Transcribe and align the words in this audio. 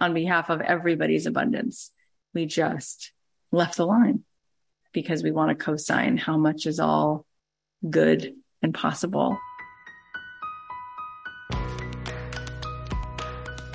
on 0.00 0.14
behalf 0.14 0.50
of 0.50 0.60
everybody's 0.60 1.26
abundance. 1.26 1.90
We 2.34 2.46
just 2.46 3.12
left 3.52 3.76
the 3.76 3.86
line 3.86 4.24
because 4.92 5.22
we 5.22 5.30
want 5.30 5.50
to 5.56 5.64
co-sign 5.64 6.16
how 6.16 6.36
much 6.36 6.66
is 6.66 6.80
all 6.80 7.24
good 7.88 8.34
and 8.62 8.74
possible. 8.74 9.38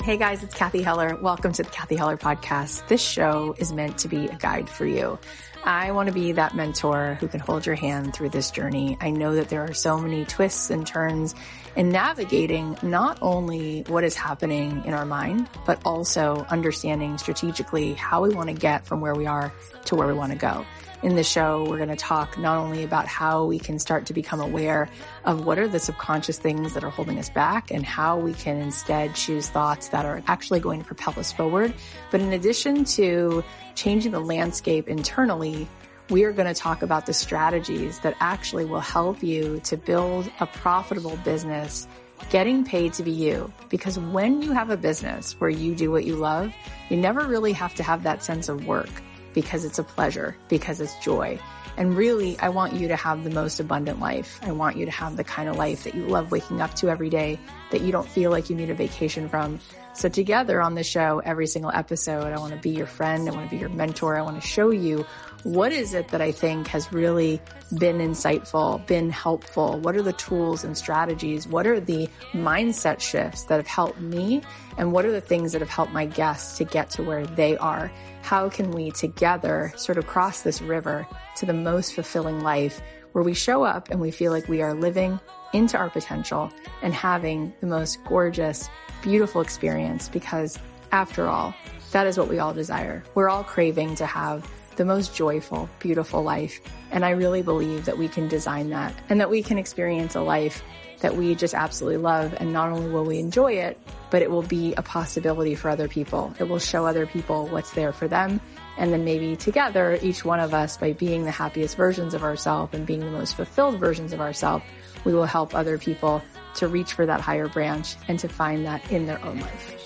Hey 0.03 0.17
guys, 0.17 0.41
it's 0.41 0.55
Cathy 0.55 0.81
Heller. 0.81 1.15
Welcome 1.15 1.51
to 1.51 1.61
the 1.61 1.69
Cathy 1.69 1.95
Heller 1.95 2.17
podcast. 2.17 2.87
This 2.87 3.03
show 3.03 3.53
is 3.59 3.71
meant 3.71 3.99
to 3.99 4.07
be 4.07 4.25
a 4.25 4.35
guide 4.35 4.67
for 4.67 4.83
you. 4.83 5.19
I 5.63 5.91
want 5.91 6.07
to 6.07 6.13
be 6.13 6.31
that 6.31 6.55
mentor 6.55 7.17
who 7.19 7.27
can 7.27 7.39
hold 7.39 7.67
your 7.67 7.75
hand 7.75 8.15
through 8.15 8.29
this 8.29 8.49
journey. 8.49 8.97
I 8.99 9.11
know 9.11 9.35
that 9.35 9.49
there 9.49 9.61
are 9.61 9.75
so 9.75 9.99
many 9.99 10.25
twists 10.25 10.71
and 10.71 10.87
turns 10.87 11.35
in 11.75 11.89
navigating 11.89 12.79
not 12.81 13.19
only 13.21 13.83
what 13.89 14.03
is 14.03 14.15
happening 14.15 14.83
in 14.85 14.95
our 14.95 15.05
mind, 15.05 15.47
but 15.67 15.79
also 15.85 16.47
understanding 16.49 17.19
strategically 17.19 17.93
how 17.93 18.23
we 18.23 18.33
want 18.33 18.49
to 18.49 18.55
get 18.55 18.87
from 18.87 19.01
where 19.01 19.13
we 19.13 19.27
are 19.27 19.53
to 19.85 19.95
where 19.95 20.07
we 20.07 20.13
want 20.13 20.31
to 20.31 20.37
go. 20.37 20.65
In 21.03 21.15
the 21.15 21.23
show, 21.23 21.65
we're 21.67 21.77
going 21.77 21.89
to 21.89 21.95
talk 21.95 22.37
not 22.37 22.57
only 22.57 22.83
about 22.83 23.07
how 23.07 23.45
we 23.45 23.57
can 23.57 23.79
start 23.79 24.05
to 24.05 24.13
become 24.13 24.39
aware 24.39 24.87
of 25.25 25.47
what 25.47 25.57
are 25.57 25.67
the 25.67 25.79
subconscious 25.79 26.37
things 26.37 26.75
that 26.75 26.83
are 26.83 26.91
holding 26.91 27.17
us 27.17 27.27
back 27.27 27.71
and 27.71 27.83
how 27.83 28.19
we 28.19 28.33
can 28.33 28.57
instead 28.57 29.15
choose 29.15 29.49
thoughts 29.49 29.87
that 29.87 30.05
are 30.05 30.21
actually 30.27 30.59
going 30.59 30.79
to 30.79 30.85
propel 30.85 31.19
us 31.19 31.31
forward. 31.31 31.73
But 32.11 32.21
in 32.21 32.33
addition 32.33 32.85
to 32.85 33.43
changing 33.73 34.11
the 34.11 34.19
landscape 34.19 34.87
internally, 34.87 35.67
we 36.11 36.23
are 36.23 36.31
going 36.31 36.53
to 36.53 36.59
talk 36.59 36.83
about 36.83 37.07
the 37.07 37.13
strategies 37.13 37.97
that 38.01 38.15
actually 38.19 38.65
will 38.65 38.79
help 38.79 39.23
you 39.23 39.59
to 39.63 39.77
build 39.77 40.29
a 40.39 40.45
profitable 40.45 41.17
business 41.23 41.87
getting 42.29 42.63
paid 42.63 42.93
to 42.93 43.01
be 43.01 43.11
you. 43.11 43.51
Because 43.69 43.97
when 43.97 44.43
you 44.43 44.51
have 44.51 44.69
a 44.69 44.77
business 44.77 45.33
where 45.39 45.49
you 45.49 45.73
do 45.73 45.89
what 45.89 46.05
you 46.05 46.15
love, 46.15 46.53
you 46.89 46.97
never 46.97 47.25
really 47.25 47.53
have 47.53 47.73
to 47.73 47.81
have 47.81 48.03
that 48.03 48.23
sense 48.23 48.49
of 48.49 48.67
work 48.67 48.91
because 49.33 49.65
it's 49.65 49.79
a 49.79 49.83
pleasure, 49.83 50.35
because 50.49 50.79
it's 50.79 50.97
joy. 51.03 51.39
And 51.77 51.95
really, 51.95 52.37
I 52.39 52.49
want 52.49 52.73
you 52.73 52.87
to 52.89 52.95
have 52.95 53.23
the 53.23 53.29
most 53.29 53.59
abundant 53.59 53.99
life. 53.99 54.39
I 54.43 54.51
want 54.51 54.75
you 54.75 54.85
to 54.85 54.91
have 54.91 55.15
the 55.15 55.23
kind 55.23 55.47
of 55.47 55.55
life 55.55 55.85
that 55.85 55.95
you 55.95 56.05
love 56.05 56.31
waking 56.31 56.61
up 56.61 56.73
to 56.75 56.89
every 56.89 57.09
day, 57.09 57.39
that 57.71 57.81
you 57.81 57.91
don't 57.91 58.07
feel 58.07 58.29
like 58.29 58.49
you 58.49 58.55
need 58.55 58.69
a 58.69 58.75
vacation 58.75 59.29
from. 59.29 59.59
So 59.93 60.09
together 60.09 60.61
on 60.61 60.75
the 60.75 60.83
show, 60.83 61.21
every 61.23 61.47
single 61.47 61.71
episode, 61.73 62.33
I 62.33 62.39
want 62.39 62.53
to 62.53 62.59
be 62.59 62.69
your 62.69 62.87
friend. 62.87 63.27
I 63.27 63.31
want 63.31 63.49
to 63.49 63.55
be 63.55 63.59
your 63.59 63.69
mentor. 63.69 64.17
I 64.17 64.21
want 64.21 64.41
to 64.41 64.47
show 64.47 64.69
you 64.69 65.05
what 65.43 65.71
is 65.71 65.93
it 65.93 66.09
that 66.09 66.21
I 66.21 66.31
think 66.31 66.67
has 66.67 66.91
really 66.93 67.41
been 67.77 67.97
insightful, 67.97 68.85
been 68.85 69.09
helpful? 69.09 69.79
What 69.79 69.95
are 69.95 70.01
the 70.01 70.13
tools 70.13 70.63
and 70.63 70.77
strategies? 70.77 71.47
What 71.47 71.65
are 71.65 71.79
the 71.79 72.07
mindset 72.33 72.99
shifts 72.99 73.45
that 73.45 73.55
have 73.55 73.67
helped 73.67 73.99
me? 73.99 74.41
And 74.77 74.91
what 74.91 75.05
are 75.05 75.11
the 75.11 75.21
things 75.21 75.51
that 75.53 75.61
have 75.61 75.69
helped 75.69 75.93
my 75.93 76.05
guests 76.05 76.57
to 76.57 76.63
get 76.63 76.89
to 76.91 77.03
where 77.03 77.25
they 77.25 77.57
are? 77.57 77.91
How 78.21 78.49
can 78.49 78.71
we 78.71 78.91
together 78.91 79.73
sort 79.77 79.97
of 79.97 80.05
cross 80.05 80.41
this 80.41 80.61
river 80.61 81.07
to 81.37 81.45
the 81.45 81.53
most 81.53 81.95
fulfilling 81.95 82.41
life 82.41 82.81
where 83.13 83.23
we 83.23 83.33
show 83.33 83.63
up 83.63 83.89
and 83.89 83.99
we 83.99 84.11
feel 84.11 84.31
like 84.31 84.47
we 84.47 84.61
are 84.61 84.73
living 84.73 85.19
into 85.53 85.77
our 85.77 85.89
potential 85.89 86.51
and 86.81 86.93
having 86.93 87.53
the 87.61 87.67
most 87.67 88.03
gorgeous, 88.05 88.69
beautiful 89.01 89.41
experience 89.41 90.07
because 90.07 90.59
after 90.91 91.27
all, 91.27 91.53
that 91.91 92.07
is 92.07 92.17
what 92.17 92.29
we 92.29 92.39
all 92.39 92.53
desire. 92.53 93.03
We're 93.15 93.27
all 93.27 93.43
craving 93.43 93.95
to 93.95 94.05
have 94.05 94.49
the 94.75 94.85
most 94.85 95.15
joyful, 95.15 95.69
beautiful 95.79 96.23
life. 96.23 96.59
And 96.91 97.05
I 97.05 97.11
really 97.11 97.41
believe 97.41 97.85
that 97.85 97.97
we 97.97 98.07
can 98.07 98.27
design 98.27 98.69
that 98.69 98.93
and 99.09 99.19
that 99.19 99.29
we 99.29 99.43
can 99.43 99.57
experience 99.57 100.15
a 100.15 100.21
life 100.21 100.63
that 101.01 101.15
we 101.15 101.35
just 101.35 101.53
absolutely 101.53 101.97
love. 101.97 102.35
And 102.39 102.53
not 102.53 102.69
only 102.69 102.89
will 102.89 103.03
we 103.03 103.19
enjoy 103.19 103.53
it, 103.53 103.79
but 104.09 104.21
it 104.21 104.29
will 104.29 104.43
be 104.43 104.73
a 104.75 104.81
possibility 104.81 105.55
for 105.55 105.69
other 105.69 105.87
people. 105.87 106.33
It 106.39 106.45
will 106.45 106.59
show 106.59 106.85
other 106.85 107.05
people 107.05 107.47
what's 107.47 107.71
there 107.71 107.91
for 107.91 108.07
them. 108.07 108.39
And 108.77 108.93
then 108.93 109.03
maybe 109.03 109.35
together, 109.35 109.99
each 110.01 110.23
one 110.23 110.39
of 110.39 110.53
us, 110.53 110.77
by 110.77 110.93
being 110.93 111.25
the 111.25 111.31
happiest 111.31 111.75
versions 111.75 112.13
of 112.13 112.23
ourselves 112.23 112.73
and 112.73 112.85
being 112.85 113.01
the 113.01 113.11
most 113.11 113.35
fulfilled 113.35 113.79
versions 113.79 114.13
of 114.13 114.21
ourselves, 114.21 114.63
we 115.03 115.13
will 115.13 115.25
help 115.25 115.53
other 115.53 115.77
people 115.77 116.21
to 116.55 116.67
reach 116.67 116.93
for 116.93 117.05
that 117.05 117.21
higher 117.21 117.47
branch 117.47 117.95
and 118.07 118.19
to 118.19 118.27
find 118.27 118.65
that 118.65 118.91
in 118.91 119.05
their 119.05 119.23
own 119.25 119.39
life. 119.39 119.80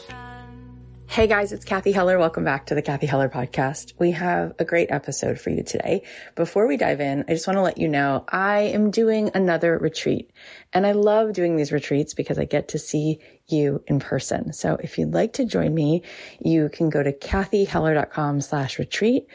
Hey 1.15 1.27
guys, 1.27 1.53
it's 1.53 1.63
Cathy 1.63 1.94
Heller. 1.94 2.19
Welcome 2.19 2.44
back 2.44 2.65
to 2.65 2.75
the 2.75 2.81
Cathy 2.81 3.07
Heller 3.07 3.29
podcast. 3.29 3.94
We 3.97 4.12
have 4.12 4.53
a 4.59 4.65
great 4.65 4.91
episode 4.91 5.39
for 5.39 5.50
you 5.50 5.63
today. 5.63 6.03
Before 6.35 6.67
we 6.67 6.75
dive 6.75 7.00
in, 7.00 7.23
I 7.29 7.31
just 7.31 7.47
want 7.47 7.56
to 7.56 7.62
let 7.62 7.77
you 7.77 7.88
know 7.88 8.25
I 8.27 8.63
am 8.63 8.91
doing 8.91 9.31
another 9.33 9.77
retreat 9.77 10.29
and 10.73 10.85
I 10.85 10.91
love 10.91 11.31
doing 11.31 11.56
these 11.56 11.71
retreats 11.71 12.13
because 12.13 12.38
I 12.38 12.44
get 12.44 12.67
to 12.67 12.77
see 12.77 13.19
you 13.47 13.81
in 13.88 14.01
person. 14.01 14.51
So 14.51 14.75
if 14.83 14.97
you'd 14.97 15.13
like 15.13 15.31
to 15.33 15.45
join 15.45 15.73
me, 15.73 16.01
you 16.44 16.67
can 16.67 16.89
go 16.89 17.01
to 17.01 17.13
cathyheller.com 17.13 18.41
slash 18.41 18.77
retreat. 18.77 19.25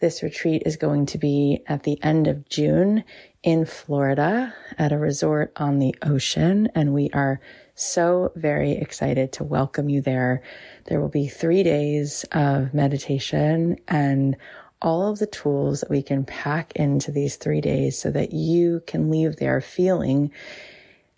This 0.00 0.24
retreat 0.24 0.64
is 0.66 0.76
going 0.76 1.06
to 1.06 1.18
be 1.18 1.60
at 1.68 1.84
the 1.84 2.02
end 2.02 2.26
of 2.26 2.48
June 2.48 3.04
in 3.44 3.64
Florida 3.64 4.56
at 4.76 4.90
a 4.90 4.98
resort 4.98 5.52
on 5.54 5.78
the 5.78 5.94
ocean. 6.02 6.68
And 6.74 6.92
we 6.92 7.10
are 7.10 7.40
so 7.78 8.32
very 8.34 8.72
excited 8.72 9.32
to 9.32 9.44
welcome 9.44 9.88
you 9.88 10.00
there. 10.00 10.42
There 10.86 11.00
will 11.00 11.08
be 11.08 11.28
three 11.28 11.62
days 11.62 12.24
of 12.32 12.74
meditation 12.74 13.78
and 13.86 14.36
all 14.82 15.10
of 15.10 15.18
the 15.18 15.26
tools 15.26 15.80
that 15.80 15.90
we 15.90 16.02
can 16.02 16.24
pack 16.24 16.72
into 16.72 17.12
these 17.12 17.36
three 17.36 17.60
days 17.60 17.98
so 17.98 18.10
that 18.10 18.32
you 18.32 18.82
can 18.86 19.10
leave 19.10 19.36
there 19.36 19.60
feeling 19.60 20.32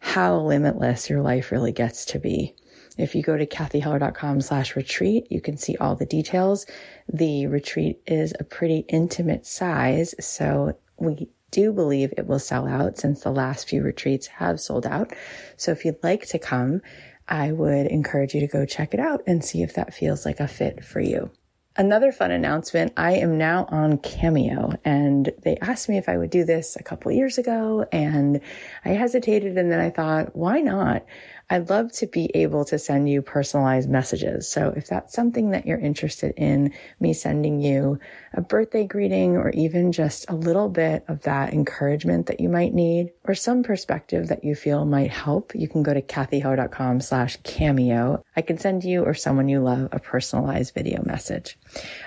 how 0.01 0.39
limitless 0.39 1.11
your 1.11 1.23
life 1.23 1.51
really 1.51 1.73
gets 1.73 2.05
to 2.07 2.19
be. 2.19 2.55
If 2.99 3.15
you 3.15 3.23
go 3.23 3.37
to 3.37 3.47
cathyheller.com 3.47 4.43
slash 4.43 4.77
retreat, 4.77 5.27
you 5.31 5.41
can 5.41 5.57
see 5.57 5.77
all 5.77 5.95
the 5.95 6.07
details. 6.07 6.67
The 7.11 7.47
retreat 7.47 8.03
is 8.07 8.35
a 8.39 8.45
pretty 8.45 8.85
intimate 8.89 9.47
size, 9.47 10.15
so 10.21 10.77
we 10.99 11.29
do 11.50 11.73
believe 11.73 12.12
it 12.17 12.26
will 12.26 12.38
sell 12.38 12.67
out 12.67 12.99
since 12.99 13.20
the 13.20 13.31
last 13.31 13.69
few 13.69 13.82
retreats 13.82 14.26
have 14.26 14.61
sold 14.61 14.87
out. 14.87 15.12
So 15.56 15.73
if 15.73 15.85
you'd 15.85 16.02
like 16.02 16.26
to 16.29 16.38
come, 16.38 16.82
I 17.29 17.52
would 17.52 17.87
encourage 17.87 18.35
you 18.35 18.41
to 18.41 18.47
go 18.47 18.67
check 18.67 18.93
it 18.94 19.00
out 19.00 19.23
and 19.26 19.44
see 19.44 19.62
if 19.62 19.75
that 19.75 19.94
feels 19.94 20.26
like 20.26 20.41
a 20.41 20.49
fit 20.49 20.85
for 20.85 21.00
you. 21.00 21.31
Another 21.76 22.11
fun 22.11 22.32
announcement. 22.32 22.93
I 22.97 23.12
am 23.12 23.38
now 23.38 23.64
on 23.70 23.99
Cameo 23.99 24.73
and 24.85 25.32
they 25.44 25.56
asked 25.58 25.88
me 25.88 25.99
if 25.99 26.08
I 26.08 26.19
would 26.19 26.29
do 26.29 26.44
this 26.44 26.75
a 26.75 26.82
couple 26.82 27.12
years 27.12 27.38
ago 27.38 27.87
and 27.93 28.41
I 28.85 28.91
hesitated 28.91 29.56
and 29.56 29.70
then 29.70 29.79
I 29.79 29.91
thought, 29.91 30.35
why 30.35 30.61
not? 30.61 31.06
I'd 31.49 31.70
love 31.70 31.93
to 31.93 32.08
be 32.08 32.31
able 32.35 32.64
to 32.67 32.79
send 32.79 33.08
you 33.08 33.23
personalized 33.23 33.88
messages. 33.88 34.49
So 34.49 34.75
if 34.76 34.88
that's 34.88 35.14
something 35.14 35.50
that 35.50 35.64
you're 35.64 35.79
interested 35.79 36.35
in, 36.37 36.73
me 36.99 37.12
sending 37.12 37.61
you 37.61 38.00
a 38.32 38.41
birthday 38.41 38.87
greeting 38.87 39.37
or 39.37 39.50
even 39.50 39.93
just 39.93 40.29
a 40.31 40.35
little 40.35 40.69
bit 40.69 41.05
of 41.09 41.23
that 41.23 41.53
encouragement 41.53 42.27
that 42.27 42.41
you 42.41 42.49
might 42.49 42.73
need 42.73 43.12
or 43.25 43.35
some 43.35 43.62
perspective 43.62 44.29
that 44.29 44.44
you 44.44 44.55
feel 44.55 44.85
might 44.85 45.11
help, 45.11 45.53
you 45.55 45.69
can 45.69 45.82
go 45.82 45.93
to 45.93 46.03
cathyheller.com 46.03 47.00
slash 47.00 47.37
cameo. 47.43 48.25
I 48.37 48.43
can 48.43 48.59
send 48.59 48.85
you 48.85 49.05
or 49.05 49.15
someone 49.15 49.49
you 49.49 49.61
love 49.61 49.88
a 49.93 49.99
personalized 49.99 50.75
video 50.75 51.03
message. 51.05 51.59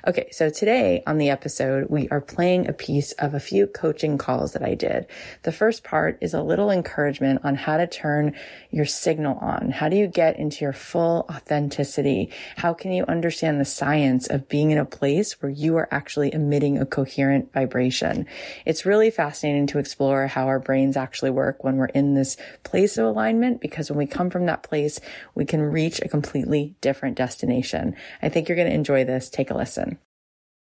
Okay. 0.07 0.29
So 0.31 0.49
today 0.49 1.03
on 1.05 1.17
the 1.17 1.29
episode, 1.29 1.87
we 1.89 2.09
are 2.09 2.21
playing 2.21 2.67
a 2.67 2.73
piece 2.73 3.11
of 3.13 3.33
a 3.33 3.39
few 3.39 3.67
coaching 3.67 4.17
calls 4.17 4.53
that 4.53 4.63
I 4.63 4.75
did. 4.75 5.07
The 5.43 5.51
first 5.51 5.83
part 5.83 6.17
is 6.21 6.33
a 6.33 6.41
little 6.41 6.71
encouragement 6.71 7.41
on 7.43 7.55
how 7.55 7.77
to 7.77 7.87
turn 7.87 8.35
your 8.71 8.85
signal 8.85 9.37
on? 9.39 9.71
How 9.71 9.89
do 9.89 9.95
you 9.95 10.07
get 10.07 10.37
into 10.37 10.63
your 10.63 10.73
full 10.73 11.25
authenticity? 11.29 12.31
How 12.57 12.73
can 12.73 12.91
you 12.91 13.05
understand 13.05 13.59
the 13.59 13.65
science 13.65 14.27
of 14.27 14.49
being 14.49 14.71
in 14.71 14.77
a 14.77 14.85
place 14.85 15.41
where 15.41 15.51
you 15.51 15.75
are 15.77 15.87
actually 15.91 16.12
emitting 16.21 16.77
a 16.77 16.85
coherent 16.85 17.51
vibration? 17.53 18.27
It's 18.65 18.85
really 18.85 19.09
fascinating 19.09 19.67
to 19.67 19.79
explore 19.79 20.27
how 20.27 20.47
our 20.47 20.59
brains 20.59 20.95
actually 20.95 21.31
work 21.31 21.63
when 21.63 21.77
we're 21.77 21.85
in 21.85 22.13
this 22.13 22.37
place 22.63 22.97
of 22.97 23.05
alignment 23.05 23.61
because 23.61 23.89
when 23.89 23.97
we 23.97 24.05
come 24.05 24.29
from 24.29 24.45
that 24.45 24.63
place, 24.63 24.99
we 25.35 25.45
can 25.45 25.61
reach 25.61 26.01
a 26.01 26.07
completely 26.07 26.75
different 26.81 27.17
destination. 27.17 27.95
I 28.21 28.29
think 28.29 28.47
you're 28.47 28.55
going 28.55 28.69
to 28.69 28.75
enjoy 28.75 29.05
this. 29.05 29.29
Take 29.29 29.49
a 29.49 29.57
listen. 29.57 29.97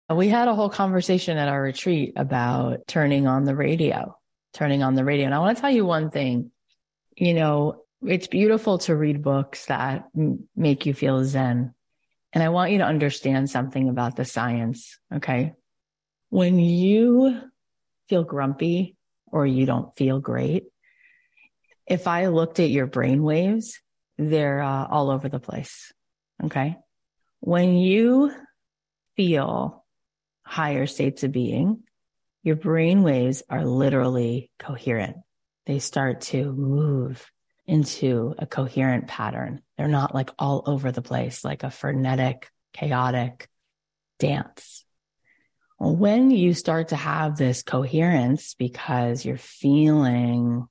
We 0.08 0.28
had 0.28 0.48
a 0.48 0.54
whole 0.54 0.70
conversation 0.70 1.36
at 1.36 1.48
our 1.48 1.62
retreat 1.62 2.14
about 2.16 2.86
turning 2.88 3.26
on 3.26 3.44
the 3.44 3.54
radio, 3.54 4.18
turning 4.52 4.82
on 4.82 4.94
the 4.94 5.04
radio. 5.04 5.26
And 5.26 5.34
I 5.34 5.38
want 5.38 5.56
to 5.56 5.60
tell 5.60 5.70
you 5.70 5.86
one 5.86 6.10
thing. 6.10 6.50
You 7.16 7.34
know, 7.34 7.84
it's 8.02 8.26
beautiful 8.26 8.78
to 8.78 8.96
read 8.96 9.22
books 9.22 9.66
that 9.66 10.08
make 10.56 10.86
you 10.86 10.94
feel 10.94 11.24
zen. 11.24 11.74
And 12.32 12.42
I 12.42 12.48
want 12.48 12.70
you 12.70 12.78
to 12.78 12.84
understand 12.84 13.50
something 13.50 13.88
about 13.88 14.16
the 14.16 14.24
science. 14.24 14.98
Okay. 15.12 15.52
When 16.28 16.58
you 16.58 17.40
feel 18.08 18.22
grumpy 18.22 18.96
or 19.26 19.46
you 19.46 19.66
don't 19.66 19.96
feel 19.96 20.20
great, 20.20 20.64
if 21.86 22.06
I 22.06 22.26
looked 22.26 22.60
at 22.60 22.70
your 22.70 22.86
brain 22.86 23.22
waves, 23.22 23.80
they're 24.16 24.62
uh, 24.62 24.86
all 24.86 25.10
over 25.10 25.28
the 25.28 25.40
place. 25.40 25.92
Okay. 26.44 26.76
When 27.40 27.74
you 27.74 28.32
feel 29.16 29.84
higher 30.44 30.86
states 30.86 31.24
of 31.24 31.32
being, 31.32 31.82
your 32.42 32.56
brain 32.56 33.02
waves 33.02 33.42
are 33.50 33.64
literally 33.64 34.50
coherent. 34.58 35.16
They 35.66 35.78
start 35.78 36.22
to 36.22 36.52
move 36.52 37.26
into 37.70 38.34
a 38.36 38.46
coherent 38.46 39.06
pattern. 39.06 39.62
They're 39.78 39.86
not 39.86 40.12
like 40.12 40.30
all 40.40 40.64
over 40.66 40.90
the 40.90 41.02
place, 41.02 41.44
like 41.44 41.62
a 41.62 41.70
frenetic, 41.70 42.50
chaotic 42.72 43.48
dance. 44.18 44.84
When 45.78 46.32
you 46.32 46.52
start 46.52 46.88
to 46.88 46.96
have 46.96 47.36
this 47.36 47.62
coherence 47.62 48.54
because 48.54 49.24
you're 49.24 49.36
feeling 49.36 50.66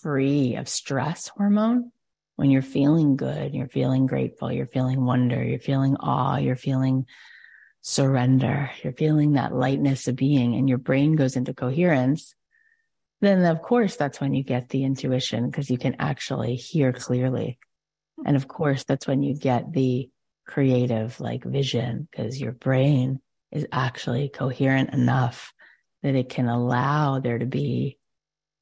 free 0.00 0.54
of 0.54 0.68
stress 0.68 1.26
hormone, 1.26 1.90
when 2.36 2.50
you're 2.50 2.62
feeling 2.62 3.16
good, 3.16 3.52
you're 3.52 3.68
feeling 3.68 4.06
grateful, 4.06 4.52
you're 4.52 4.66
feeling 4.66 5.04
wonder, 5.04 5.42
you're 5.42 5.58
feeling 5.58 5.96
awe, 5.96 6.36
you're 6.36 6.54
feeling 6.54 7.06
surrender, 7.80 8.70
you're 8.82 8.92
feeling 8.92 9.32
that 9.32 9.52
lightness 9.52 10.06
of 10.06 10.14
being 10.14 10.54
and 10.54 10.68
your 10.68 10.78
brain 10.78 11.16
goes 11.16 11.34
into 11.34 11.52
coherence, 11.52 12.32
then 13.26 13.44
of 13.44 13.62
course 13.62 13.96
that's 13.96 14.20
when 14.20 14.34
you 14.34 14.42
get 14.42 14.68
the 14.68 14.84
intuition 14.84 15.50
because 15.50 15.70
you 15.70 15.78
can 15.78 15.96
actually 15.98 16.56
hear 16.56 16.92
clearly. 16.92 17.58
And 18.24 18.36
of 18.36 18.48
course, 18.48 18.84
that's 18.84 19.06
when 19.06 19.22
you 19.22 19.34
get 19.34 19.72
the 19.72 20.08
creative 20.46 21.18
like 21.20 21.44
vision 21.44 22.08
because 22.10 22.40
your 22.40 22.52
brain 22.52 23.20
is 23.50 23.66
actually 23.72 24.28
coherent 24.28 24.92
enough 24.92 25.52
that 26.02 26.14
it 26.14 26.28
can 26.28 26.48
allow 26.48 27.18
there 27.18 27.38
to 27.38 27.46
be 27.46 27.98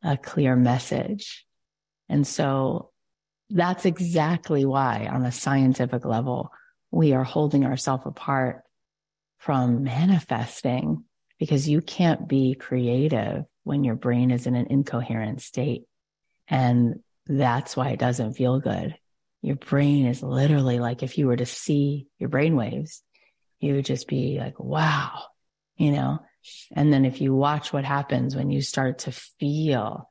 a 0.02 0.16
clear 0.16 0.54
message. 0.54 1.46
And 2.08 2.26
so 2.26 2.90
that's 3.50 3.84
exactly 3.84 4.64
why 4.64 5.08
on 5.10 5.24
a 5.24 5.32
scientific 5.32 6.04
level, 6.04 6.52
we 6.90 7.12
are 7.14 7.24
holding 7.24 7.64
ourselves 7.64 8.04
apart 8.06 8.62
from 9.38 9.82
manifesting 9.82 11.04
because 11.38 11.68
you 11.68 11.80
can't 11.80 12.28
be 12.28 12.54
creative 12.54 13.44
when 13.64 13.84
your 13.84 13.94
brain 13.94 14.30
is 14.30 14.46
in 14.46 14.54
an 14.54 14.66
incoherent 14.70 15.40
state. 15.40 15.84
And 16.48 17.00
that's 17.26 17.76
why 17.76 17.90
it 17.90 17.98
doesn't 17.98 18.34
feel 18.34 18.60
good. 18.60 18.96
Your 19.42 19.56
brain 19.56 20.06
is 20.06 20.22
literally 20.22 20.78
like 20.78 21.02
if 21.02 21.18
you 21.18 21.26
were 21.26 21.36
to 21.36 21.46
see 21.46 22.06
your 22.18 22.28
brain 22.28 22.56
waves, 22.56 23.02
you 23.60 23.74
would 23.74 23.84
just 23.84 24.08
be 24.08 24.38
like, 24.38 24.58
wow, 24.58 25.22
you 25.76 25.92
know? 25.92 26.20
And 26.72 26.92
then 26.92 27.04
if 27.04 27.20
you 27.20 27.34
watch 27.34 27.72
what 27.72 27.84
happens 27.84 28.34
when 28.34 28.50
you 28.50 28.60
start 28.62 29.00
to 29.00 29.12
feel 29.12 30.08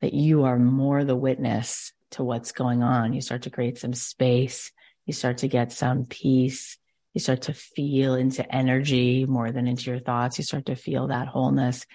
that 0.00 0.14
you 0.14 0.44
are 0.44 0.58
more 0.58 1.04
the 1.04 1.16
witness 1.16 1.92
to 2.12 2.24
what's 2.24 2.52
going 2.52 2.82
on, 2.82 3.12
you 3.12 3.20
start 3.20 3.42
to 3.42 3.50
create 3.50 3.78
some 3.78 3.94
space, 3.94 4.72
you 5.06 5.12
start 5.12 5.38
to 5.38 5.48
get 5.48 5.72
some 5.72 6.04
peace, 6.04 6.76
you 7.14 7.20
start 7.20 7.42
to 7.42 7.54
feel 7.54 8.14
into 8.14 8.54
energy 8.54 9.24
more 9.24 9.50
than 9.50 9.66
into 9.66 9.90
your 9.90 10.00
thoughts, 10.00 10.38
you 10.38 10.44
start 10.44 10.66
to 10.66 10.74
feel 10.74 11.08
that 11.08 11.28
wholeness 11.28 11.86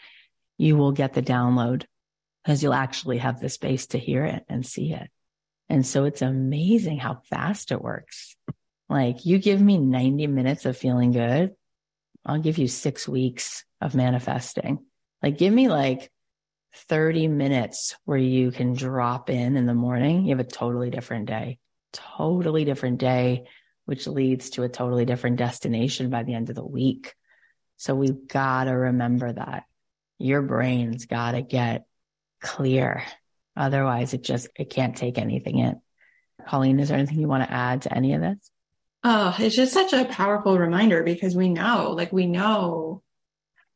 you 0.58 0.78
will 0.78 0.92
get 0.92 1.14
the 1.14 1.22
download 1.22 1.86
because 2.44 2.62
you'll 2.62 2.74
actually 2.74 3.18
have 3.18 3.40
the 3.40 3.50
space 3.50 3.88
to 3.88 3.98
hear 3.98 4.24
it 4.24 4.44
and 4.48 4.66
see 4.66 4.94
it. 4.94 5.10
And 5.68 5.86
so 5.86 6.06
it's 6.06 6.22
amazing 6.22 7.00
how 7.00 7.22
fast 7.30 7.72
it 7.72 7.82
works. 7.82 8.36
Like 8.88 9.26
you 9.26 9.40
give 9.40 9.60
me 9.60 9.78
90 9.78 10.28
minutes 10.28 10.66
of 10.66 10.78
feeling 10.78 11.12
good. 11.12 11.56
I'll 12.26 12.40
give 12.40 12.58
you 12.58 12.68
six 12.68 13.08
weeks 13.08 13.66
of 13.82 13.96
manifesting. 13.96 14.86
Like 15.24 15.38
give 15.38 15.54
me 15.54 15.70
like 15.70 16.12
30 16.88 17.28
minutes 17.28 17.96
where 18.06 18.18
you 18.18 18.52
can 18.52 18.74
drop 18.74 19.30
in 19.30 19.58
in 19.58 19.66
the 19.66 19.74
morning. 19.74 20.26
You 20.26 20.36
have 20.36 20.46
a 20.46 20.50
totally 20.50 20.92
different 20.92 21.26
day, 21.26 21.58
totally 21.94 22.64
different 22.64 23.00
day, 23.00 23.48
which 23.86 24.08
leads 24.08 24.52
to 24.52 24.64
a 24.64 24.70
totally 24.70 25.06
different 25.06 25.38
destination 25.38 26.10
by 26.10 26.24
the 26.24 26.34
end 26.34 26.50
of 26.50 26.56
the 26.56 26.66
week. 26.66 27.16
So 27.78 27.96
we've 27.96 28.28
got 28.28 28.66
to 28.66 28.72
remember 28.72 29.34
that 29.34 29.64
your 30.18 30.42
brain's 30.42 31.06
got 31.06 31.32
to 31.32 31.42
get 31.42 31.86
clear. 32.42 33.04
Otherwise, 33.56 34.14
it 34.14 34.24
just, 34.24 34.50
it 34.56 34.70
can't 34.70 34.96
take 34.96 35.18
anything 35.18 35.60
in. 35.60 35.82
Colleen, 36.48 36.80
is 36.80 36.90
there 36.90 36.98
anything 36.98 37.20
you 37.20 37.28
want 37.28 37.44
to 37.44 37.54
add 37.54 37.84
to 37.84 37.96
any 37.96 38.14
of 38.14 38.22
this? 38.22 38.52
Oh, 39.04 39.36
it's 39.38 39.56
just 39.56 39.74
such 39.74 39.94
a 39.94 40.06
powerful 40.06 40.58
reminder 40.58 41.04
because 41.04 41.36
we 41.36 41.50
know, 41.50 41.92
like, 41.92 42.12
we 42.12 42.26
know, 42.26 43.04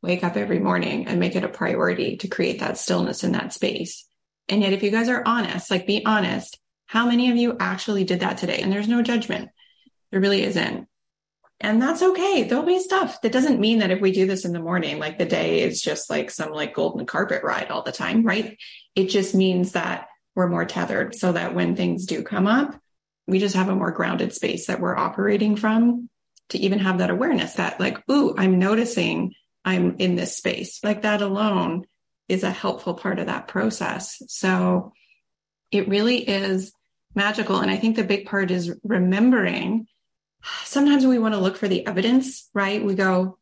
wake 0.01 0.23
up 0.23 0.35
every 0.35 0.59
morning 0.59 1.07
and 1.07 1.19
make 1.19 1.35
it 1.35 1.43
a 1.43 1.49
priority 1.49 2.17
to 2.17 2.27
create 2.27 2.59
that 2.59 2.77
stillness 2.77 3.23
in 3.23 3.33
that 3.33 3.53
space. 3.53 4.05
And 4.47 4.61
yet, 4.61 4.73
if 4.73 4.81
you 4.81 4.91
guys 4.91 5.09
are 5.09 5.23
honest, 5.25 5.69
like, 5.69 5.85
be 5.85 6.05
honest, 6.05 6.59
how 6.87 7.05
many 7.05 7.29
of 7.29 7.37
you 7.37 7.55
actually 7.59 8.03
did 8.03 8.21
that 8.21 8.39
today? 8.39 8.61
And 8.61 8.73
there's 8.73 8.87
no 8.87 9.03
judgment. 9.03 9.49
There 10.11 10.19
really 10.19 10.43
isn't. 10.43 10.87
And 11.61 11.81
that's 11.81 12.01
okay. 12.01 12.43
There'll 12.43 12.65
be 12.65 12.79
stuff. 12.79 13.21
That 13.21 13.33
doesn't 13.33 13.59
mean 13.59 13.79
that 13.79 13.91
if 13.91 13.99
we 13.99 14.11
do 14.11 14.25
this 14.25 14.45
in 14.45 14.53
the 14.53 14.61
morning, 14.61 14.97
like 14.97 15.17
the 15.17 15.25
day 15.25 15.61
is 15.61 15.81
just 15.81 16.09
like 16.09 16.31
some 16.31 16.51
like 16.51 16.73
golden 16.73 17.05
carpet 17.05 17.43
ride 17.43 17.69
all 17.69 17.83
the 17.83 17.91
time, 17.91 18.23
right? 18.23 18.57
It 18.95 19.07
just 19.07 19.35
means 19.35 19.73
that 19.73 20.07
we're 20.35 20.47
more 20.47 20.65
tethered 20.65 21.15
so 21.15 21.33
that 21.33 21.53
when 21.53 21.75
things 21.75 22.05
do 22.05 22.23
come 22.23 22.47
up, 22.47 22.79
we 23.27 23.39
just 23.39 23.55
have 23.55 23.67
a 23.67 23.75
more 23.75 23.91
grounded 23.91 24.33
space 24.33 24.67
that 24.67 24.79
we're 24.79 24.95
operating 24.95 25.57
from 25.57 26.09
to 26.49 26.57
even 26.57 26.79
have 26.79 26.99
that 26.99 27.09
awareness 27.09 27.53
that 27.53 27.79
like, 27.79 28.01
ooh, 28.09 28.33
I'm 28.37 28.57
noticing 28.57 29.33
I'm 29.65 29.97
in 29.97 30.15
this 30.15 30.37
space. 30.37 30.79
Like 30.83 31.01
that 31.01 31.21
alone 31.21 31.85
is 32.29 32.43
a 32.43 32.51
helpful 32.51 32.93
part 32.93 33.19
of 33.19 33.25
that 33.25 33.47
process. 33.47 34.21
So 34.27 34.93
it 35.71 35.89
really 35.89 36.17
is 36.27 36.71
magical. 37.13 37.59
And 37.59 37.69
I 37.69 37.77
think 37.77 37.95
the 37.95 38.03
big 38.03 38.25
part 38.25 38.49
is 38.49 38.73
remembering 38.83 39.87
sometimes 40.65 41.05
we 41.05 41.19
want 41.19 41.33
to 41.33 41.39
look 41.39 41.57
for 41.57 41.67
the 41.67 41.85
evidence, 41.85 42.49
right? 42.53 42.83
We 42.83 42.95
go, 42.95 43.37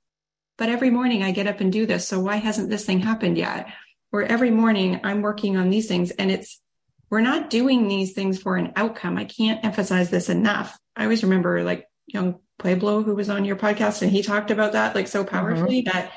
but 0.57 0.69
every 0.69 0.89
morning 0.89 1.23
I 1.23 1.31
get 1.31 1.47
up 1.47 1.61
and 1.61 1.71
do 1.71 1.85
this. 1.85 2.07
So 2.07 2.19
why 2.19 2.37
hasn't 2.37 2.69
this 2.69 2.85
thing 2.85 2.99
happened 2.99 3.37
yet? 3.37 3.67
Or 4.11 4.23
every 4.23 4.51
morning 4.51 5.01
I'm 5.03 5.21
working 5.21 5.57
on 5.57 5.69
these 5.69 5.87
things 5.87 6.11
and 6.11 6.31
it's, 6.31 6.59
we're 7.09 7.21
not 7.21 7.49
doing 7.49 7.87
these 7.87 8.13
things 8.13 8.41
for 8.41 8.57
an 8.57 8.73
outcome. 8.75 9.17
I 9.17 9.25
can't 9.25 9.63
emphasize 9.63 10.09
this 10.09 10.29
enough. 10.29 10.77
I 10.95 11.03
always 11.03 11.23
remember 11.23 11.63
like 11.63 11.85
Yung 12.07 12.39
Pueblo 12.57 13.03
who 13.03 13.15
was 13.15 13.29
on 13.29 13.45
your 13.45 13.55
podcast 13.55 14.01
and 14.01 14.11
he 14.11 14.23
talked 14.23 14.51
about 14.51 14.73
that 14.73 14.95
like 14.95 15.07
so 15.07 15.23
powerfully 15.23 15.83
mm-hmm. 15.83 15.97
that 15.97 16.11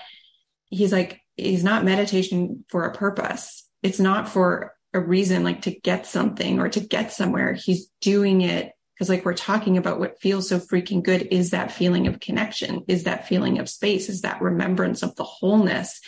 he's 0.71 0.93
like, 0.93 1.21
he's 1.37 1.63
not 1.63 1.85
meditation 1.85 2.65
for 2.69 2.85
a 2.85 2.95
purpose. 2.95 3.67
It's 3.83 4.01
not 4.01 4.29
for 4.29 4.75
a 4.93 5.01
reason 5.01 5.45
like 5.45 5.63
to 5.63 5.71
get 5.71 6.07
something 6.07 6.59
or 6.59 6.69
to 6.71 6.81
get 6.81 7.13
somewhere. 7.13 7.53
He's 7.53 7.89
doing 8.01 8.41
it 8.41 8.73
because 9.01 9.09
like 9.09 9.25
we're 9.25 9.33
talking 9.33 9.79
about 9.79 9.99
what 9.99 10.21
feels 10.21 10.47
so 10.47 10.59
freaking 10.59 11.03
good 11.03 11.27
is 11.31 11.53
that 11.53 11.73
feeling 11.73 12.07
of 12.07 12.21
connection, 12.21 12.85
is 12.87 13.05
that 13.05 13.27
feeling 13.27 13.59
of 13.59 13.67
space, 13.67 14.11
is 14.11 14.21
that 14.21 14.43
remembrance 14.43 15.03
of 15.03 15.17
the 15.17 15.25
wholeness. 15.25 16.03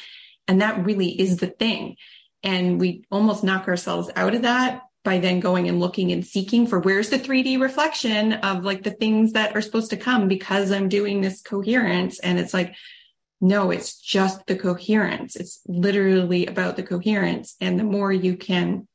And 0.47 0.61
that 0.61 0.85
really 0.85 1.09
is 1.19 1.39
the 1.39 1.47
thing. 1.47 1.97
And 2.43 2.79
we 2.79 3.07
almost 3.11 3.45
knock 3.45 3.67
ourselves 3.67 4.11
out 4.15 4.35
of 4.35 4.43
that 4.43 4.83
by 5.05 5.21
then 5.21 5.41
going 5.41 5.71
and 5.71 5.81
looking 5.81 6.13
and 6.13 6.23
seeking 6.23 6.67
for 6.67 6.81
where's 6.81 7.09
the 7.09 7.19
3D 7.19 7.59
reflection 7.59 8.35
of 8.35 8.63
like 8.63 8.83
the 8.83 8.91
things 8.91 9.33
that 9.33 9.57
are 9.57 9.63
supposed 9.63 9.89
to 9.93 9.97
come 9.97 10.29
because 10.29 10.71
I'm 10.71 10.91
doing 10.91 11.23
this 11.23 11.41
coherence. 11.41 12.19
And 12.19 12.39
it's 12.39 12.53
like, 12.53 12.75
no, 13.41 13.71
it's 13.71 13.99
just 13.99 14.45
the 14.47 14.57
coherence. 14.57 15.35
It's 15.35 15.63
literally 15.67 16.45
about 16.45 16.77
the 16.77 16.83
coherence. 16.83 17.57
And 17.59 17.81
the 17.81 17.85
more 17.85 18.13
you 18.13 18.37
can 18.37 18.87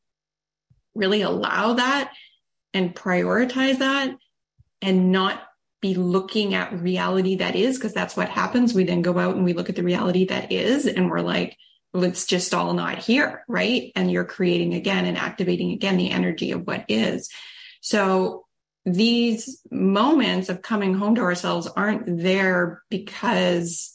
really 0.94 1.24
allow 1.24 1.74
that 1.74 2.13
and 2.74 2.96
prioritize 2.96 3.80
that 3.80 4.16
and 4.82 5.12
not 5.12 5.42
be 5.82 5.96
looking 5.96 6.54
at 6.54 6.80
reality 6.82 7.36
that 7.36 7.56
is, 7.56 7.78
because 7.78 7.94
that's 7.94 8.18
what 8.18 8.30
happens. 8.30 8.74
We 8.74 8.84
then 8.84 9.02
go 9.02 9.18
out 9.18 9.36
and 9.36 9.46
we 9.46 9.54
look 9.54 9.70
at 9.70 9.76
the 9.76 9.84
reality 9.84 10.26
that 10.26 10.52
is, 10.52 10.86
and 10.86 11.10
we're 11.10 11.22
like, 11.22 11.56
well, 11.94 12.04
it's 12.04 12.26
just 12.26 12.54
all 12.54 12.74
not 12.74 13.00
here, 13.00 13.44
right? 13.48 13.92
And 13.96 14.12
you're 14.12 14.26
creating 14.26 14.74
again 14.74 15.06
and 15.06 15.18
activating 15.18 15.72
again 15.72 15.98
the 15.98 16.12
energy 16.12 16.52
of 16.52 16.66
what 16.66 16.86
is. 16.88 17.30
So 17.82 18.46
these 18.86 19.62
moments 19.72 20.50
of 20.50 20.62
coming 20.62 20.94
home 20.94 21.16
to 21.16 21.22
ourselves 21.22 21.68
aren't 21.68 22.22
there 22.22 22.82
because 22.90 23.94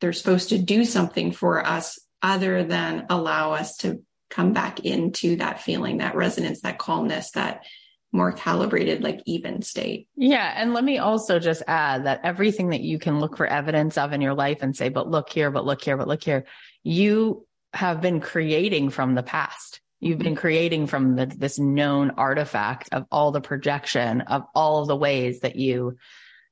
they're 0.00 0.12
supposed 0.12 0.50
to 0.50 0.58
do 0.58 0.84
something 0.84 1.32
for 1.32 1.64
us 1.64 1.98
other 2.22 2.64
than 2.64 3.06
allow 3.10 3.52
us 3.52 3.76
to 3.78 4.02
come 4.30 4.52
back 4.52 4.80
into 4.80 5.36
that 5.36 5.60
feeling, 5.62 5.98
that 5.98 6.14
resonance, 6.14 6.60
that 6.62 6.78
calmness, 6.78 7.32
that 7.32 7.64
more 8.12 8.32
calibrated, 8.32 9.02
like 9.02 9.22
even 9.24 9.62
state. 9.62 10.08
Yeah. 10.16 10.52
And 10.56 10.74
let 10.74 10.84
me 10.84 10.98
also 10.98 11.38
just 11.38 11.62
add 11.68 12.06
that 12.06 12.20
everything 12.24 12.70
that 12.70 12.80
you 12.80 12.98
can 12.98 13.20
look 13.20 13.36
for 13.36 13.46
evidence 13.46 13.96
of 13.96 14.12
in 14.12 14.20
your 14.20 14.34
life 14.34 14.58
and 14.62 14.76
say, 14.76 14.88
but 14.88 15.08
look 15.08 15.30
here, 15.30 15.50
but 15.50 15.64
look 15.64 15.82
here, 15.82 15.96
but 15.96 16.08
look 16.08 16.22
here, 16.22 16.44
you 16.82 17.46
have 17.72 18.00
been 18.00 18.20
creating 18.20 18.90
from 18.90 19.14
the 19.14 19.22
past. 19.22 19.80
You've 20.00 20.18
been 20.18 20.34
creating 20.34 20.86
from 20.86 21.14
the, 21.14 21.26
this 21.26 21.58
known 21.58 22.12
artifact 22.12 22.88
of 22.92 23.04
all 23.12 23.32
the 23.32 23.40
projection 23.40 24.22
of 24.22 24.44
all 24.54 24.80
of 24.80 24.88
the 24.88 24.96
ways 24.96 25.40
that 25.40 25.56
you 25.56 25.98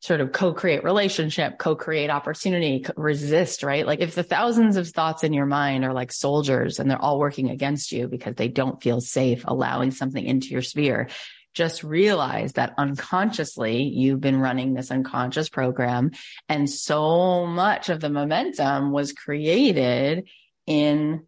sort 0.00 0.21
of 0.21 0.31
co-create 0.31 0.85
relationship, 0.85 1.59
co-create 1.59 2.09
opportunity, 2.09 2.85
resist, 2.97 3.65
right? 3.65 3.85
Like 3.85 4.00
if 4.00 4.15
the 4.15 4.23
thousands 4.23 4.77
of 4.77 4.87
thoughts 4.87 5.25
in 5.25 5.33
your 5.33 5.47
mind 5.47 5.85
are 5.85 5.93
like 5.93 6.12
soldiers 6.12 6.79
and 6.79 6.88
they're 6.88 7.03
all 7.03 7.19
working 7.19 7.50
against 7.50 7.91
you 7.91 8.07
because 8.07 8.37
they 8.37 8.47
don't 8.47 8.81
feel 8.81 9.00
safe 9.00 9.43
allowing 9.45 9.91
something 9.91 10.25
into 10.25 10.49
your 10.49 10.62
sphere, 10.62 11.09
just 11.55 11.83
realize 11.83 12.52
that 12.52 12.75
unconsciously 12.78 13.83
you've 13.83 14.21
been 14.21 14.38
running 14.38 14.75
this 14.75 14.90
unconscious 14.90 15.49
program 15.49 16.12
and 16.49 16.69
so 16.69 17.47
much 17.47 17.88
of 17.88 18.00
the 18.00 18.11
momentum 18.11 18.93
was 18.93 19.12
created 19.12 20.28
in 20.67 21.26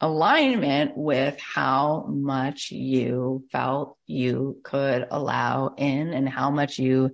alignment 0.00 0.96
with 0.96 1.38
how 1.40 2.04
much 2.08 2.70
you 2.70 3.44
felt 3.50 3.96
you 4.06 4.60
could 4.62 5.06
allow 5.10 5.74
in 5.76 6.12
and 6.12 6.28
how 6.28 6.50
much 6.50 6.78
you 6.78 7.10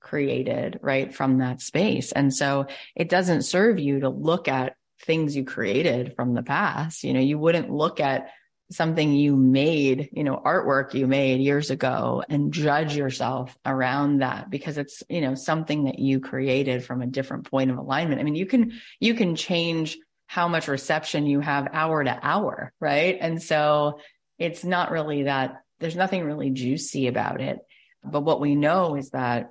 created 0.00 0.78
right 0.82 1.14
from 1.14 1.38
that 1.38 1.60
space. 1.60 2.12
And 2.12 2.32
so 2.32 2.66
it 2.94 3.08
doesn't 3.08 3.42
serve 3.42 3.78
you 3.78 4.00
to 4.00 4.08
look 4.08 4.48
at 4.48 4.76
things 5.02 5.34
you 5.34 5.44
created 5.44 6.14
from 6.14 6.34
the 6.34 6.42
past. 6.42 7.04
You 7.04 7.14
know, 7.14 7.20
you 7.20 7.38
wouldn't 7.38 7.70
look 7.70 8.00
at 8.00 8.28
something 8.70 9.12
you 9.12 9.36
made, 9.36 10.08
you 10.12 10.24
know, 10.24 10.40
artwork 10.44 10.92
you 10.92 11.06
made 11.06 11.40
years 11.40 11.70
ago 11.70 12.22
and 12.28 12.52
judge 12.52 12.96
yourself 12.96 13.56
around 13.64 14.18
that 14.18 14.50
because 14.50 14.76
it's, 14.76 15.02
you 15.08 15.20
know, 15.20 15.34
something 15.34 15.84
that 15.84 15.98
you 15.98 16.18
created 16.18 16.84
from 16.84 17.00
a 17.00 17.06
different 17.06 17.48
point 17.48 17.70
of 17.70 17.78
alignment. 17.78 18.20
I 18.20 18.24
mean, 18.24 18.34
you 18.34 18.46
can, 18.46 18.72
you 18.98 19.14
can 19.14 19.36
change 19.36 19.98
how 20.26 20.48
much 20.48 20.66
reception 20.66 21.26
you 21.26 21.40
have 21.40 21.68
hour 21.72 22.02
to 22.02 22.18
hour, 22.22 22.72
right? 22.80 23.16
And 23.20 23.40
so 23.40 24.00
it's 24.38 24.64
not 24.64 24.90
really 24.90 25.24
that 25.24 25.62
there's 25.78 25.96
nothing 25.96 26.24
really 26.24 26.50
juicy 26.50 27.06
about 27.06 27.40
it. 27.40 27.58
But 28.02 28.22
what 28.22 28.40
we 28.40 28.56
know 28.56 28.96
is 28.96 29.10
that 29.10 29.50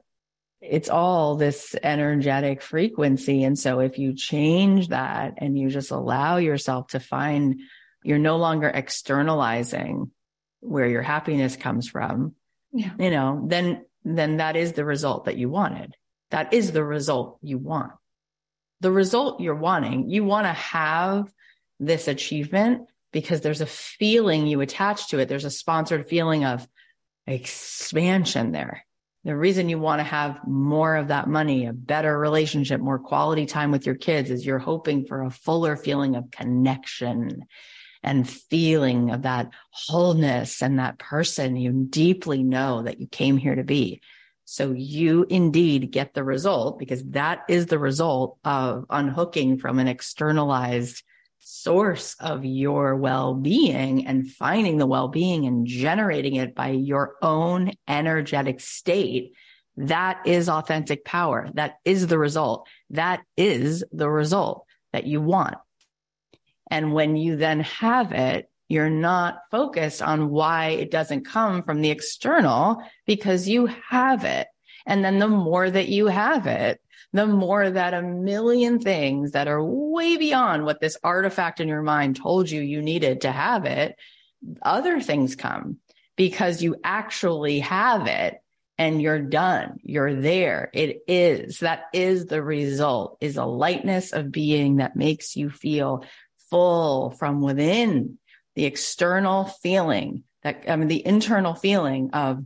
it's 0.61 0.89
all 0.89 1.35
this 1.35 1.75
energetic 1.81 2.61
frequency. 2.61 3.43
And 3.43 3.57
so 3.57 3.79
if 3.79 3.97
you 3.97 4.13
change 4.13 4.89
that 4.89 5.35
and 5.37 5.57
you 5.57 5.69
just 5.69 5.91
allow 5.91 6.37
yourself 6.37 6.87
to 6.87 6.99
find 6.99 7.61
you're 8.05 8.19
no 8.19 8.37
longer 8.37 8.69
externalizing 8.69 10.11
where 10.59 10.87
your 10.87 11.01
happiness 11.01 11.55
comes 11.55 11.87
from, 11.87 12.35
yeah. 12.71 12.91
you 12.99 13.09
know, 13.09 13.43
then, 13.47 13.85
then 14.03 14.37
that 14.37 14.55
is 14.55 14.73
the 14.73 14.85
result 14.85 15.25
that 15.25 15.37
you 15.37 15.49
wanted. 15.49 15.95
That 16.31 16.53
is 16.53 16.71
the 16.71 16.83
result 16.83 17.39
you 17.41 17.57
want. 17.57 17.93
The 18.81 18.91
result 18.91 19.41
you're 19.41 19.55
wanting, 19.55 20.09
you 20.09 20.23
want 20.23 20.45
to 20.45 20.53
have 20.53 21.31
this 21.79 22.07
achievement 22.07 22.87
because 23.11 23.41
there's 23.41 23.61
a 23.61 23.65
feeling 23.65 24.45
you 24.45 24.61
attach 24.61 25.09
to 25.09 25.19
it. 25.19 25.27
There's 25.27 25.45
a 25.45 25.49
sponsored 25.49 26.07
feeling 26.07 26.45
of 26.45 26.67
expansion 27.25 28.51
there. 28.51 28.85
The 29.23 29.35
reason 29.35 29.69
you 29.69 29.79
want 29.79 29.99
to 29.99 30.03
have 30.03 30.45
more 30.45 30.95
of 30.95 31.07
that 31.07 31.27
money, 31.27 31.65
a 31.65 31.73
better 31.73 32.15
relationship, 32.15 32.79
more 32.79 32.99
quality 32.99 33.47
time 33.47 33.71
with 33.71 33.87
your 33.87 33.95
kids 33.95 34.29
is 34.29 34.45
you're 34.45 34.59
hoping 34.59 35.05
for 35.05 35.23
a 35.23 35.31
fuller 35.31 35.75
feeling 35.75 36.15
of 36.15 36.29
connection 36.29 37.45
and 38.05 38.29
feeling 38.29 39.09
of 39.09 39.23
that 39.23 39.49
wholeness 39.71 40.61
and 40.61 40.79
that 40.79 40.99
person 40.99 41.57
you 41.57 41.87
deeply 41.89 42.43
know 42.43 42.83
that 42.83 42.99
you 42.99 43.07
came 43.07 43.35
here 43.35 43.55
to 43.55 43.63
be. 43.63 43.99
So 44.45 44.71
you 44.71 45.25
indeed 45.27 45.91
get 45.91 46.13
the 46.13 46.23
result 46.23 46.77
because 46.77 47.03
that 47.09 47.41
is 47.49 47.65
the 47.65 47.79
result 47.79 48.37
of 48.45 48.85
unhooking 48.91 49.57
from 49.57 49.79
an 49.79 49.87
externalized 49.87 51.03
source 51.39 52.15
of 52.19 52.45
your 52.45 52.95
well-being 52.95 54.05
and 54.05 54.31
finding 54.31 54.77
the 54.77 54.85
well-being 54.85 55.47
and 55.47 55.65
generating 55.65 56.35
it 56.35 56.53
by 56.53 56.69
your 56.69 57.15
own 57.23 57.71
energetic 57.87 58.59
state. 58.59 59.33
That 59.77 60.27
is 60.27 60.47
authentic 60.47 61.03
power. 61.05 61.49
That 61.55 61.77
is 61.83 62.05
the 62.05 62.19
result. 62.19 62.67
That 62.91 63.21
is 63.35 63.83
the 63.91 64.09
result 64.09 64.65
that 64.93 65.07
you 65.07 65.21
want. 65.21 65.55
And 66.69 66.93
when 66.93 67.15
you 67.15 67.35
then 67.35 67.61
have 67.61 68.11
it, 68.11 68.49
you're 68.67 68.89
not 68.89 69.41
focused 69.51 70.01
on 70.01 70.31
why 70.31 70.69
it 70.69 70.89
doesn't 70.89 71.27
come 71.27 71.61
from 71.63 71.81
the 71.81 71.91
external 71.91 72.81
because 73.05 73.47
you 73.47 73.67
have 73.89 74.23
it. 74.23 74.47
And 74.85 75.03
then 75.03 75.19
the 75.19 75.27
more 75.27 75.69
that 75.69 75.87
you 75.87 76.07
have 76.07 76.47
it, 76.47 76.81
the 77.13 77.27
more 77.27 77.69
that 77.69 77.93
a 77.93 78.01
million 78.01 78.79
things 78.79 79.31
that 79.31 79.47
are 79.47 79.63
way 79.63 80.17
beyond 80.17 80.65
what 80.65 80.81
this 80.81 80.97
artifact 81.03 81.59
in 81.59 81.67
your 81.67 81.81
mind 81.81 82.17
told 82.17 82.49
you 82.49 82.61
you 82.61 82.81
needed 82.81 83.21
to 83.21 83.31
have 83.31 83.65
it, 83.65 83.95
other 84.61 84.99
things 84.99 85.35
come 85.35 85.77
because 86.15 86.61
you 86.61 86.75
actually 86.83 87.59
have 87.59 88.07
it 88.07 88.41
and 88.77 89.01
you're 89.01 89.21
done. 89.21 89.79
You're 89.83 90.15
there. 90.15 90.69
It 90.73 91.03
is. 91.07 91.59
That 91.59 91.83
is 91.93 92.25
the 92.25 92.43
result 92.43 93.17
is 93.21 93.37
a 93.37 93.45
lightness 93.45 94.11
of 94.11 94.31
being 94.31 94.77
that 94.77 94.95
makes 94.95 95.35
you 95.35 95.49
feel 95.49 96.03
full 96.49 97.11
from 97.11 97.41
within 97.41 98.17
the 98.55 98.65
external 98.65 99.45
feeling 99.45 100.23
that, 100.43 100.63
I 100.67 100.75
mean, 100.75 100.87
the 100.87 101.05
internal 101.05 101.53
feeling 101.53 102.11
of 102.11 102.43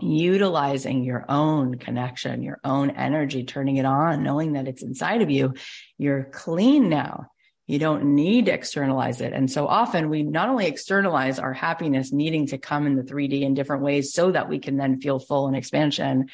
utilizing 0.00 1.04
your 1.04 1.24
own 1.28 1.78
connection, 1.78 2.42
your 2.42 2.60
own 2.64 2.90
energy, 2.90 3.44
turning 3.44 3.76
it 3.76 3.86
on, 3.86 4.22
knowing 4.22 4.52
that 4.52 4.68
it's 4.68 4.82
inside 4.82 5.22
of 5.22 5.30
you. 5.30 5.54
You're 5.96 6.24
clean 6.24 6.88
now. 6.88 7.28
You 7.66 7.78
don't 7.78 8.14
need 8.14 8.46
to 8.46 8.52
externalize 8.52 9.20
it. 9.20 9.32
And 9.32 9.50
so 9.50 9.66
often 9.66 10.08
we 10.08 10.22
not 10.22 10.48
only 10.48 10.66
externalize 10.66 11.38
our 11.38 11.52
happiness 11.52 12.12
needing 12.12 12.46
to 12.48 12.58
come 12.58 12.86
in 12.86 12.94
the 12.94 13.02
3D 13.02 13.42
in 13.42 13.54
different 13.54 13.82
ways 13.82 14.12
so 14.12 14.30
that 14.30 14.48
we 14.48 14.58
can 14.58 14.76
then 14.76 15.00
feel 15.00 15.18
full 15.18 15.48
and 15.48 15.56
expansion, 15.56 16.26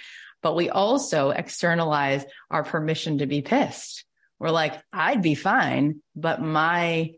but 0.42 0.56
we 0.56 0.68
also 0.68 1.30
externalize 1.30 2.24
our 2.50 2.64
permission 2.64 3.18
to 3.18 3.26
be 3.26 3.40
pissed 3.40 4.04
we're 4.42 4.50
like, 4.50 4.82
I'd 4.92 5.22
be 5.22 5.36
fine, 5.36 6.02
but 6.16 6.42
my 6.42 7.12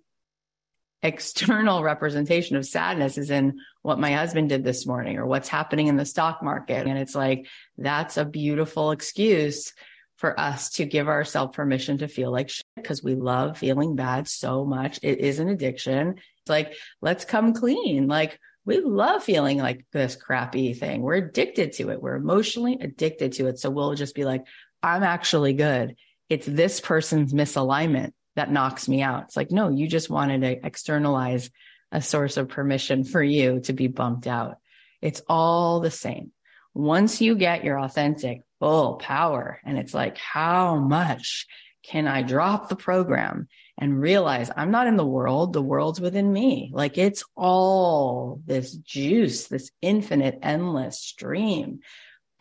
external 1.02 1.82
representation 1.82 2.56
of 2.56 2.66
sadness 2.66 3.16
is 3.16 3.30
in 3.30 3.60
what 3.80 3.98
my 3.98 4.12
husband 4.12 4.50
did 4.50 4.62
this 4.62 4.86
morning 4.86 5.16
or 5.16 5.24
what's 5.24 5.48
happening 5.48 5.86
in 5.86 5.96
the 5.96 6.04
stock 6.04 6.42
market. 6.42 6.86
And 6.86 6.98
it's 6.98 7.14
like, 7.14 7.46
that's 7.78 8.18
a 8.18 8.26
beautiful 8.26 8.90
excuse 8.90 9.72
for 10.16 10.38
us 10.38 10.68
to 10.72 10.84
give 10.84 11.08
ourselves 11.08 11.56
permission 11.56 11.96
to 11.98 12.08
feel 12.08 12.30
like 12.30 12.50
shit 12.50 12.66
because 12.76 13.02
we 13.02 13.14
love 13.14 13.56
feeling 13.56 13.96
bad 13.96 14.28
so 14.28 14.66
much. 14.66 14.98
It 15.02 15.20
is 15.20 15.38
an 15.38 15.48
addiction. 15.48 16.16
It's 16.18 16.50
like, 16.50 16.74
let's 17.00 17.24
come 17.24 17.54
clean. 17.54 18.06
Like, 18.06 18.38
we 18.66 18.80
love 18.80 19.24
feeling 19.24 19.56
like 19.56 19.86
this 19.92 20.14
crappy 20.14 20.74
thing. 20.74 21.00
We're 21.00 21.14
addicted 21.14 21.72
to 21.72 21.88
it. 21.88 22.02
We're 22.02 22.16
emotionally 22.16 22.76
addicted 22.78 23.32
to 23.32 23.46
it. 23.46 23.58
So 23.58 23.70
we'll 23.70 23.94
just 23.94 24.14
be 24.14 24.26
like, 24.26 24.44
I'm 24.82 25.02
actually 25.02 25.54
good 25.54 25.96
it's 26.28 26.46
this 26.46 26.80
person's 26.80 27.32
misalignment 27.32 28.12
that 28.36 28.50
knocks 28.50 28.88
me 28.88 29.02
out. 29.02 29.24
It's 29.24 29.36
like, 29.36 29.50
no, 29.50 29.68
you 29.68 29.86
just 29.86 30.10
wanted 30.10 30.40
to 30.40 30.66
externalize 30.66 31.50
a 31.92 32.00
source 32.00 32.36
of 32.36 32.48
permission 32.48 33.04
for 33.04 33.22
you 33.22 33.60
to 33.60 33.72
be 33.72 33.86
bumped 33.86 34.26
out. 34.26 34.58
It's 35.00 35.22
all 35.28 35.80
the 35.80 35.90
same. 35.90 36.32
Once 36.74 37.20
you 37.20 37.36
get 37.36 37.64
your 37.64 37.78
authentic 37.78 38.40
full 38.58 38.94
power 38.96 39.60
and 39.64 39.78
it's 39.78 39.94
like, 39.94 40.18
how 40.18 40.76
much 40.76 41.46
can 41.84 42.08
I 42.08 42.22
drop 42.22 42.68
the 42.68 42.76
program 42.76 43.46
and 43.78 44.00
realize 44.00 44.50
I'm 44.54 44.70
not 44.70 44.86
in 44.86 44.96
the 44.96 45.06
world. 45.06 45.52
The 45.52 45.62
world's 45.62 46.00
within 46.00 46.32
me. 46.32 46.70
Like 46.72 46.96
it's 46.96 47.24
all 47.36 48.40
this 48.46 48.72
juice, 48.72 49.48
this 49.48 49.70
infinite, 49.82 50.38
endless 50.42 51.00
stream 51.00 51.80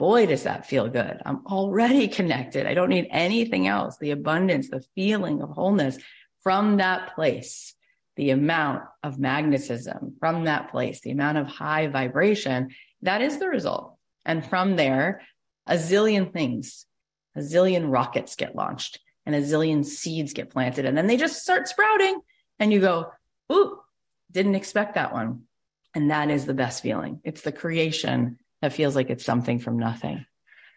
boy, 0.03 0.25
does 0.25 0.43
that 0.43 0.65
feel 0.65 0.89
good. 0.89 1.21
I'm 1.25 1.45
already 1.45 2.09
connected. 2.09 2.67
I 2.67 2.73
don't 2.73 2.89
need 2.89 3.07
anything 3.09 3.67
else. 3.67 3.95
The 3.97 4.11
abundance, 4.11 4.69
the 4.69 4.83
feeling 4.95 5.41
of 5.41 5.51
wholeness 5.51 5.97
from 6.41 6.75
that 6.75 7.15
place, 7.15 7.73
the 8.17 8.31
amount 8.31 8.83
of 9.01 9.17
magnetism 9.17 10.17
from 10.19 10.43
that 10.43 10.71
place, 10.71 10.99
the 10.99 11.11
amount 11.11 11.37
of 11.37 11.47
high 11.47 11.87
vibration, 11.87 12.71
that 13.03 13.21
is 13.21 13.37
the 13.37 13.47
result. 13.47 13.95
And 14.25 14.45
from 14.45 14.75
there, 14.75 15.21
a 15.67 15.75
zillion 15.75 16.33
things, 16.33 16.85
a 17.37 17.39
zillion 17.39 17.89
rockets 17.89 18.35
get 18.35 18.57
launched 18.57 18.99
and 19.25 19.33
a 19.33 19.41
zillion 19.41 19.85
seeds 19.85 20.33
get 20.33 20.49
planted 20.49 20.83
and 20.83 20.97
then 20.97 21.07
they 21.07 21.15
just 21.15 21.41
start 21.41 21.69
sprouting 21.69 22.19
and 22.59 22.73
you 22.73 22.81
go, 22.81 23.09
ooh, 23.53 23.79
didn't 24.29 24.55
expect 24.55 24.95
that 24.95 25.13
one. 25.13 25.43
And 25.95 26.11
that 26.11 26.29
is 26.29 26.45
the 26.45 26.53
best 26.53 26.83
feeling. 26.83 27.21
It's 27.23 27.43
the 27.43 27.53
creation 27.53 28.37
that 28.63 28.71
feels 28.71 28.95
like 28.95 29.09
it's 29.09 29.25
something 29.25 29.59
from 29.59 29.77
nothing. 29.77 30.25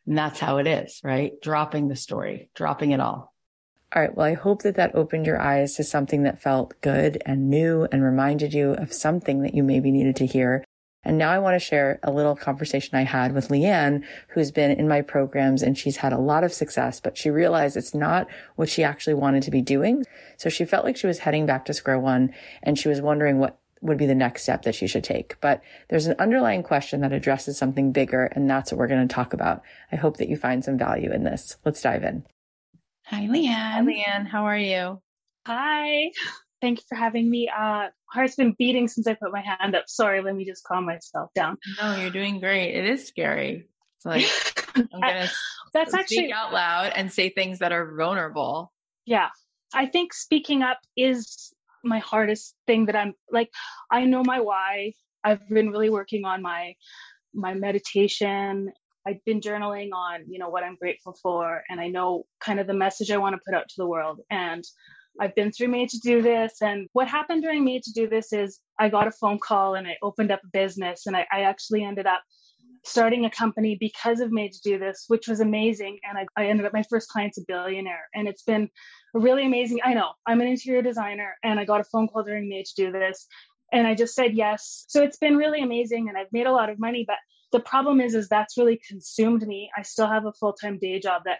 And 0.08 0.18
that's 0.18 0.40
how 0.40 0.56
it 0.56 0.66
is, 0.66 1.00
right? 1.04 1.40
Dropping 1.40 1.86
the 1.86 1.94
story, 1.94 2.50
dropping 2.52 2.90
it 2.90 2.98
all. 2.98 3.32
All 3.94 4.02
right. 4.02 4.12
Well, 4.12 4.26
I 4.26 4.34
hope 4.34 4.62
that 4.62 4.74
that 4.74 4.96
opened 4.96 5.24
your 5.24 5.40
eyes 5.40 5.74
to 5.74 5.84
something 5.84 6.24
that 6.24 6.42
felt 6.42 6.74
good 6.80 7.22
and 7.24 7.48
new 7.48 7.86
and 7.92 8.02
reminded 8.02 8.52
you 8.52 8.72
of 8.72 8.92
something 8.92 9.42
that 9.42 9.54
you 9.54 9.62
maybe 9.62 9.92
needed 9.92 10.16
to 10.16 10.26
hear. 10.26 10.64
And 11.04 11.16
now 11.16 11.30
I 11.30 11.38
want 11.38 11.54
to 11.54 11.64
share 11.64 12.00
a 12.02 12.10
little 12.10 12.34
conversation 12.34 12.98
I 12.98 13.04
had 13.04 13.32
with 13.32 13.50
LeeAnne, 13.50 14.02
who's 14.30 14.50
been 14.50 14.72
in 14.72 14.88
my 14.88 15.02
programs 15.02 15.62
and 15.62 15.78
she's 15.78 15.98
had 15.98 16.12
a 16.12 16.18
lot 16.18 16.42
of 16.42 16.52
success, 16.52 16.98
but 16.98 17.16
she 17.16 17.30
realized 17.30 17.76
it's 17.76 17.94
not 17.94 18.26
what 18.56 18.68
she 18.68 18.82
actually 18.82 19.14
wanted 19.14 19.44
to 19.44 19.52
be 19.52 19.62
doing. 19.62 20.04
So 20.38 20.48
she 20.48 20.64
felt 20.64 20.84
like 20.84 20.96
she 20.96 21.06
was 21.06 21.20
heading 21.20 21.46
back 21.46 21.64
to 21.66 21.72
square 21.72 22.00
one 22.00 22.34
and 22.64 22.76
she 22.76 22.88
was 22.88 23.00
wondering 23.00 23.38
what 23.38 23.60
would 23.82 23.98
be 23.98 24.06
the 24.06 24.14
next 24.14 24.42
step 24.42 24.62
that 24.62 24.74
she 24.74 24.86
should 24.86 25.04
take. 25.04 25.40
But 25.40 25.62
there's 25.88 26.06
an 26.06 26.16
underlying 26.18 26.62
question 26.62 27.00
that 27.00 27.12
addresses 27.12 27.58
something 27.58 27.92
bigger, 27.92 28.24
and 28.24 28.48
that's 28.48 28.72
what 28.72 28.78
we're 28.78 28.88
going 28.88 29.06
to 29.06 29.14
talk 29.14 29.32
about. 29.32 29.62
I 29.92 29.96
hope 29.96 30.16
that 30.16 30.28
you 30.28 30.36
find 30.36 30.64
some 30.64 30.78
value 30.78 31.12
in 31.12 31.24
this. 31.24 31.56
Let's 31.64 31.82
dive 31.82 32.04
in. 32.04 32.24
Hi, 33.06 33.22
LeeAnne. 33.22 33.52
Hi, 33.52 33.80
LeeAnne. 33.82 34.26
How 34.26 34.46
are 34.46 34.58
you? 34.58 35.00
Hi. 35.46 36.10
Thank 36.60 36.80
you 36.80 36.84
for 36.88 36.96
having 36.96 37.30
me. 37.30 37.48
Uh, 37.48 37.88
heart's 38.06 38.34
been 38.34 38.54
beating 38.58 38.88
since 38.88 39.06
I 39.06 39.14
put 39.14 39.30
my 39.32 39.42
hand 39.42 39.76
up. 39.76 39.84
Sorry, 39.86 40.22
let 40.22 40.34
me 40.34 40.44
just 40.44 40.64
calm 40.64 40.86
myself 40.86 41.30
down. 41.34 41.58
No, 41.80 41.96
you're 41.96 42.10
doing 42.10 42.40
great. 42.40 42.74
It 42.74 42.86
is 42.86 43.06
scary. 43.06 43.68
It's 43.98 44.06
like 44.06 44.74
I'm 44.74 45.00
gonna 45.00 45.28
that's 45.72 45.90
speak 45.92 46.00
actually 46.00 46.32
out 46.32 46.52
loud 46.52 46.92
and 46.96 47.12
say 47.12 47.28
things 47.28 47.60
that 47.60 47.72
are 47.72 47.94
vulnerable. 47.96 48.72
Yeah, 49.04 49.28
I 49.74 49.86
think 49.86 50.14
speaking 50.14 50.62
up 50.62 50.78
is 50.96 51.52
my 51.84 51.98
hardest 51.98 52.54
thing 52.66 52.86
that 52.86 52.96
I'm 52.96 53.14
like 53.30 53.50
I 53.90 54.04
know 54.04 54.22
my 54.24 54.40
why. 54.40 54.92
I've 55.24 55.48
been 55.48 55.70
really 55.70 55.90
working 55.90 56.24
on 56.24 56.42
my 56.42 56.74
my 57.34 57.54
meditation. 57.54 58.70
I've 59.06 59.24
been 59.24 59.40
journaling 59.40 59.90
on, 59.94 60.24
you 60.28 60.38
know, 60.38 60.48
what 60.48 60.64
I'm 60.64 60.76
grateful 60.76 61.14
for 61.22 61.62
and 61.68 61.80
I 61.80 61.86
know 61.88 62.24
kind 62.40 62.58
of 62.58 62.66
the 62.66 62.74
message 62.74 63.10
I 63.10 63.18
want 63.18 63.34
to 63.36 63.40
put 63.46 63.54
out 63.54 63.68
to 63.68 63.74
the 63.76 63.86
world 63.86 64.20
and 64.30 64.64
I've 65.20 65.34
been 65.34 65.52
through 65.52 65.68
Made 65.68 65.88
to 65.90 65.98
Do 65.98 66.22
This. 66.22 66.60
And 66.60 66.88
what 66.92 67.08
happened 67.08 67.42
during 67.42 67.64
Made 67.64 67.82
to 67.84 67.92
Do 67.92 68.08
This 68.08 68.32
is 68.32 68.60
I 68.78 68.88
got 68.88 69.06
a 69.06 69.12
phone 69.12 69.38
call 69.38 69.74
and 69.74 69.86
I 69.86 69.96
opened 70.02 70.30
up 70.30 70.40
a 70.44 70.48
business 70.52 71.06
and 71.06 71.16
I, 71.16 71.26
I 71.32 71.42
actually 71.42 71.84
ended 71.84 72.06
up 72.06 72.22
starting 72.86 73.24
a 73.24 73.30
company 73.30 73.76
because 73.78 74.20
of 74.20 74.30
Made 74.30 74.52
to 74.52 74.60
Do 74.62 74.78
This, 74.78 75.04
which 75.08 75.26
was 75.26 75.40
amazing. 75.40 75.98
And 76.08 76.16
I, 76.16 76.26
I 76.40 76.46
ended 76.46 76.66
up, 76.66 76.72
my 76.72 76.84
first 76.88 77.08
client's 77.08 77.38
a 77.38 77.42
billionaire. 77.46 78.08
And 78.14 78.28
it's 78.28 78.44
been 78.44 78.70
really 79.12 79.44
amazing. 79.44 79.80
I 79.84 79.92
know 79.94 80.12
I'm 80.26 80.40
an 80.40 80.46
interior 80.46 80.82
designer 80.82 81.34
and 81.42 81.58
I 81.58 81.64
got 81.64 81.80
a 81.80 81.84
phone 81.84 82.06
call 82.06 82.22
during 82.22 82.48
Made 82.48 82.66
to 82.66 82.74
Do 82.76 82.92
This. 82.92 83.26
And 83.72 83.86
I 83.86 83.94
just 83.94 84.14
said 84.14 84.34
yes. 84.34 84.84
So 84.88 85.02
it's 85.02 85.18
been 85.18 85.36
really 85.36 85.62
amazing 85.62 86.08
and 86.08 86.16
I've 86.16 86.32
made 86.32 86.46
a 86.46 86.52
lot 86.52 86.70
of 86.70 86.78
money. 86.78 87.04
But 87.06 87.16
the 87.50 87.60
problem 87.60 88.00
is, 88.00 88.14
is 88.14 88.28
that's 88.28 88.56
really 88.56 88.80
consumed 88.88 89.44
me. 89.46 89.68
I 89.76 89.82
still 89.82 90.06
have 90.06 90.24
a 90.24 90.32
full 90.32 90.52
time 90.52 90.78
day 90.78 91.00
job 91.00 91.22
that 91.24 91.38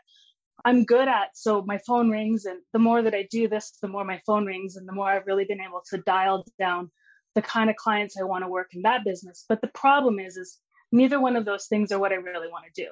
I'm 0.64 0.84
good 0.84 1.06
at. 1.06 1.28
So 1.34 1.62
my 1.62 1.78
phone 1.86 2.10
rings. 2.10 2.44
And 2.44 2.58
the 2.72 2.80
more 2.80 3.02
that 3.02 3.14
I 3.14 3.28
do 3.30 3.48
this, 3.48 3.72
the 3.80 3.88
more 3.88 4.04
my 4.04 4.20
phone 4.26 4.46
rings 4.46 4.74
and 4.74 4.88
the 4.88 4.92
more 4.92 5.08
I've 5.08 5.26
really 5.26 5.44
been 5.44 5.60
able 5.60 5.82
to 5.90 5.98
dial 5.98 6.44
down 6.58 6.90
the 7.36 7.42
kind 7.42 7.70
of 7.70 7.76
clients 7.76 8.16
I 8.18 8.24
want 8.24 8.42
to 8.42 8.48
work 8.48 8.70
in 8.72 8.82
that 8.82 9.04
business. 9.04 9.44
But 9.48 9.60
the 9.60 9.68
problem 9.68 10.18
is, 10.18 10.36
is 10.36 10.58
neither 10.92 11.20
one 11.20 11.36
of 11.36 11.44
those 11.44 11.66
things 11.66 11.92
are 11.92 11.98
what 11.98 12.12
I 12.12 12.16
really 12.16 12.48
want 12.48 12.64
to 12.72 12.82
do. 12.82 12.88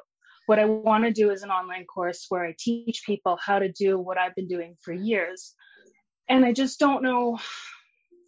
What 0.46 0.58
I 0.58 0.66
want 0.66 1.04
to 1.04 1.10
do 1.10 1.30
is 1.30 1.42
an 1.42 1.50
online 1.50 1.86
course 1.86 2.26
where 2.28 2.44
I 2.44 2.54
teach 2.58 3.02
people 3.06 3.38
how 3.42 3.58
to 3.58 3.72
do 3.72 3.98
what 3.98 4.18
I've 4.18 4.34
been 4.34 4.48
doing 4.48 4.76
for 4.82 4.92
years. 4.92 5.54
And 6.28 6.44
I 6.44 6.52
just 6.52 6.78
don't 6.78 7.02
know. 7.02 7.38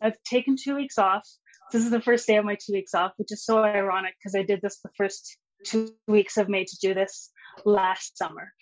I've 0.00 0.22
taken 0.24 0.56
two 0.56 0.74
weeks 0.76 0.98
off. 0.98 1.28
This 1.72 1.84
is 1.84 1.90
the 1.90 2.00
first 2.00 2.26
day 2.26 2.36
of 2.36 2.44
my 2.44 2.54
two 2.54 2.72
weeks 2.72 2.94
off, 2.94 3.12
which 3.16 3.32
is 3.32 3.44
so 3.44 3.62
ironic 3.62 4.14
because 4.18 4.34
I 4.34 4.42
did 4.42 4.60
this 4.62 4.78
the 4.82 4.90
first 4.96 5.36
two 5.64 5.90
weeks 6.06 6.36
of 6.36 6.48
Made 6.48 6.68
to 6.68 6.76
Do 6.80 6.94
This 6.94 7.30
last 7.64 8.16
summer. 8.16 8.52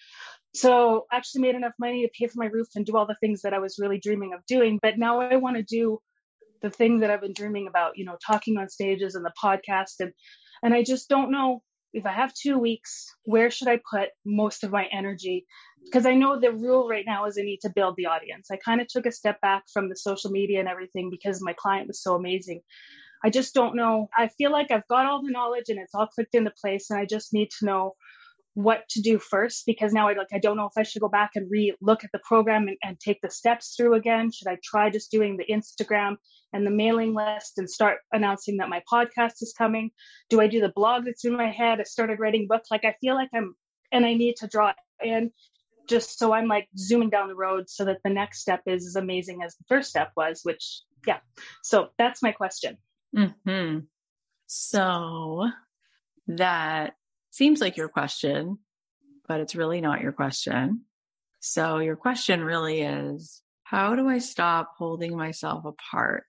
So 0.54 1.06
I 1.12 1.16
actually 1.16 1.42
made 1.42 1.56
enough 1.56 1.74
money 1.78 2.02
to 2.02 2.10
pay 2.18 2.28
for 2.28 2.38
my 2.38 2.46
roof 2.46 2.68
and 2.76 2.86
do 2.86 2.96
all 2.96 3.06
the 3.06 3.16
things 3.16 3.42
that 3.42 3.52
I 3.52 3.58
was 3.58 3.78
really 3.78 3.98
dreaming 3.98 4.32
of 4.32 4.46
doing. 4.46 4.78
But 4.80 4.98
now 4.98 5.20
I 5.20 5.36
want 5.36 5.56
to 5.56 5.62
do 5.62 5.98
the 6.62 6.70
thing 6.70 7.00
that 7.00 7.10
I've 7.10 7.20
been 7.20 7.34
dreaming 7.34 7.66
about, 7.66 7.98
you 7.98 8.04
know, 8.04 8.16
talking 8.24 8.56
on 8.56 8.68
stages 8.68 9.16
and 9.16 9.24
the 9.24 9.32
podcast 9.42 10.00
and 10.00 10.12
and 10.62 10.74
I 10.74 10.82
just 10.82 11.08
don't 11.08 11.30
know 11.30 11.62
if 11.92 12.06
I 12.06 12.12
have 12.12 12.34
two 12.34 12.58
weeks, 12.58 13.14
where 13.22 13.50
should 13.50 13.68
I 13.68 13.80
put 13.88 14.08
most 14.24 14.64
of 14.64 14.72
my 14.72 14.86
energy? 14.92 15.46
Because 15.84 16.06
I 16.06 16.14
know 16.14 16.40
the 16.40 16.52
rule 16.52 16.88
right 16.88 17.04
now 17.06 17.26
is 17.26 17.38
I 17.38 17.42
need 17.42 17.60
to 17.62 17.70
build 17.70 17.94
the 17.96 18.06
audience. 18.06 18.48
I 18.50 18.56
kind 18.56 18.80
of 18.80 18.88
took 18.88 19.06
a 19.06 19.12
step 19.12 19.40
back 19.40 19.64
from 19.72 19.88
the 19.88 19.96
social 19.96 20.30
media 20.30 20.58
and 20.58 20.68
everything 20.68 21.08
because 21.08 21.40
my 21.40 21.52
client 21.52 21.86
was 21.86 22.02
so 22.02 22.16
amazing. 22.16 22.62
I 23.24 23.30
just 23.30 23.54
don't 23.54 23.76
know. 23.76 24.08
I 24.16 24.28
feel 24.28 24.50
like 24.50 24.70
I've 24.70 24.88
got 24.88 25.06
all 25.06 25.22
the 25.22 25.30
knowledge 25.30 25.66
and 25.68 25.78
it's 25.78 25.94
all 25.94 26.08
clicked 26.08 26.34
into 26.34 26.52
place, 26.60 26.90
and 26.90 26.98
I 26.98 27.06
just 27.06 27.32
need 27.32 27.50
to 27.58 27.64
know 27.64 27.94
what 28.54 28.88
to 28.88 29.00
do 29.00 29.18
first 29.18 29.64
because 29.66 29.92
now 29.92 30.08
I 30.08 30.12
like 30.12 30.28
I 30.32 30.38
don't 30.38 30.56
know 30.56 30.66
if 30.66 30.78
I 30.78 30.84
should 30.84 31.02
go 31.02 31.08
back 31.08 31.32
and 31.34 31.50
re 31.50 31.74
look 31.80 32.04
at 32.04 32.10
the 32.12 32.20
program 32.20 32.68
and, 32.68 32.76
and, 32.82 32.98
take 33.00 33.20
the 33.20 33.30
steps 33.30 33.74
through 33.76 33.94
again. 33.94 34.30
Should 34.30 34.46
I 34.46 34.58
try 34.62 34.90
just 34.90 35.10
doing 35.10 35.36
the 35.36 35.52
Instagram 35.52 36.16
and 36.52 36.64
the 36.64 36.70
mailing 36.70 37.14
list 37.14 37.58
and 37.58 37.68
start 37.68 37.98
announcing 38.12 38.58
that 38.58 38.68
my 38.68 38.80
podcast 38.90 39.42
is 39.42 39.52
coming? 39.58 39.90
Do 40.30 40.40
I 40.40 40.46
do 40.46 40.60
the 40.60 40.72
blog 40.74 41.04
that's 41.04 41.24
in 41.24 41.36
my 41.36 41.50
head? 41.50 41.80
I 41.80 41.82
started 41.82 42.20
writing 42.20 42.46
books. 42.48 42.70
Like 42.70 42.84
I 42.84 42.94
feel 43.00 43.14
like 43.16 43.30
I'm 43.34 43.54
and 43.90 44.06
I 44.06 44.14
need 44.14 44.36
to 44.36 44.46
draw 44.46 44.72
in 45.02 45.32
just 45.88 46.18
so 46.18 46.32
I'm 46.32 46.46
like 46.46 46.68
zooming 46.78 47.10
down 47.10 47.28
the 47.28 47.34
road 47.34 47.68
so 47.68 47.84
that 47.84 47.98
the 48.04 48.10
next 48.10 48.40
step 48.40 48.62
is 48.66 48.86
as 48.86 48.96
amazing 48.96 49.42
as 49.44 49.56
the 49.56 49.64
first 49.68 49.90
step 49.90 50.12
was, 50.16 50.40
which 50.44 50.80
yeah. 51.06 51.18
So 51.62 51.88
that's 51.98 52.22
my 52.22 52.32
question. 52.32 52.78
Hmm. 53.16 53.78
So 54.46 55.48
that 56.28 56.94
seems 57.34 57.60
like 57.60 57.76
your 57.76 57.88
question, 57.88 58.58
but 59.26 59.40
it's 59.40 59.56
really 59.56 59.80
not 59.80 60.00
your 60.00 60.12
question. 60.12 60.82
So 61.40 61.78
your 61.78 61.96
question 61.96 62.44
really 62.44 62.82
is, 62.82 63.42
how 63.64 63.96
do 63.96 64.08
I 64.08 64.18
stop 64.18 64.74
holding 64.78 65.16
myself 65.16 65.64
apart 65.64 66.24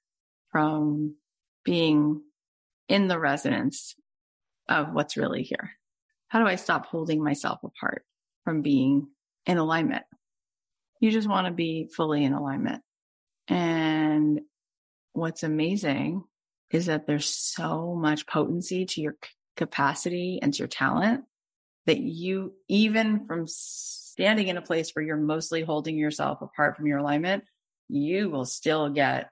from 0.52 1.16
being 1.64 2.22
in 2.90 3.08
the 3.08 3.20
resonance 3.20 3.96
of 4.68 4.94
what's 4.94 5.16
really 5.16 5.44
here? 5.44 5.74
How 6.28 6.40
do 6.40 6.48
I 6.48 6.56
stop 6.56 6.88
holding 6.88 7.24
myself 7.24 7.60
apart 7.64 8.04
from 8.44 8.64
being 8.64 9.08
in 9.46 9.60
alignment? 9.60 10.06
You 11.02 11.12
just 11.12 11.30
want 11.30 11.46
to 11.46 11.54
be 11.54 11.88
fully 11.96 12.24
in 12.24 12.34
alignment. 12.34 12.82
And 13.48 14.42
what's 15.14 15.44
amazing 15.44 16.24
is 16.72 16.88
that 16.88 17.06
there's 17.06 17.30
so 17.30 17.94
much 17.96 18.26
potency 18.26 18.86
to 18.88 19.02
your 19.02 19.18
capacity 19.56 20.40
and 20.42 20.58
your 20.58 20.68
talent 20.68 21.24
that 21.86 22.00
you, 22.00 22.54
even 22.68 23.26
from 23.28 23.46
standing 23.48 24.48
in 24.48 24.58
a 24.58 24.62
place 24.62 24.92
where 24.92 25.06
you're 25.06 25.18
mostly 25.18 25.62
holding 25.62 25.98
yourself 25.98 26.42
apart 26.42 26.76
from 26.76 26.88
your 26.88 27.00
alignment, 27.00 27.44
you 27.90 28.30
will 28.30 28.46
still 28.46 28.90
get 28.90 29.30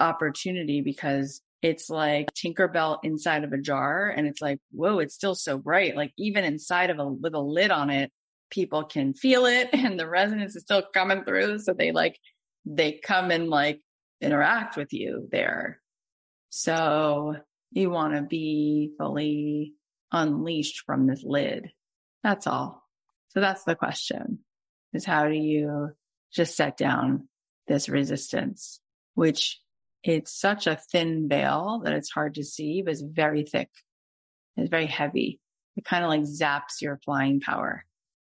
opportunity 0.00 0.80
because 0.80 1.40
it's 1.62 1.88
like 1.88 2.30
Tinkerbell 2.34 2.98
inside 3.02 3.44
of 3.44 3.52
a 3.52 3.58
jar. 3.58 4.08
And 4.08 4.26
it's 4.26 4.42
like, 4.42 4.58
whoa, 4.70 4.98
it's 4.98 5.14
still 5.14 5.34
so 5.34 5.56
bright. 5.56 5.96
Like 5.96 6.12
even 6.18 6.44
inside 6.44 6.90
of 6.90 6.98
a 6.98 7.08
with 7.08 7.34
a 7.34 7.40
lid 7.40 7.70
on 7.70 7.88
it, 7.88 8.12
people 8.50 8.84
can 8.84 9.14
feel 9.14 9.46
it 9.46 9.70
and 9.72 9.98
the 9.98 10.08
resonance 10.08 10.56
is 10.56 10.62
still 10.62 10.82
coming 10.92 11.24
through. 11.24 11.60
So 11.60 11.72
they 11.72 11.92
like, 11.92 12.18
they 12.66 12.92
come 12.92 13.30
and 13.30 13.48
like 13.48 13.80
interact 14.20 14.76
with 14.76 14.92
you 14.92 15.28
there. 15.30 15.80
So 16.50 17.36
you 17.74 17.90
want 17.90 18.14
to 18.14 18.22
be 18.22 18.92
fully 18.96 19.74
unleashed 20.12 20.82
from 20.86 21.06
this 21.06 21.22
lid. 21.24 21.70
That's 22.22 22.46
all. 22.46 22.82
So 23.28 23.40
that's 23.40 23.64
the 23.64 23.74
question 23.74 24.38
is 24.92 25.04
how 25.04 25.28
do 25.28 25.34
you 25.34 25.90
just 26.32 26.56
set 26.56 26.76
down 26.76 27.28
this 27.66 27.88
resistance, 27.88 28.80
which 29.14 29.60
it's 30.04 30.32
such 30.38 30.66
a 30.66 30.76
thin 30.76 31.28
veil 31.28 31.82
that 31.84 31.92
it's 31.94 32.10
hard 32.10 32.34
to 32.34 32.44
see, 32.44 32.82
but 32.82 32.92
it's 32.92 33.02
very 33.02 33.42
thick. 33.42 33.70
It's 34.56 34.70
very 34.70 34.86
heavy. 34.86 35.40
It 35.76 35.84
kind 35.84 36.04
of 36.04 36.10
like 36.10 36.22
zaps 36.22 36.80
your 36.80 37.00
flying 37.04 37.40
power 37.40 37.84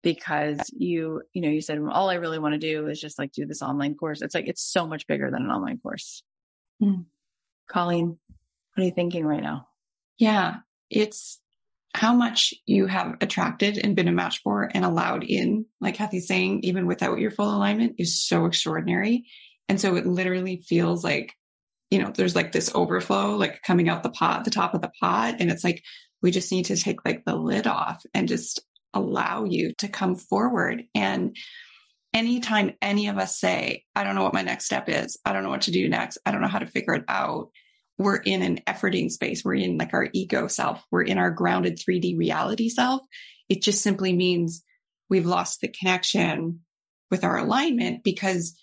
because 0.01 0.59
you, 0.75 1.21
you 1.33 1.41
know, 1.41 1.49
you 1.49 1.61
said, 1.61 1.79
well, 1.79 1.91
all 1.91 2.09
I 2.09 2.15
really 2.15 2.39
want 2.39 2.53
to 2.53 2.59
do 2.59 2.87
is 2.87 2.99
just 2.99 3.19
like 3.19 3.33
do 3.33 3.45
this 3.45 3.61
online 3.61 3.93
course. 3.93 4.23
It's 4.23 4.33
like, 4.33 4.47
it's 4.47 4.63
so 4.63 4.87
much 4.87 5.05
bigger 5.05 5.29
than 5.29 5.43
an 5.43 5.51
online 5.51 5.77
course. 5.77 6.23
Mm. 6.81 7.05
Colleen, 7.69 8.17
what 8.77 8.83
are 8.83 8.85
you 8.85 8.93
thinking 8.93 9.25
right 9.25 9.41
now? 9.41 9.67
Yeah, 10.19 10.57
it's 10.91 11.39
how 11.95 12.13
much 12.13 12.53
you 12.67 12.85
have 12.85 13.15
attracted 13.21 13.79
and 13.79 13.95
been 13.95 14.07
a 14.07 14.11
match 14.11 14.41
for 14.43 14.69
and 14.71 14.85
allowed 14.85 15.23
in, 15.23 15.65
like 15.81 15.95
Cathy's 15.95 16.27
saying, 16.27 16.59
even 16.61 16.85
without 16.85 17.17
your 17.17 17.31
full 17.31 17.49
alignment 17.49 17.95
is 17.97 18.23
so 18.23 18.45
extraordinary. 18.45 19.25
And 19.67 19.81
so 19.81 19.95
it 19.95 20.05
literally 20.05 20.61
feels 20.67 21.03
like, 21.03 21.33
you 21.89 21.97
know, 21.97 22.11
there's 22.13 22.35
like 22.35 22.51
this 22.51 22.69
overflow, 22.75 23.35
like 23.35 23.63
coming 23.63 23.89
out 23.89 24.03
the 24.03 24.11
pot, 24.11 24.45
the 24.45 24.51
top 24.51 24.75
of 24.75 24.81
the 24.81 24.91
pot. 25.01 25.37
And 25.39 25.49
it's 25.49 25.63
like, 25.63 25.81
we 26.21 26.29
just 26.29 26.51
need 26.51 26.65
to 26.65 26.77
take 26.77 27.03
like 27.03 27.25
the 27.25 27.35
lid 27.35 27.65
off 27.65 28.03
and 28.13 28.27
just 28.27 28.61
allow 28.93 29.45
you 29.45 29.73
to 29.79 29.87
come 29.87 30.15
forward. 30.15 30.83
And 30.93 31.35
anytime 32.13 32.73
any 32.79 33.07
of 33.07 33.17
us 33.17 33.39
say, 33.39 33.85
I 33.95 34.03
don't 34.03 34.13
know 34.13 34.23
what 34.23 34.35
my 34.35 34.43
next 34.43 34.65
step 34.65 34.87
is, 34.87 35.17
I 35.25 35.33
don't 35.33 35.41
know 35.41 35.49
what 35.49 35.61
to 35.61 35.71
do 35.71 35.89
next, 35.89 36.19
I 36.27 36.31
don't 36.31 36.41
know 36.41 36.47
how 36.47 36.59
to 36.59 36.67
figure 36.67 36.93
it 36.93 37.05
out, 37.07 37.49
we're 37.97 38.17
in 38.17 38.41
an 38.41 38.59
efforting 38.67 39.11
space. 39.11 39.43
We're 39.43 39.55
in 39.55 39.77
like 39.77 39.93
our 39.93 40.09
ego 40.13 40.47
self. 40.47 40.83
We're 40.91 41.03
in 41.03 41.17
our 41.17 41.31
grounded 41.31 41.77
3D 41.77 42.17
reality 42.17 42.69
self. 42.69 43.01
It 43.49 43.61
just 43.61 43.81
simply 43.81 44.13
means 44.13 44.63
we've 45.09 45.25
lost 45.25 45.61
the 45.61 45.67
connection 45.67 46.61
with 47.09 47.23
our 47.23 47.37
alignment 47.37 48.03
because 48.03 48.59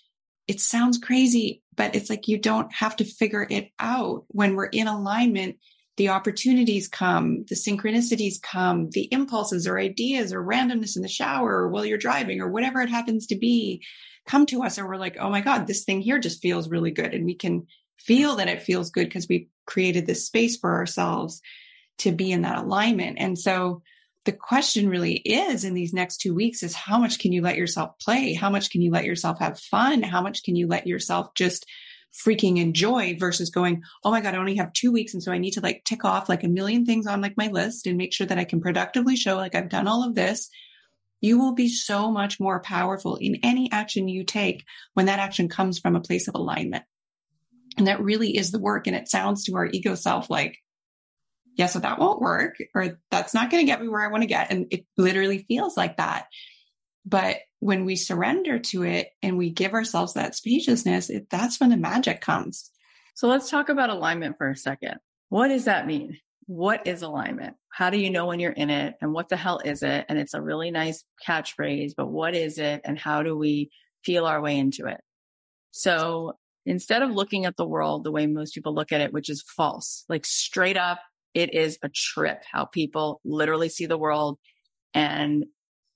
it 0.47 0.61
sounds 0.61 0.97
crazy, 0.97 1.63
but 1.75 1.95
it's 1.95 2.09
like 2.09 2.27
you 2.27 2.37
don't 2.37 2.71
have 2.73 2.95
to 2.97 3.03
figure 3.03 3.47
it 3.49 3.71
out. 3.79 4.25
When 4.27 4.55
we're 4.55 4.65
in 4.65 4.87
alignment, 4.87 5.57
the 5.97 6.09
opportunities 6.09 6.87
come, 6.87 7.45
the 7.47 7.55
synchronicities 7.55 8.41
come, 8.41 8.89
the 8.91 9.07
impulses 9.11 9.65
or 9.65 9.79
ideas 9.79 10.33
or 10.33 10.43
randomness 10.43 10.95
in 10.95 11.01
the 11.01 11.07
shower 11.07 11.51
or 11.51 11.69
while 11.69 11.85
you're 11.85 11.97
driving 11.97 12.41
or 12.41 12.49
whatever 12.49 12.81
it 12.81 12.89
happens 12.89 13.27
to 13.27 13.35
be 13.35 13.83
come 14.27 14.45
to 14.47 14.63
us. 14.63 14.77
And 14.77 14.87
we're 14.87 14.97
like, 14.97 15.17
oh 15.19 15.29
my 15.29 15.41
God, 15.41 15.67
this 15.67 15.83
thing 15.83 16.01
here 16.01 16.19
just 16.19 16.41
feels 16.41 16.69
really 16.69 16.91
good. 16.91 17.13
And 17.13 17.25
we 17.25 17.35
can 17.35 17.67
feel 17.99 18.35
that 18.37 18.47
it 18.47 18.61
feels 18.61 18.91
good 18.91 19.07
because 19.07 19.27
we 19.27 19.49
created 19.65 20.05
this 20.05 20.25
space 20.25 20.57
for 20.57 20.73
ourselves 20.73 21.41
to 21.99 22.11
be 22.11 22.31
in 22.31 22.41
that 22.43 22.59
alignment. 22.59 23.17
And 23.19 23.37
so 23.37 23.81
the 24.25 24.31
question 24.31 24.89
really 24.89 25.13
is 25.13 25.63
in 25.63 25.73
these 25.73 25.93
next 25.93 26.17
two 26.17 26.33
weeks 26.33 26.63
is 26.63 26.73
how 26.73 26.97
much 26.97 27.19
can 27.19 27.31
you 27.31 27.41
let 27.41 27.57
yourself 27.57 27.91
play? 27.99 28.33
How 28.33 28.49
much 28.49 28.71
can 28.71 28.81
you 28.81 28.91
let 28.91 29.05
yourself 29.05 29.39
have 29.39 29.59
fun? 29.59 30.01
How 30.01 30.21
much 30.21 30.43
can 30.43 30.55
you 30.55 30.67
let 30.67 30.87
yourself 30.87 31.33
just 31.35 31.65
freaking 32.25 32.59
enjoy 32.59 33.15
versus 33.19 33.49
going, 33.49 33.83
Oh 34.03 34.11
my 34.11 34.21
God, 34.21 34.33
I 34.33 34.37
only 34.37 34.55
have 34.55 34.73
two 34.73 34.91
weeks. 34.91 35.13
And 35.13 35.21
so 35.21 35.31
I 35.31 35.37
need 35.37 35.51
to 35.51 35.61
like 35.61 35.83
tick 35.85 36.05
off 36.05 36.29
like 36.29 36.43
a 36.43 36.49
million 36.49 36.85
things 36.85 37.07
on 37.07 37.21
like 37.21 37.37
my 37.37 37.47
list 37.47 37.87
and 37.87 37.97
make 37.97 38.13
sure 38.13 38.25
that 38.25 38.39
I 38.39 38.45
can 38.45 38.61
productively 38.61 39.15
show 39.15 39.35
like 39.35 39.53
I've 39.53 39.69
done 39.69 39.87
all 39.87 40.07
of 40.07 40.15
this. 40.15 40.49
You 41.21 41.39
will 41.39 41.53
be 41.53 41.69
so 41.69 42.11
much 42.11 42.39
more 42.39 42.61
powerful 42.61 43.15
in 43.17 43.39
any 43.43 43.71
action 43.71 44.07
you 44.07 44.23
take 44.23 44.63
when 44.93 45.05
that 45.07 45.19
action 45.19 45.49
comes 45.49 45.79
from 45.79 45.95
a 45.95 46.01
place 46.01 46.27
of 46.27 46.35
alignment. 46.35 46.83
And 47.77 47.87
that 47.87 48.01
really 48.01 48.35
is 48.37 48.51
the 48.51 48.59
work. 48.59 48.87
And 48.87 48.95
it 48.95 49.09
sounds 49.09 49.43
to 49.45 49.55
our 49.55 49.67
ego 49.67 49.95
self 49.95 50.29
like, 50.29 50.57
yeah, 51.57 51.67
so 51.67 51.79
that 51.79 51.99
won't 51.99 52.21
work, 52.21 52.55
or 52.73 52.99
that's 53.11 53.33
not 53.33 53.49
going 53.49 53.65
to 53.65 53.71
get 53.71 53.81
me 53.81 53.87
where 53.87 54.03
I 54.03 54.11
want 54.11 54.23
to 54.23 54.27
get. 54.27 54.51
And 54.51 54.67
it 54.71 54.85
literally 54.97 55.45
feels 55.47 55.77
like 55.77 55.97
that. 55.97 56.25
But 57.05 57.37
when 57.59 57.85
we 57.85 57.95
surrender 57.95 58.59
to 58.59 58.83
it 58.83 59.09
and 59.21 59.37
we 59.37 59.51
give 59.51 59.73
ourselves 59.73 60.13
that 60.13 60.35
spaciousness, 60.35 61.09
it, 61.09 61.29
that's 61.29 61.59
when 61.59 61.69
the 61.69 61.77
magic 61.77 62.19
comes. 62.19 62.69
So 63.15 63.27
let's 63.27 63.49
talk 63.49 63.69
about 63.69 63.89
alignment 63.89 64.37
for 64.37 64.49
a 64.49 64.57
second. 64.57 64.95
What 65.29 65.47
does 65.47 65.65
that 65.65 65.87
mean? 65.87 66.17
What 66.47 66.85
is 66.85 67.01
alignment? 67.01 67.55
How 67.71 67.89
do 67.89 67.97
you 67.97 68.09
know 68.09 68.25
when 68.25 68.39
you're 68.39 68.51
in 68.51 68.69
it? 68.69 68.95
And 69.01 69.13
what 69.13 69.29
the 69.29 69.37
hell 69.37 69.59
is 69.63 69.81
it? 69.81 70.05
And 70.09 70.19
it's 70.19 70.33
a 70.33 70.41
really 70.41 70.71
nice 70.71 71.03
catchphrase, 71.25 71.93
but 71.95 72.07
what 72.07 72.35
is 72.35 72.57
it? 72.57 72.81
And 72.83 72.99
how 72.99 73.23
do 73.23 73.37
we 73.37 73.71
feel 74.03 74.25
our 74.25 74.41
way 74.41 74.57
into 74.57 74.87
it? 74.87 74.99
So 75.71 76.33
instead 76.65 77.01
of 77.01 77.11
looking 77.11 77.45
at 77.45 77.57
the 77.57 77.67
world 77.67 78.03
the 78.03 78.11
way 78.11 78.27
most 78.27 78.53
people 78.53 78.73
look 78.73 78.91
at 78.91 79.01
it, 79.01 79.13
which 79.13 79.29
is 79.29 79.43
false, 79.43 80.05
like 80.09 80.25
straight 80.25 80.77
up, 80.77 80.99
it 81.33 81.53
is 81.53 81.77
a 81.83 81.89
trip 81.89 82.43
how 82.49 82.65
people 82.65 83.19
literally 83.25 83.69
see 83.69 83.85
the 83.85 83.97
world 83.97 84.39
and 84.93 85.45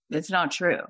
it's 0.10 0.30
not 0.30 0.52
true. 0.52 0.82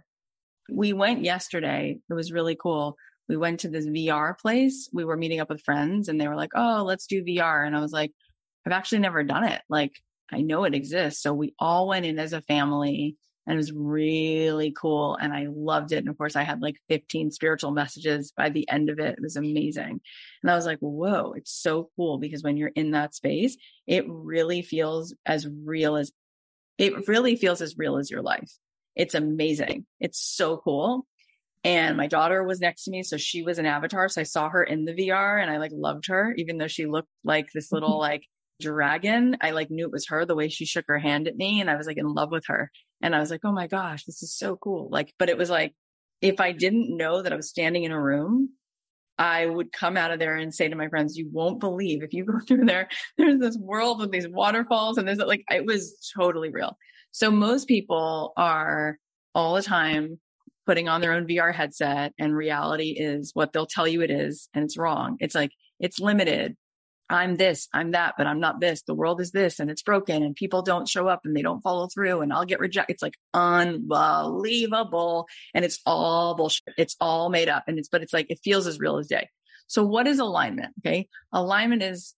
We 0.72 0.94
went 0.94 1.24
yesterday. 1.24 2.00
It 2.10 2.13
was 2.13 2.32
really 2.32 2.56
cool. 2.56 2.96
We 3.28 3.38
went 3.38 3.60
to 3.62 3.70
this 3.70 3.86
VR 3.86 4.38
place. 4.38 4.89
We 4.92 5.06
were 5.06 5.18
meeting 5.18 5.39
up 5.39 5.50
with 5.50 5.62
friends 5.62 6.10
and 6.10 6.20
they 6.20 6.28
were 6.28 6.36
like, 6.36 6.52
Oh, 6.56 6.84
let's 6.86 7.06
do 7.06 7.24
VR. 7.24 7.65
And 7.65 7.76
I 7.76 7.80
was 7.80 7.92
like, 7.92 8.12
I've 8.65 8.74
actually 8.74 9.00
never 9.00 9.24
done 9.24 9.44
it. 9.44 9.62
Like 9.70 9.94
I 10.32 10.42
know 10.42 10.63
it 10.63 10.76
exists. 10.76 11.22
So 11.22 11.34
we 11.34 11.54
all 11.60 11.88
went 11.88 12.06
in 12.06 12.20
as 12.20 12.34
a 12.34 12.42
family 12.42 13.15
and 13.47 13.56
it 13.56 13.58
was 13.58 13.71
really 13.71 14.71
cool 14.71 15.15
and 15.15 15.34
I 15.34 15.47
loved 15.49 15.91
it. 15.91 15.97
And 15.97 16.10
of 16.10 16.17
course, 16.17 16.36
I 16.36 16.43
had 16.43 16.62
like 16.62 16.75
15 16.89 17.32
spiritual 17.32 17.71
messages 17.71 18.32
by 18.36 18.49
the 18.49 18.69
end 18.69 18.89
of 18.89 18.99
it. 18.99 19.15
It 19.17 19.21
was 19.21 19.38
amazing. 19.38 20.02
And 20.43 20.52
I 20.52 20.56
was 20.56 20.65
like, 20.65 20.80
whoa, 20.80 21.34
it's 21.36 21.52
so 21.52 21.89
cool 21.95 22.19
because 22.19 22.43
when 22.43 22.58
you're 22.58 22.71
in 22.75 22.91
that 22.91 23.15
space, 23.15 23.58
it 23.88 24.06
really 24.08 24.62
feels 24.62 25.15
as 25.25 25.47
real 25.47 25.95
as 25.95 26.12
it 26.78 27.08
really 27.08 27.36
feels 27.36 27.62
as 27.62 27.78
real 27.78 27.97
as 27.97 28.10
your 28.10 28.21
life. 28.21 28.52
It's 28.95 29.15
amazing. 29.15 29.86
It's 29.99 30.19
so 30.19 30.58
cool. 30.58 31.06
And 31.63 31.97
my 31.97 32.08
daughter 32.08 32.43
was 32.43 32.62
next 32.62 32.86
to 32.86 32.91
me. 32.91 33.04
So 33.04 33.17
she 33.17 33.43
was 33.43 33.60
an 33.60 33.65
avatar. 33.65 34.08
So 34.08 34.21
I 34.21 34.23
saw 34.23 34.49
her 34.49 34.63
in 34.63 34.86
the 34.86 34.93
VR 34.93 35.41
and 35.41 35.52
I 35.52 35.58
like 35.58 35.71
loved 35.73 36.08
her, 36.08 36.34
even 36.38 36.58
though 36.58 36.67
she 36.67 36.86
looked 36.86 37.10
like 37.23 37.49
this 37.54 37.71
little 37.71 37.91
mm-hmm. 37.91 37.99
like 37.99 38.23
dragon. 38.62 39.38
I 39.41 39.52
like 39.52 39.69
knew 39.69 39.86
it 39.86 39.91
was 39.91 40.08
her 40.08 40.25
the 40.25 40.36
way 40.36 40.49
she 40.49 40.65
shook 40.65 40.86
her 40.88 40.99
hand 40.99 41.28
at 41.28 41.36
me. 41.36 41.60
And 41.60 41.69
I 41.69 41.75
was 41.75 41.88
like 41.88 41.97
in 41.97 42.13
love 42.13 42.32
with 42.32 42.45
her. 42.47 42.71
And 43.02 43.16
I 43.16 43.20
was 43.20 43.32
like, 43.32 43.42
oh 43.44 43.52
my 43.52 43.68
gosh, 43.68 44.06
this 44.06 44.22
is 44.24 44.36
so 44.36 44.56
cool. 44.58 44.90
Like, 44.90 45.14
but 45.18 45.30
it 45.30 45.38
was 45.38 45.50
like, 45.50 45.74
if 46.22 46.40
I 46.40 46.52
didn't 46.52 46.96
know 46.96 47.22
that 47.22 47.32
I 47.32 47.36
was 47.36 47.50
standing 47.50 47.84
in 47.84 47.92
a 47.92 48.02
room, 48.02 48.50
I 49.18 49.46
would 49.46 49.74
come 49.74 49.98
out 49.98 50.12
of 50.12 50.20
there 50.20 50.36
and 50.36 50.54
say 50.54 50.70
to 50.70 50.76
my 50.76 50.88
friends, 50.88 51.18
you 51.18 51.30
won't 51.32 51.60
believe 51.60 52.04
if 52.04 52.14
you 52.14 52.24
go 52.26 52.40
through 52.48 52.66
there, 52.66 52.88
there's 53.18 53.40
this 53.40 53.58
world 53.58 54.00
with 54.00 54.12
these 54.12 54.28
waterfalls 54.28 54.98
and 54.98 55.08
there's 55.08 55.20
like, 55.20 55.44
it 55.52 55.66
was 55.66 56.12
totally 56.18 56.50
real. 56.50 56.78
So 57.12 57.32
most 57.32 57.68
people 57.68 58.34
are 58.38 58.98
all 59.36 59.56
the 59.56 59.62
time 59.62 60.20
putting 60.66 60.88
on 60.88 61.02
their 61.02 61.14
own 61.14 61.28
VR 61.28 61.54
headset 61.54 62.14
and 62.20 62.36
reality 62.36 62.92
is 62.92 63.32
what 63.34 63.52
they'll 63.52 63.66
tell 63.66 63.88
you 63.88 64.02
it 64.02 64.12
is. 64.12 64.48
And 64.54 64.64
it's 64.64 64.78
wrong. 64.78 65.18
It's 65.20 65.36
like, 65.36 65.52
it's 65.80 66.00
limited. 66.00 66.56
I'm 67.10 67.38
this, 67.38 67.67
I'm 67.74 67.91
that, 67.91 68.13
but 68.17 68.28
I'm 68.28 68.39
not 68.39 68.60
this. 68.60 68.84
The 68.84 68.93
world 68.93 69.19
is 69.19 69.32
this 69.32 69.60
and 69.60 69.72
it's 69.72 69.82
broken 69.82 70.22
and 70.22 70.36
people 70.36 70.62
don't 70.62 70.88
show 70.88 71.08
up 71.08 71.22
and 71.26 71.36
they 71.36 71.41
don't 71.41 71.62
follow 71.62 71.88
through 71.88 72.22
and 72.22 72.32
I'll 72.32 72.45
get 72.45 72.60
rejected. 72.60 72.93
It's 72.93 73.02
like 73.02 73.17
unbelievable. 73.34 75.28
And 75.56 75.65
it's 75.65 75.80
all 75.88 76.36
bullshit. 76.36 76.76
It's 76.78 76.95
all 77.02 77.30
made 77.30 77.50
up. 77.50 77.63
And 77.67 77.80
it's, 77.80 77.89
but 77.89 78.04
it's 78.04 78.13
like, 78.13 78.28
it 78.30 78.39
feels 78.43 78.67
as 78.67 78.80
real 78.80 78.98
as 78.98 79.08
day. 79.08 79.28
So 79.65 79.84
what 79.84 80.06
is 80.08 80.19
alignment? 80.19 80.74
Okay. 80.86 81.08
Alignment 81.32 81.82
is 81.82 82.13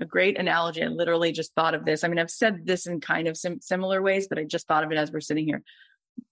a 0.00 0.04
great 0.04 0.38
analogy. 0.38 0.84
I 0.84 0.86
literally 0.86 1.32
just 1.32 1.52
thought 1.54 1.74
of 1.74 1.84
this. 1.84 2.04
I 2.04 2.08
mean, 2.08 2.20
I've 2.20 2.30
said 2.30 2.64
this 2.64 2.86
in 2.86 3.00
kind 3.00 3.26
of 3.26 3.36
sim- 3.36 3.60
similar 3.60 4.00
ways, 4.00 4.28
but 4.28 4.38
I 4.38 4.44
just 4.44 4.68
thought 4.68 4.84
of 4.84 4.92
it 4.92 4.98
as 4.98 5.10
we're 5.10 5.20
sitting 5.20 5.46
here. 5.46 5.62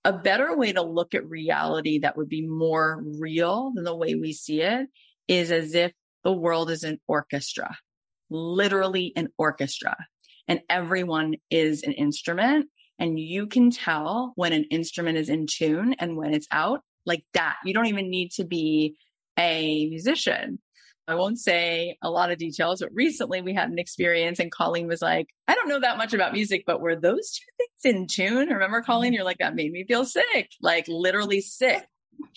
A 0.04 0.12
better 0.12 0.56
way 0.56 0.72
to 0.72 0.82
look 0.82 1.14
at 1.14 1.28
reality 1.28 2.00
that 2.00 2.16
would 2.16 2.28
be 2.28 2.46
more 2.46 3.02
real 3.18 3.72
than 3.74 3.82
the 3.82 3.96
way 3.96 4.14
we 4.14 4.32
see 4.32 4.60
it 4.60 4.86
is 5.26 5.50
as 5.50 5.74
if 5.74 5.92
the 6.22 6.32
world 6.32 6.70
is 6.70 6.84
an 6.84 7.00
orchestra 7.08 7.76
literally 8.30 9.12
an 9.16 9.28
orchestra 9.38 9.96
and 10.48 10.60
everyone 10.68 11.34
is 11.50 11.82
an 11.82 11.92
instrument 11.92 12.66
and 12.98 13.18
you 13.18 13.46
can 13.46 13.70
tell 13.70 14.32
when 14.36 14.52
an 14.52 14.64
instrument 14.70 15.18
is 15.18 15.28
in 15.28 15.46
tune 15.46 15.94
and 15.98 16.16
when 16.16 16.32
it's 16.34 16.46
out 16.50 16.80
like 17.04 17.24
that. 17.34 17.56
You 17.64 17.74
don't 17.74 17.86
even 17.86 18.10
need 18.10 18.32
to 18.32 18.44
be 18.44 18.96
a 19.38 19.86
musician. 19.88 20.58
I 21.08 21.14
won't 21.14 21.38
say 21.38 21.96
a 22.02 22.10
lot 22.10 22.32
of 22.32 22.38
details, 22.38 22.80
but 22.80 22.90
recently 22.92 23.40
we 23.40 23.54
had 23.54 23.70
an 23.70 23.78
experience 23.78 24.40
and 24.40 24.50
Colleen 24.50 24.88
was 24.88 25.02
like, 25.02 25.28
I 25.46 25.54
don't 25.54 25.68
know 25.68 25.78
that 25.80 25.98
much 25.98 26.14
about 26.14 26.32
music, 26.32 26.64
but 26.66 26.80
were 26.80 26.96
those 26.96 27.38
two 27.38 27.64
things 27.82 27.96
in 27.96 28.06
tune? 28.08 28.48
Remember, 28.48 28.82
Colleen? 28.82 29.10
Mm-hmm. 29.10 29.14
You're 29.14 29.24
like, 29.24 29.38
that 29.38 29.54
made 29.54 29.70
me 29.70 29.84
feel 29.86 30.04
sick, 30.04 30.50
like 30.60 30.86
literally 30.88 31.40
sick. 31.40 31.86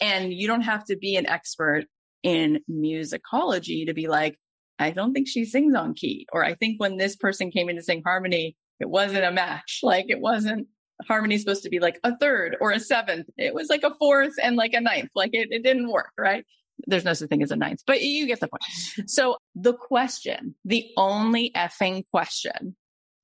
And 0.01 0.31
you 0.33 0.45
don't 0.45 0.61
have 0.61 0.83
to 0.85 0.97
be 0.97 1.15
an 1.15 1.25
expert 1.25 1.85
in 2.21 2.59
musicology 2.69 3.87
to 3.87 3.93
be 3.93 4.07
like, 4.07 4.37
I 4.79 4.91
don't 4.91 5.13
think 5.13 5.27
she 5.27 5.45
sings 5.45 5.75
on 5.75 5.93
key. 5.93 6.25
Or 6.31 6.43
I 6.43 6.55
think 6.55 6.79
when 6.79 6.97
this 6.97 7.15
person 7.15 7.51
came 7.51 7.69
in 7.69 7.75
to 7.75 7.83
sing 7.83 8.01
harmony, 8.03 8.55
it 8.79 8.89
wasn't 8.89 9.25
a 9.25 9.31
match. 9.31 9.81
Like 9.83 10.05
it 10.09 10.21
wasn't 10.21 10.67
harmony 11.07 11.37
supposed 11.37 11.63
to 11.63 11.69
be 11.69 11.79
like 11.79 11.99
a 12.03 12.17
third 12.17 12.57
or 12.61 12.71
a 12.71 12.79
seventh. 12.79 13.27
It 13.37 13.53
was 13.53 13.69
like 13.69 13.83
a 13.83 13.93
fourth 13.95 14.33
and 14.41 14.55
like 14.55 14.73
a 14.73 14.81
ninth. 14.81 15.09
Like 15.15 15.31
it, 15.33 15.49
it 15.51 15.63
didn't 15.63 15.91
work, 15.91 16.11
right? 16.17 16.45
There's 16.87 17.05
no 17.05 17.13
such 17.13 17.29
thing 17.29 17.43
as 17.43 17.51
a 17.51 17.57
ninth, 17.57 17.81
but 17.85 18.01
you 18.01 18.25
get 18.25 18.39
the 18.39 18.47
point. 18.47 18.63
So 19.09 19.37
the 19.53 19.73
question, 19.73 20.55
the 20.63 20.89
only 20.95 21.51
effing 21.55 22.03
question 22.11 22.75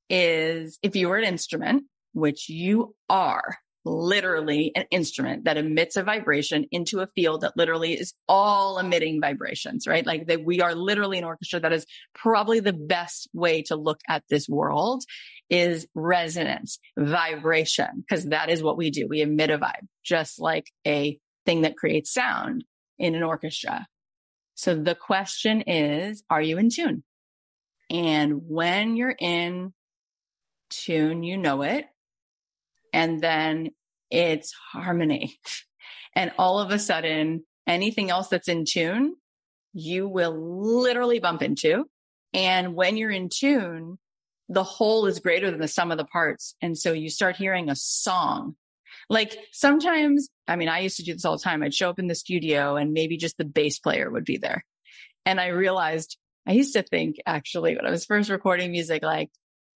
is 0.10 0.78
if 0.84 0.96
you 0.96 1.08
were 1.08 1.18
an 1.18 1.24
instrument, 1.24 1.86
which 2.14 2.50
you 2.50 2.96
are, 3.10 3.58
literally 3.86 4.72
an 4.76 4.86
instrument 4.90 5.46
that 5.46 5.58
emits 5.58 5.96
a 5.96 6.04
vibration 6.04 6.66
into 6.72 7.00
a 7.00 7.08
field 7.16 7.42
that 7.42 7.56
literally 7.56 7.94
is 7.94 8.14
all 8.28 8.80
emitting 8.80 9.22
vibrations, 9.22 9.88
right? 9.88 10.06
Like 10.06 10.28
that 10.28 10.44
we 10.44 10.62
are 10.62 10.74
literally 10.74 11.20
an 11.20 11.24
orchestra 11.24 11.60
that 11.60 11.72
is 11.72 11.86
probably 12.14 12.60
the 12.60 12.74
best 12.74 13.30
way 13.34 13.62
to 13.64 13.76
look 13.76 14.00
at 14.10 14.24
this 14.30 14.50
world 14.50 15.04
is 15.50 15.88
resonance, 15.94 16.80
vibration, 16.98 17.90
because 17.98 18.26
that 18.26 18.50
is 18.50 18.64
what 18.64 18.78
we 18.78 18.90
do. 18.90 19.08
We 19.08 19.22
emit 19.22 19.52
a 19.52 19.60
vibe, 19.60 19.88
just 20.04 20.40
like 20.42 20.72
a 20.86 21.20
thing 21.46 21.62
that 21.62 21.78
creates 21.78 22.12
sound 22.12 22.66
in 22.98 23.14
an 23.14 23.24
orchestra. 23.24 23.88
So 24.56 24.74
the 24.74 24.96
question 24.96 25.62
is, 25.62 26.24
are 26.30 26.42
you 26.42 26.58
in 26.58 26.70
tune? 26.70 27.04
And 27.92 28.42
when 28.48 28.96
you're 28.96 29.16
in 29.18 29.74
tune, 30.72 31.22
you 31.22 31.38
know 31.38 31.62
it 31.62 31.86
and 32.96 33.20
then 33.22 33.72
it's 34.10 34.54
harmony. 34.72 35.38
And 36.18 36.32
all 36.38 36.62
of 36.62 36.72
a 36.72 36.80
sudden, 36.80 37.44
anything 37.68 38.10
else 38.10 38.30
that's 38.30 38.48
in 38.48 38.64
tune, 38.64 39.16
you 39.74 40.08
will 40.08 40.82
literally 40.82 41.20
bump 41.20 41.42
into. 41.42 41.84
And 42.34 42.74
when 42.74 42.96
you're 42.96 43.12
in 43.12 43.28
tune, 43.28 43.98
the 44.48 44.64
whole 44.64 45.08
is 45.08 45.20
greater 45.20 45.52
than 45.52 45.60
the 45.60 45.68
sum 45.68 45.92
of 45.92 45.98
the 45.98 46.06
parts. 46.06 46.56
And 46.62 46.78
so 46.78 46.94
you 46.94 47.10
start 47.10 47.36
hearing 47.36 47.70
a 47.70 47.76
song. 47.76 48.56
Like 49.10 49.38
sometimes, 49.52 50.30
I 50.48 50.56
mean, 50.56 50.70
I 50.70 50.80
used 50.80 50.96
to 50.98 51.04
do 51.04 51.12
this 51.12 51.26
all 51.26 51.36
the 51.36 51.44
time. 51.44 51.62
I'd 51.62 51.74
show 51.74 51.90
up 51.90 52.00
in 52.00 52.08
the 52.08 52.16
studio 52.16 52.78
and 52.78 52.94
maybe 52.94 53.18
just 53.18 53.38
the 53.38 53.44
bass 53.44 53.78
player 53.78 54.10
would 54.10 54.24
be 54.24 54.38
there. 54.38 54.64
And 55.26 55.38
I 55.42 55.48
realized 55.48 56.18
I 56.48 56.54
used 56.54 56.72
to 56.76 56.82
think 56.82 57.18
actually 57.26 57.76
when 57.76 57.86
I 57.86 57.92
was 57.92 58.06
first 58.06 58.30
recording 58.30 58.72
music, 58.72 59.04
like, 59.04 59.32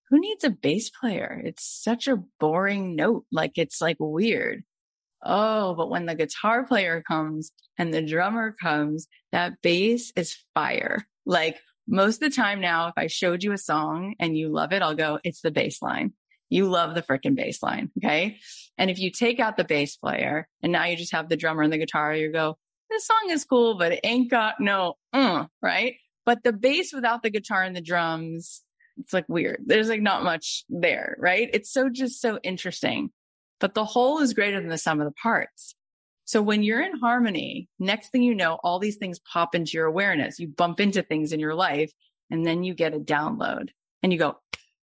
who 0.10 0.20
needs 0.20 0.44
a 0.44 0.50
bass 0.50 0.90
player? 0.90 1.42
It's 1.44 1.64
such 1.64 2.08
a 2.08 2.24
boring 2.40 2.96
note. 2.96 3.26
Like 3.32 3.58
it's 3.58 3.82
like 3.82 3.98
weird. 4.00 4.64
Oh, 5.24 5.76
but 5.76 5.90
when 5.90 6.06
the 6.06 6.16
guitar 6.16 6.66
player 6.66 7.04
comes 7.06 7.52
and 7.78 7.94
the 7.94 8.02
drummer 8.02 8.56
comes, 8.60 9.08
that 9.32 9.62
bass 9.62 10.12
is 10.16 10.38
fire. 10.54 11.06
Like 11.26 11.58
most 11.88 12.22
of 12.24 12.30
the 12.32 12.36
time 12.36 12.62
now, 12.62 12.88
if 12.88 12.94
I 12.98 13.08
showed 13.08 13.44
you 13.44 13.52
a 13.52 13.58
song 13.58 14.16
and 14.20 14.38
you 14.38 14.50
love 14.50 14.72
it, 14.72 14.82
I'll 14.82 14.96
go, 14.96 15.20
it's 15.24 15.42
the 15.42 15.52
bass 15.52 15.82
line. 15.82 16.14
You 16.50 16.68
love 16.68 16.96
the 16.96 17.04
freaking 17.04 17.36
bass 17.36 17.62
line. 17.62 17.92
Okay. 17.98 18.38
And 18.78 18.90
if 18.90 18.98
you 18.98 19.12
take 19.12 19.40
out 19.40 19.58
the 19.58 19.64
bass 19.64 19.96
player 19.98 20.48
and 20.64 20.72
now 20.72 20.86
you 20.86 20.96
just 20.98 21.12
have 21.12 21.30
the 21.30 21.38
drummer 21.38 21.62
and 21.62 21.72
the 21.72 21.78
guitar, 21.78 22.16
you 22.16 22.32
go, 22.32 22.58
this 22.90 23.06
song 23.06 23.30
is 23.30 23.46
cool, 23.46 23.78
but 23.78 23.92
it 23.92 24.00
ain't 24.04 24.32
got 24.32 24.60
no, 24.60 24.96
uh, 25.14 25.46
right? 25.62 25.96
But 26.26 26.44
the 26.44 26.54
bass 26.54 26.92
without 26.94 27.22
the 27.22 27.30
guitar 27.30 27.64
and 27.64 27.76
the 27.76 27.82
drums 27.82 28.64
it's 29.00 29.14
like 29.14 29.28
weird. 29.28 29.64
There's 29.66 29.90
like 29.90 30.02
not 30.02 30.24
much 30.24 30.64
there, 30.70 31.16
right? 31.20 31.50
It's 31.54 31.72
so 31.72 31.90
just 31.90 32.22
so 32.22 32.40
interesting. 32.44 33.12
But 33.60 33.74
the 33.74 33.86
whole 33.86 34.20
is 34.20 34.34
greater 34.34 34.60
than 34.60 34.70
the 34.70 34.78
sum 34.78 35.02
of 35.02 35.06
the 35.06 35.14
parts. 35.14 35.76
So 36.26 36.42
when 36.42 36.64
you're 36.64 36.82
in 36.82 37.00
harmony, 37.00 37.70
next 37.80 38.12
thing 38.12 38.22
you 38.22 38.36
know, 38.36 38.60
all 38.64 38.80
these 38.80 38.98
things 38.98 39.20
pop 39.20 39.56
into 39.56 39.72
your 39.74 39.88
awareness. 39.88 40.40
You 40.40 40.48
bump 40.48 40.80
into 40.80 41.02
things 41.02 41.34
in 41.34 41.40
your 41.40 41.56
life 41.56 41.92
and 42.30 42.46
then 42.46 42.64
you 42.64 42.74
get 42.74 42.94
a 42.94 43.00
download 43.00 43.70
and 44.04 44.14
you 44.14 44.20
go, 44.20 44.38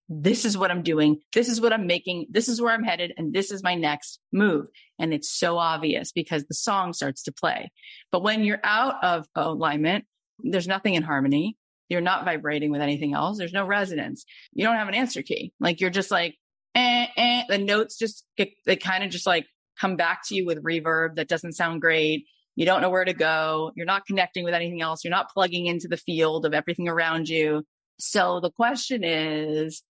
this 0.09 0.45
is 0.45 0.57
what 0.57 0.71
I'm 0.71 0.83
doing. 0.83 1.21
This 1.33 1.49
is 1.49 1.61
what 1.61 1.73
I'm 1.73 1.87
making. 1.87 2.27
This 2.31 2.49
is 2.49 2.61
where 2.61 2.73
I'm 2.73 2.85
headed. 2.85 3.13
And 3.17 3.33
this 3.33 3.51
is 3.51 3.63
my 3.63 3.75
next 3.75 4.21
move. 4.33 4.67
And 4.99 5.13
it's 5.13 5.31
so 5.31 5.59
obvious 5.59 6.13
because 6.13 6.45
the 6.45 6.55
song 6.55 6.93
starts 6.93 7.23
to 7.25 7.33
play. 7.33 7.71
But 8.13 8.23
when 8.23 8.45
you're 8.45 8.61
out 8.63 9.03
of 9.03 9.27
alignment, 9.35 10.05
there's 10.39 10.69
nothing 10.69 10.95
in 10.95 11.03
harmony. 11.03 11.57
You're 11.89 12.01
not 12.01 12.25
vibrating 12.25 12.71
with 12.71 12.81
anything 12.81 13.15
else. 13.15 13.39
There's 13.39 13.53
no 13.53 13.67
resonance. 13.67 14.25
You 14.53 14.65
don't 14.65 14.77
have 14.77 14.89
an 14.89 14.95
answer 14.95 15.23
key. 15.23 15.53
Like 15.61 15.81
you're 15.81 15.91
just 15.91 16.11
like, 16.11 16.35
eh, 16.75 17.07
eh. 17.17 17.43
The 17.49 17.59
notes 17.59 17.97
just 17.99 18.25
get, 18.37 18.51
they 18.65 18.77
kind 18.77 19.05
of 19.05 19.11
just 19.11 19.27
like 19.27 19.47
come 19.81 19.97
back 19.97 20.21
to 20.27 20.35
you 20.35 20.47
with 20.47 20.63
reverb 20.63 21.17
that 21.17 21.29
doesn't 21.29 21.53
sound 21.53 21.81
great. 21.81 22.25
You 22.57 22.65
don't 22.65 22.81
know 22.81 22.91
where 22.91 23.05
to 23.05 23.13
go. 23.13 23.73
You're 23.77 23.87
not 23.87 24.07
connecting 24.07 24.45
with 24.45 24.55
anything 24.55 24.81
else. 24.81 25.05
You're 25.05 25.11
not 25.11 25.31
plugging 25.31 25.67
into 25.67 25.89
the 25.89 25.99
field 25.99 26.47
of 26.47 26.55
everything 26.55 26.89
around 26.89 27.29
you. 27.29 27.63
So 27.99 28.41
the 28.41 28.51
question 28.51 29.05
is, 29.05 29.83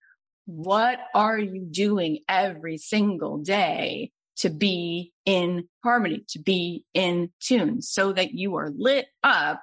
what 0.46 0.98
are 1.14 1.38
you 1.38 1.66
doing 1.70 2.20
every 2.28 2.78
single 2.78 3.38
day 3.38 4.11
to 4.38 4.50
be 4.50 5.12
in 5.24 5.68
harmony, 5.82 6.24
to 6.28 6.38
be 6.38 6.85
in 6.94 7.30
tune 7.40 7.82
so 7.82 8.12
that 8.12 8.32
you 8.32 8.56
are 8.56 8.70
lit 8.76 9.06
up 9.24 9.61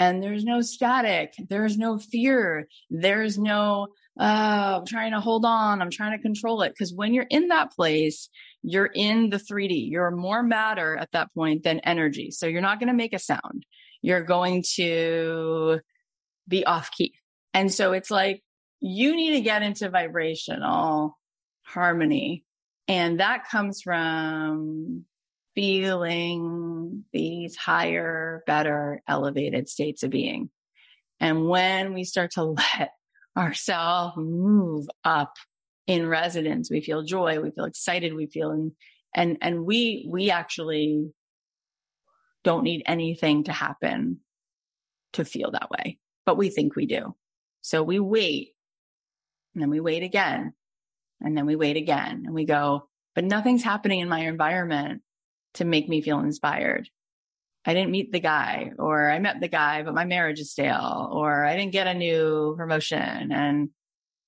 and 0.00 0.22
there's 0.22 0.44
no 0.44 0.60
static 0.60 1.34
there's 1.48 1.78
no 1.78 1.98
fear 1.98 2.66
there's 2.88 3.38
no 3.38 3.86
uh, 4.18 4.78
i'm 4.78 4.86
trying 4.86 5.12
to 5.12 5.20
hold 5.20 5.44
on 5.44 5.80
i'm 5.80 5.90
trying 5.90 6.16
to 6.16 6.22
control 6.22 6.62
it. 6.62 6.70
Because 6.70 6.92
when 6.92 7.14
you're 7.14 7.26
in 7.30 7.48
that 7.48 7.70
place 7.72 8.28
you're 8.62 8.90
in 8.92 9.30
the 9.30 9.36
3d 9.36 9.90
you're 9.90 10.10
more 10.10 10.42
matter 10.42 10.96
at 10.96 11.12
that 11.12 11.32
point 11.32 11.62
than 11.62 11.78
energy. 11.80 12.30
So 12.32 12.46
you're 12.46 12.60
not 12.60 12.80
going 12.80 12.88
to 12.88 12.94
make 12.94 13.12
a 13.12 13.18
sound. 13.18 13.64
You're 14.02 14.22
going 14.22 14.64
to 14.76 15.80
be 16.48 16.64
off 16.66 16.90
key. 16.90 17.14
And 17.54 17.72
so 17.72 17.92
it's 17.92 18.10
like 18.10 18.42
you 18.80 19.14
need 19.14 19.32
to 19.32 19.40
get 19.40 19.62
into 19.62 19.88
vibrational 19.90 21.18
harmony. 21.62 22.44
And 22.88 23.20
that 23.20 23.48
comes 23.48 23.82
from 23.82 25.04
feeling 25.60 27.04
these 27.12 27.54
higher, 27.54 28.42
better, 28.46 29.02
elevated 29.06 29.68
states 29.68 30.02
of 30.02 30.08
being. 30.08 30.48
And 31.20 31.48
when 31.48 31.92
we 31.92 32.04
start 32.04 32.30
to 32.32 32.44
let 32.78 32.92
ourselves 33.36 34.16
move 34.16 34.86
up 35.04 35.34
in 35.86 36.08
resonance, 36.08 36.70
we 36.70 36.80
feel 36.80 37.02
joy, 37.02 37.40
we 37.40 37.50
feel 37.50 37.66
excited, 37.66 38.14
we 38.14 38.26
feel, 38.26 38.50
and, 38.52 38.72
and, 39.14 39.36
and 39.42 39.66
we, 39.66 40.08
we 40.10 40.30
actually 40.30 41.10
don't 42.42 42.64
need 42.64 42.82
anything 42.86 43.44
to 43.44 43.52
happen 43.52 44.20
to 45.12 45.26
feel 45.26 45.50
that 45.50 45.70
way, 45.70 45.98
but 46.24 46.38
we 46.38 46.48
think 46.48 46.74
we 46.74 46.86
do. 46.86 47.14
So 47.60 47.82
we 47.82 47.98
wait 47.98 48.54
and 49.54 49.60
then 49.60 49.68
we 49.68 49.80
wait 49.80 50.04
again 50.04 50.54
and 51.20 51.36
then 51.36 51.44
we 51.44 51.54
wait 51.54 51.76
again 51.76 52.22
and 52.24 52.34
we 52.34 52.46
go, 52.46 52.88
but 53.14 53.24
nothing's 53.24 53.62
happening 53.62 54.00
in 54.00 54.08
my 54.08 54.20
environment 54.20 55.02
to 55.54 55.64
make 55.64 55.88
me 55.88 56.00
feel 56.00 56.20
inspired. 56.20 56.88
I 57.64 57.74
didn't 57.74 57.90
meet 57.90 58.10
the 58.10 58.20
guy, 58.20 58.72
or 58.78 59.10
I 59.10 59.18
met 59.18 59.40
the 59.40 59.48
guy, 59.48 59.82
but 59.82 59.94
my 59.94 60.04
marriage 60.04 60.40
is 60.40 60.50
stale, 60.50 61.10
or 61.12 61.44
I 61.44 61.56
didn't 61.56 61.72
get 61.72 61.86
a 61.86 61.94
new 61.94 62.54
promotion. 62.56 63.32
And 63.32 63.70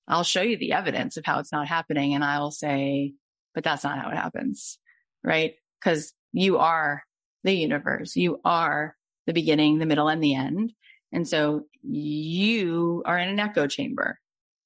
I'll 0.07 0.23
show 0.23 0.41
you 0.41 0.57
the 0.57 0.73
evidence 0.73 1.17
of 1.17 1.25
how 1.25 1.39
it's 1.39 1.51
not 1.51 1.67
happening. 1.67 2.13
And 2.13 2.23
I'll 2.23 2.51
say, 2.51 3.13
but 3.55 3.63
that's 3.63 3.83
not 3.83 3.97
how 3.97 4.09
it 4.09 4.17
happens. 4.17 4.77
Right. 5.23 5.55
Cause 5.81 6.13
you 6.31 6.57
are 6.57 7.03
the 7.43 7.53
universe. 7.53 8.15
You 8.15 8.39
are 8.43 8.95
the 9.25 9.33
beginning, 9.33 9.79
the 9.79 9.85
middle 9.85 10.09
and 10.09 10.23
the 10.23 10.35
end. 10.35 10.73
And 11.11 11.27
so 11.27 11.63
you 11.81 13.03
are 13.05 13.17
in 13.17 13.29
an 13.29 13.39
echo 13.39 13.67
chamber. 13.67 14.19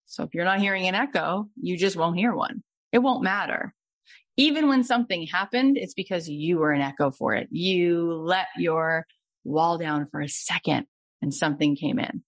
So 0.05 0.23
if 0.23 0.33
you're 0.33 0.45
not 0.45 0.59
hearing 0.59 0.87
an 0.87 0.95
echo, 0.95 1.49
you 1.61 1.77
just 1.77 1.97
won't 1.97 2.17
hear 2.17 2.33
one. 2.33 2.63
It 2.91 2.99
won't 2.99 3.23
matter 3.23 3.73
even 4.37 4.67
when 4.67 4.83
something 4.83 5.25
happened, 5.25 5.77
it's 5.77 5.95
because 5.95 6.29
you 6.29 6.59
were 6.59 6.71
an 6.71 6.81
echo 6.81 7.09
for 7.09 7.33
it. 7.33 7.47
You 7.51 8.13
let 8.13 8.47
your 8.55 9.05
wall 9.43 9.79
down 9.79 10.07
for 10.11 10.21
a 10.21 10.29
second 10.29 10.85
and 11.21 11.33
something 11.33 11.75
came 11.75 11.97
in. 11.97 12.23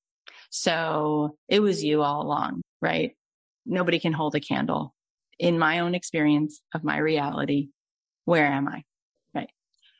So 0.49 1.37
it 1.47 1.59
was 1.59 1.83
you 1.83 2.01
all 2.01 2.23
along, 2.23 2.61
right? 2.81 3.15
Nobody 3.65 3.99
can 3.99 4.13
hold 4.13 4.33
a 4.35 4.39
candle. 4.39 4.95
In 5.37 5.59
my 5.59 5.79
own 5.79 5.93
experience 5.93 6.61
of 6.73 6.83
my 6.83 6.97
reality, 6.97 7.69
where 8.25 8.47
am 8.47 8.67
I? 8.67 8.83
Right. 9.33 9.51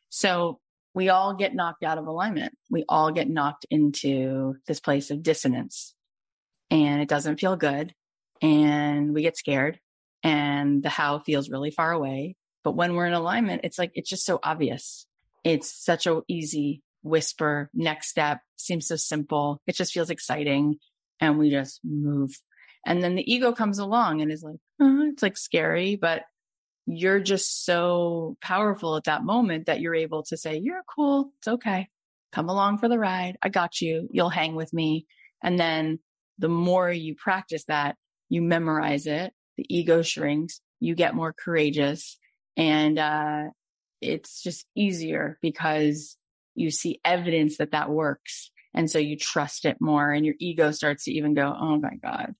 So 0.09 0.59
we 0.95 1.09
all 1.09 1.35
get 1.35 1.53
knocked 1.53 1.83
out 1.83 1.99
of 1.99 2.07
alignment. 2.07 2.57
We 2.71 2.83
all 2.89 3.11
get 3.11 3.29
knocked 3.29 3.67
into 3.69 4.55
this 4.67 4.79
place 4.79 5.11
of 5.11 5.21
dissonance 5.21 5.93
and 6.71 7.01
it 7.01 7.07
doesn't 7.07 7.39
feel 7.39 7.55
good. 7.55 7.93
And 8.41 9.13
we 9.13 9.21
get 9.21 9.37
scared 9.37 9.79
and 10.23 10.83
the 10.83 10.89
how 10.89 11.19
feels 11.19 11.49
really 11.49 11.71
far 11.71 11.91
away. 11.91 12.35
But 12.63 12.75
when 12.75 12.95
we're 12.95 13.07
in 13.07 13.13
alignment, 13.13 13.61
it's 13.63 13.79
like, 13.79 13.91
it's 13.93 14.09
just 14.09 14.25
so 14.25 14.39
obvious. 14.43 15.05
It's 15.43 15.71
such 15.71 16.05
a 16.07 16.21
easy 16.27 16.81
whisper, 17.01 17.69
next 17.73 18.09
step 18.09 18.41
seems 18.57 18.87
so 18.87 18.97
simple. 18.97 19.61
It 19.65 19.75
just 19.75 19.93
feels 19.93 20.09
exciting. 20.09 20.77
And 21.21 21.37
we 21.37 21.49
just 21.49 21.79
move. 21.83 22.31
And 22.85 23.03
then 23.03 23.15
the 23.15 23.31
ego 23.31 23.51
comes 23.51 23.79
along 23.79 24.21
and 24.21 24.31
is 24.31 24.43
like, 24.43 24.59
oh, 24.81 25.09
it's 25.11 25.23
like 25.23 25.37
scary, 25.37 25.95
but 25.95 26.23
you're 26.85 27.19
just 27.19 27.65
so 27.65 28.37
powerful 28.41 28.95
at 28.95 29.03
that 29.03 29.23
moment 29.23 29.67
that 29.67 29.79
you're 29.79 29.95
able 29.95 30.23
to 30.23 30.37
say, 30.37 30.57
you're 30.57 30.81
cool. 30.95 31.31
It's 31.39 31.47
okay. 31.47 31.87
Come 32.31 32.49
along 32.49 32.77
for 32.77 32.87
the 32.87 32.99
ride. 32.99 33.37
I 33.41 33.49
got 33.49 33.81
you. 33.81 34.07
You'll 34.11 34.29
hang 34.29 34.55
with 34.55 34.73
me. 34.73 35.05
And 35.43 35.59
then 35.59 35.99
the 36.37 36.49
more 36.49 36.91
you 36.91 37.15
practice 37.15 37.65
that, 37.65 37.95
you 38.29 38.41
memorize 38.41 39.07
it, 39.07 39.33
the 39.59 39.75
ego 39.75 40.01
shrinks, 40.01 40.61
you 40.79 40.95
get 40.95 41.15
more 41.15 41.33
courageous 41.33 42.17
and, 42.55 42.97
uh, 42.97 43.43
it's 44.01 44.41
just 44.41 44.65
easier 44.75 45.37
because 45.41 46.17
you 46.55 46.71
see 46.71 47.01
evidence 47.03 47.57
that 47.57 47.71
that 47.71 47.89
works. 47.89 48.51
And 48.73 48.89
so 48.89 48.97
you 48.97 49.17
trust 49.17 49.65
it 49.65 49.77
more 49.81 50.11
and 50.11 50.25
your 50.25 50.35
ego 50.39 50.71
starts 50.71 51.03
to 51.05 51.11
even 51.11 51.33
go, 51.33 51.53
Oh 51.59 51.77
my 51.77 51.95
God, 52.01 52.33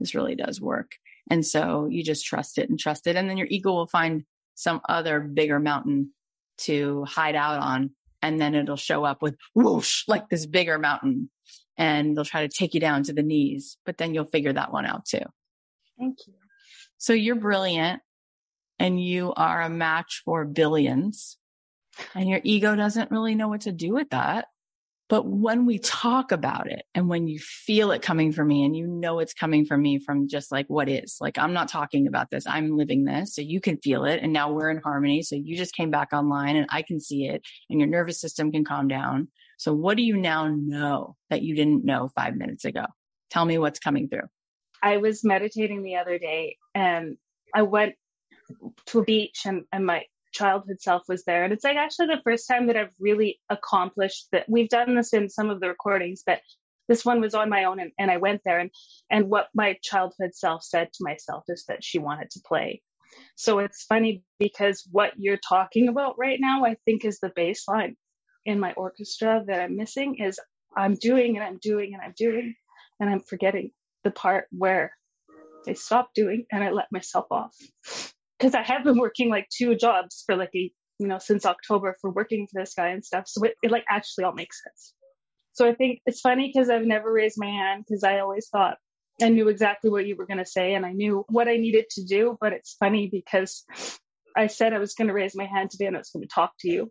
this 0.00 0.14
really 0.14 0.34
does 0.34 0.60
work. 0.60 0.92
And 1.30 1.46
so 1.46 1.86
you 1.90 2.02
just 2.02 2.24
trust 2.24 2.58
it 2.58 2.68
and 2.68 2.78
trust 2.78 3.06
it. 3.06 3.16
And 3.16 3.30
then 3.30 3.36
your 3.36 3.46
ego 3.48 3.72
will 3.72 3.86
find 3.86 4.24
some 4.54 4.80
other 4.88 5.20
bigger 5.20 5.60
mountain 5.60 6.12
to 6.58 7.04
hide 7.04 7.34
out 7.36 7.60
on. 7.60 7.90
And 8.22 8.40
then 8.40 8.54
it'll 8.54 8.76
show 8.76 9.04
up 9.04 9.22
with 9.22 9.36
whoosh, 9.54 10.04
like 10.08 10.28
this 10.28 10.46
bigger 10.46 10.78
mountain. 10.78 11.30
And 11.76 12.16
they'll 12.16 12.24
try 12.24 12.46
to 12.46 12.54
take 12.54 12.74
you 12.74 12.80
down 12.80 13.02
to 13.04 13.12
the 13.12 13.22
knees, 13.22 13.76
but 13.84 13.98
then 13.98 14.14
you'll 14.14 14.24
figure 14.24 14.52
that 14.52 14.72
one 14.72 14.86
out 14.86 15.06
too. 15.06 15.24
Thank 15.98 16.26
you. 16.26 16.34
So 17.04 17.12
you're 17.12 17.36
brilliant 17.36 18.00
and 18.78 18.98
you 18.98 19.34
are 19.36 19.60
a 19.60 19.68
match 19.68 20.22
for 20.24 20.46
billions 20.46 21.36
and 22.14 22.30
your 22.30 22.40
ego 22.44 22.74
doesn't 22.76 23.10
really 23.10 23.34
know 23.34 23.48
what 23.48 23.60
to 23.60 23.72
do 23.72 23.92
with 23.92 24.08
that. 24.08 24.46
But 25.10 25.26
when 25.26 25.66
we 25.66 25.78
talk 25.78 26.32
about 26.32 26.66
it 26.66 26.86
and 26.94 27.10
when 27.10 27.28
you 27.28 27.38
feel 27.40 27.90
it 27.90 28.00
coming 28.00 28.32
from 28.32 28.48
me 28.48 28.64
and 28.64 28.74
you 28.74 28.86
know 28.86 29.18
it's 29.18 29.34
coming 29.34 29.66
from 29.66 29.82
me 29.82 29.98
from 29.98 30.28
just 30.28 30.50
like 30.50 30.64
what 30.68 30.88
is, 30.88 31.18
like 31.20 31.36
I'm 31.36 31.52
not 31.52 31.68
talking 31.68 32.06
about 32.06 32.30
this, 32.30 32.46
I'm 32.46 32.74
living 32.74 33.04
this. 33.04 33.34
So 33.34 33.42
you 33.42 33.60
can 33.60 33.76
feel 33.76 34.06
it. 34.06 34.20
And 34.22 34.32
now 34.32 34.50
we're 34.50 34.70
in 34.70 34.80
harmony. 34.82 35.20
So 35.20 35.36
you 35.36 35.58
just 35.58 35.74
came 35.74 35.90
back 35.90 36.14
online 36.14 36.56
and 36.56 36.66
I 36.70 36.80
can 36.80 37.00
see 37.00 37.26
it 37.26 37.42
and 37.68 37.80
your 37.80 37.88
nervous 37.90 38.18
system 38.18 38.50
can 38.50 38.64
calm 38.64 38.88
down. 38.88 39.28
So 39.58 39.74
what 39.74 39.98
do 39.98 40.02
you 40.02 40.16
now 40.16 40.48
know 40.48 41.16
that 41.28 41.42
you 41.42 41.54
didn't 41.54 41.84
know 41.84 42.08
five 42.16 42.34
minutes 42.34 42.64
ago? 42.64 42.86
Tell 43.28 43.44
me 43.44 43.58
what's 43.58 43.78
coming 43.78 44.08
through. 44.08 44.28
I 44.84 44.98
was 44.98 45.24
meditating 45.24 45.82
the 45.82 45.96
other 45.96 46.18
day 46.18 46.58
and 46.74 47.16
I 47.54 47.62
went 47.62 47.94
to 48.88 49.00
a 49.00 49.04
beach 49.04 49.42
and, 49.46 49.64
and 49.72 49.86
my 49.86 50.04
childhood 50.32 50.82
self 50.82 51.04
was 51.08 51.24
there. 51.24 51.42
And 51.42 51.54
it's 51.54 51.64
like 51.64 51.78
actually 51.78 52.08
the 52.08 52.20
first 52.22 52.46
time 52.46 52.66
that 52.66 52.76
I've 52.76 52.92
really 53.00 53.40
accomplished 53.48 54.26
that. 54.32 54.44
We've 54.46 54.68
done 54.68 54.94
this 54.94 55.14
in 55.14 55.30
some 55.30 55.48
of 55.48 55.60
the 55.60 55.68
recordings, 55.68 56.22
but 56.26 56.40
this 56.86 57.02
one 57.02 57.22
was 57.22 57.34
on 57.34 57.48
my 57.48 57.64
own 57.64 57.80
and, 57.80 57.92
and 57.98 58.10
I 58.10 58.18
went 58.18 58.42
there 58.44 58.58
and, 58.58 58.70
and 59.10 59.30
what 59.30 59.48
my 59.54 59.78
childhood 59.82 60.34
self 60.34 60.62
said 60.62 60.88
to 60.92 61.04
myself 61.04 61.44
is 61.48 61.64
that 61.68 61.82
she 61.82 61.98
wanted 61.98 62.30
to 62.32 62.42
play. 62.46 62.82
So 63.36 63.60
it's 63.60 63.84
funny 63.84 64.22
because 64.38 64.86
what 64.92 65.12
you're 65.16 65.38
talking 65.38 65.88
about 65.88 66.18
right 66.18 66.38
now, 66.38 66.66
I 66.66 66.76
think 66.84 67.06
is 67.06 67.20
the 67.20 67.30
baseline 67.30 67.94
in 68.44 68.60
my 68.60 68.74
orchestra 68.74 69.42
that 69.46 69.62
I'm 69.62 69.78
missing 69.78 70.16
is 70.18 70.38
I'm 70.76 70.96
doing 70.96 71.36
and 71.36 71.44
I'm 71.44 71.58
doing 71.62 71.94
and 71.94 72.02
I'm 72.02 72.12
doing 72.18 72.54
and 73.00 73.08
I'm 73.08 73.20
forgetting 73.20 73.70
the 74.04 74.10
part 74.10 74.46
where 74.50 74.92
I 75.66 75.72
stopped 75.72 76.14
doing 76.14 76.46
and 76.52 76.62
I 76.62 76.70
let 76.70 76.92
myself 76.92 77.26
off 77.30 77.56
because 78.38 78.54
I 78.54 78.62
have 78.62 78.84
been 78.84 78.98
working 78.98 79.30
like 79.30 79.48
two 79.48 79.74
jobs 79.74 80.22
for 80.26 80.36
like 80.36 80.50
a 80.54 80.70
you 80.98 81.06
know 81.08 81.18
since 81.18 81.46
October 81.46 81.96
for 82.00 82.10
working 82.10 82.46
for 82.46 82.60
this 82.60 82.74
guy 82.74 82.88
and 82.88 83.04
stuff. 83.04 83.24
So 83.26 83.44
it, 83.44 83.54
it 83.62 83.70
like 83.70 83.84
actually 83.88 84.24
all 84.24 84.32
makes 84.32 84.62
sense. 84.62 84.94
So 85.52 85.68
I 85.68 85.74
think 85.74 86.00
it's 86.04 86.20
funny 86.20 86.50
because 86.52 86.68
I've 86.68 86.84
never 86.84 87.10
raised 87.10 87.36
my 87.38 87.46
hand 87.46 87.84
because 87.86 88.04
I 88.04 88.18
always 88.18 88.48
thought 88.48 88.76
I 89.22 89.28
knew 89.28 89.48
exactly 89.48 89.90
what 89.90 90.06
you 90.06 90.16
were 90.16 90.26
going 90.26 90.38
to 90.38 90.46
say 90.46 90.74
and 90.74 90.84
I 90.84 90.92
knew 90.92 91.24
what 91.28 91.48
I 91.48 91.56
needed 91.56 91.86
to 91.90 92.04
do. 92.04 92.36
But 92.40 92.52
it's 92.52 92.74
funny 92.78 93.08
because 93.10 93.64
I 94.36 94.48
said 94.48 94.72
I 94.72 94.78
was 94.78 94.94
going 94.94 95.08
to 95.08 95.14
raise 95.14 95.36
my 95.36 95.46
hand 95.46 95.70
today 95.70 95.86
and 95.86 95.96
I 95.96 96.00
was 96.00 96.10
going 96.10 96.26
to 96.26 96.34
talk 96.34 96.52
to 96.60 96.70
you 96.70 96.90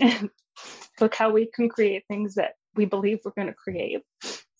and 0.00 0.30
look 1.00 1.14
how 1.14 1.30
we 1.30 1.50
can 1.52 1.68
create 1.68 2.04
things 2.08 2.36
that 2.36 2.52
we 2.76 2.84
believe 2.84 3.18
we're 3.24 3.32
going 3.32 3.48
to 3.48 3.54
create. 3.54 4.02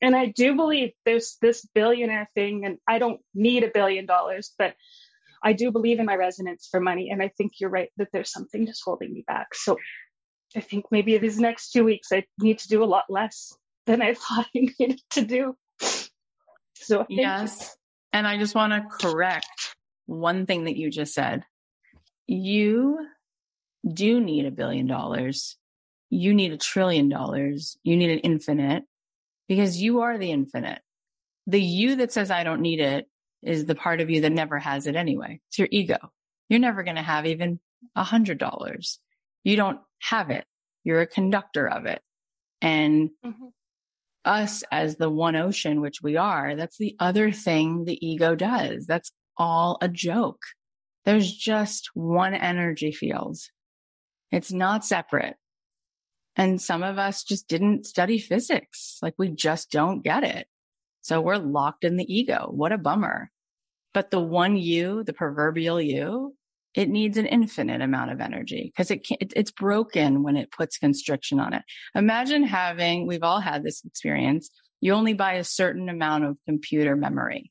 And 0.02 0.14
I 0.14 0.26
do 0.26 0.54
believe 0.54 0.92
there's 1.04 1.37
this 1.40 1.66
billionaire 1.74 2.28
thing, 2.35 2.64
and 2.64 2.78
I 2.87 2.98
don't 2.98 3.20
need 3.35 3.64
a 3.64 3.70
billion 3.72 4.06
dollars, 4.06 4.52
but 4.59 4.74
I 5.42 5.52
do 5.52 5.70
believe 5.70 6.00
in 6.00 6.06
my 6.06 6.16
resonance 6.16 6.68
for 6.70 6.80
money. 6.80 7.11
And 7.11 7.22
I 7.22 7.28
think 7.28 7.52
you're 7.61 7.70
right 7.70 7.90
that 7.96 8.09
there's 8.12 8.32
something 8.32 8.66
just 8.66 8.82
holding 8.85 9.12
me 9.12 9.24
back. 9.26 9.54
So 9.54 9.78
I 10.54 10.61
think 10.61 10.87
maybe 10.90 11.16
these 11.18 11.38
next 11.38 11.70
two 11.70 11.85
weeks, 11.85 12.09
I 12.12 12.24
need 12.38 12.59
to 12.61 12.68
do 12.68 12.82
a 12.82 12.87
lot 12.87 13.04
less 13.09 13.56
than 13.87 14.02
I 14.02 14.14
thought 14.14 14.46
I 14.54 14.68
needed 14.78 15.00
to 15.12 15.22
do. 15.22 15.56
So 16.74 17.06
yes. 17.09 17.61
You. 17.61 17.66
And 18.12 18.26
I 18.26 18.38
just 18.38 18.54
want 18.54 18.72
to 18.72 19.09
correct 19.09 19.76
one 20.06 20.46
thing 20.46 20.64
that 20.64 20.76
you 20.76 20.90
just 20.90 21.14
said. 21.14 21.44
You 22.26 23.06
do 23.87 24.20
need 24.20 24.46
a 24.46 24.50
billion 24.50 24.87
dollars. 24.87 25.56
You 26.11 26.35
need 26.35 26.52
a 26.52 26.56
trillion 26.56 27.09
dollars. 27.09 27.76
You 27.82 27.96
need 27.96 28.11
an 28.11 28.18
infinite 28.20 28.85
because 29.48 29.80
you 29.80 30.00
are 30.00 30.18
the 30.18 30.30
infinite. 30.30 30.80
The 31.46 31.62
you 31.62 31.96
that 31.96 32.12
says, 32.12 32.30
I 32.30 32.44
don't 32.44 32.61
need 32.61 32.80
it 32.80 33.06
is 33.42 33.64
the 33.64 33.74
part 33.74 34.00
of 34.00 34.11
you 34.11 34.22
that 34.22 34.32
never 34.32 34.59
has 34.59 34.87
it 34.87 34.96
anyway. 34.96 35.40
It's 35.48 35.59
your 35.59 35.68
ego. 35.70 35.98
You're 36.48 36.61
never 36.61 36.82
going 36.82 36.96
to 36.96 37.02
have 37.02 37.26
even 37.26 37.61
a 37.94 38.04
hundred 38.04 38.38
dollars. 38.38 38.98
You 39.44 39.56
don't 39.56 39.80
have 40.00 40.30
it. 40.30 40.44
You're 40.85 41.00
a 41.00 41.06
conductor 41.06 41.68
of 41.68 41.87
it. 41.87 42.00
And 42.61 43.11
mm-hmm. 43.24 43.46
us 44.24 44.64
as 44.72 44.96
the 44.96 45.11
one 45.11 45.37
ocean, 45.37 45.80
which 45.80 46.02
we 46.02 46.16
are, 46.16 46.56
that's 46.56 46.78
the 46.78 46.96
other 46.98 47.30
thing 47.30 47.85
the 47.85 48.04
ego 48.04 48.35
does. 48.35 48.87
That's 48.87 49.12
all 49.37 49.78
a 49.80 49.88
joke. 49.88 50.42
There's 51.04 51.32
just 51.32 51.90
one 51.94 52.35
energy 52.35 52.90
field. 52.90 53.38
It's 54.32 54.50
not 54.50 54.85
separate. 54.85 55.37
And 56.37 56.61
some 56.61 56.83
of 56.83 56.99
us 56.99 57.25
just 57.25 57.49
didn't 57.49 57.87
study 57.87 58.18
physics. 58.18 58.99
Like 59.03 59.14
we 59.18 59.29
just 59.29 59.70
don't 59.70 60.03
get 60.03 60.22
it. 60.22 60.46
So 61.01 61.20
we're 61.20 61.38
locked 61.38 61.85
in 61.85 61.96
the 61.96 62.14
ego. 62.14 62.49
What 62.51 62.72
a 62.72 62.79
bummer. 62.79 63.31
But 63.94 64.11
the 64.11 64.20
one 64.20 64.57
you, 64.57 65.05
the 65.05 65.14
proverbial 65.14 65.81
you, 65.81 66.35
it 66.75 66.90
needs 66.90 67.16
an 67.16 67.25
infinite 67.25 67.81
amount 67.81 68.11
of 68.11 68.20
energy 68.20 68.70
because 68.70 68.90
it, 68.90 69.07
it, 69.18 69.33
it's 69.35 69.51
broken 69.51 70.22
when 70.22 70.37
it 70.37 70.51
puts 70.51 70.77
constriction 70.77 71.40
on 71.40 71.55
it. 71.55 71.62
Imagine 71.94 72.42
having, 72.42 73.07
we've 73.07 73.22
all 73.22 73.40
had 73.40 73.64
this 73.64 73.83
experience. 73.87 74.51
You 74.83 74.92
only 74.92 75.14
buy 75.14 75.35
a 75.35 75.44
certain 75.44 75.88
amount 75.88 76.25
of 76.25 76.37
computer 76.44 76.94
memory. 76.94 77.51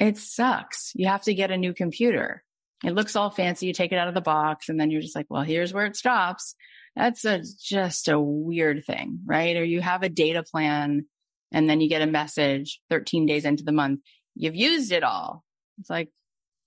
It 0.00 0.18
sucks. 0.18 0.90
You 0.96 1.06
have 1.06 1.22
to 1.22 1.34
get 1.34 1.52
a 1.52 1.56
new 1.56 1.72
computer. 1.72 2.42
It 2.84 2.94
looks 2.94 3.14
all 3.14 3.30
fancy. 3.30 3.66
You 3.66 3.72
take 3.72 3.92
it 3.92 3.98
out 3.98 4.08
of 4.08 4.14
the 4.14 4.20
box 4.20 4.68
and 4.68 4.80
then 4.80 4.90
you're 4.90 5.00
just 5.00 5.14
like, 5.14 5.26
well, 5.30 5.42
here's 5.42 5.72
where 5.72 5.86
it 5.86 5.94
stops. 5.94 6.56
That's 6.96 7.24
a, 7.24 7.42
just 7.60 8.08
a 8.08 8.20
weird 8.20 8.84
thing, 8.84 9.20
right? 9.24 9.56
Or 9.56 9.64
you 9.64 9.80
have 9.80 10.02
a 10.02 10.08
data 10.08 10.42
plan 10.42 11.06
and 11.52 11.68
then 11.68 11.80
you 11.80 11.88
get 11.88 12.02
a 12.02 12.06
message 12.06 12.80
13 12.90 13.26
days 13.26 13.44
into 13.44 13.64
the 13.64 13.72
month, 13.72 14.00
you've 14.34 14.56
used 14.56 14.92
it 14.92 15.02
all. 15.02 15.44
It's 15.78 15.90
like, 15.90 16.10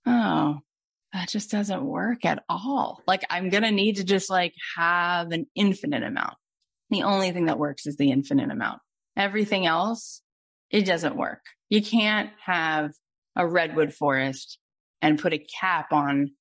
oh, 0.06 0.60
that 1.14 1.30
just 1.30 1.52
doesn't 1.52 1.84
work 1.84 2.26
at 2.26 2.44
all. 2.50 3.02
Like 3.08 3.24
I'm 3.30 3.50
going 3.50 3.64
to 3.64 3.72
need 3.72 3.98
to 3.98 4.04
just 4.04 4.30
like 4.30 4.54
have 4.78 5.32
an 5.32 5.48
infinite 5.56 6.04
amount. 6.04 6.36
The 6.90 7.04
only 7.04 7.32
thing 7.32 7.46
that 7.46 7.60
works 7.60 7.86
is 7.86 7.98
the 7.98 8.12
infinite 8.12 8.52
amount. 8.52 8.80
Everything 9.16 9.66
else, 9.66 10.22
it 10.70 10.86
doesn't 10.86 11.18
work. 11.18 11.42
You 11.70 11.82
can't 11.82 12.30
have 12.46 12.92
a 13.36 13.48
redwood 13.48 13.94
forest 13.94 14.58
and 15.02 15.20
put 15.20 15.34
a 15.34 15.46
cap 15.60 15.92
on. 15.92 16.32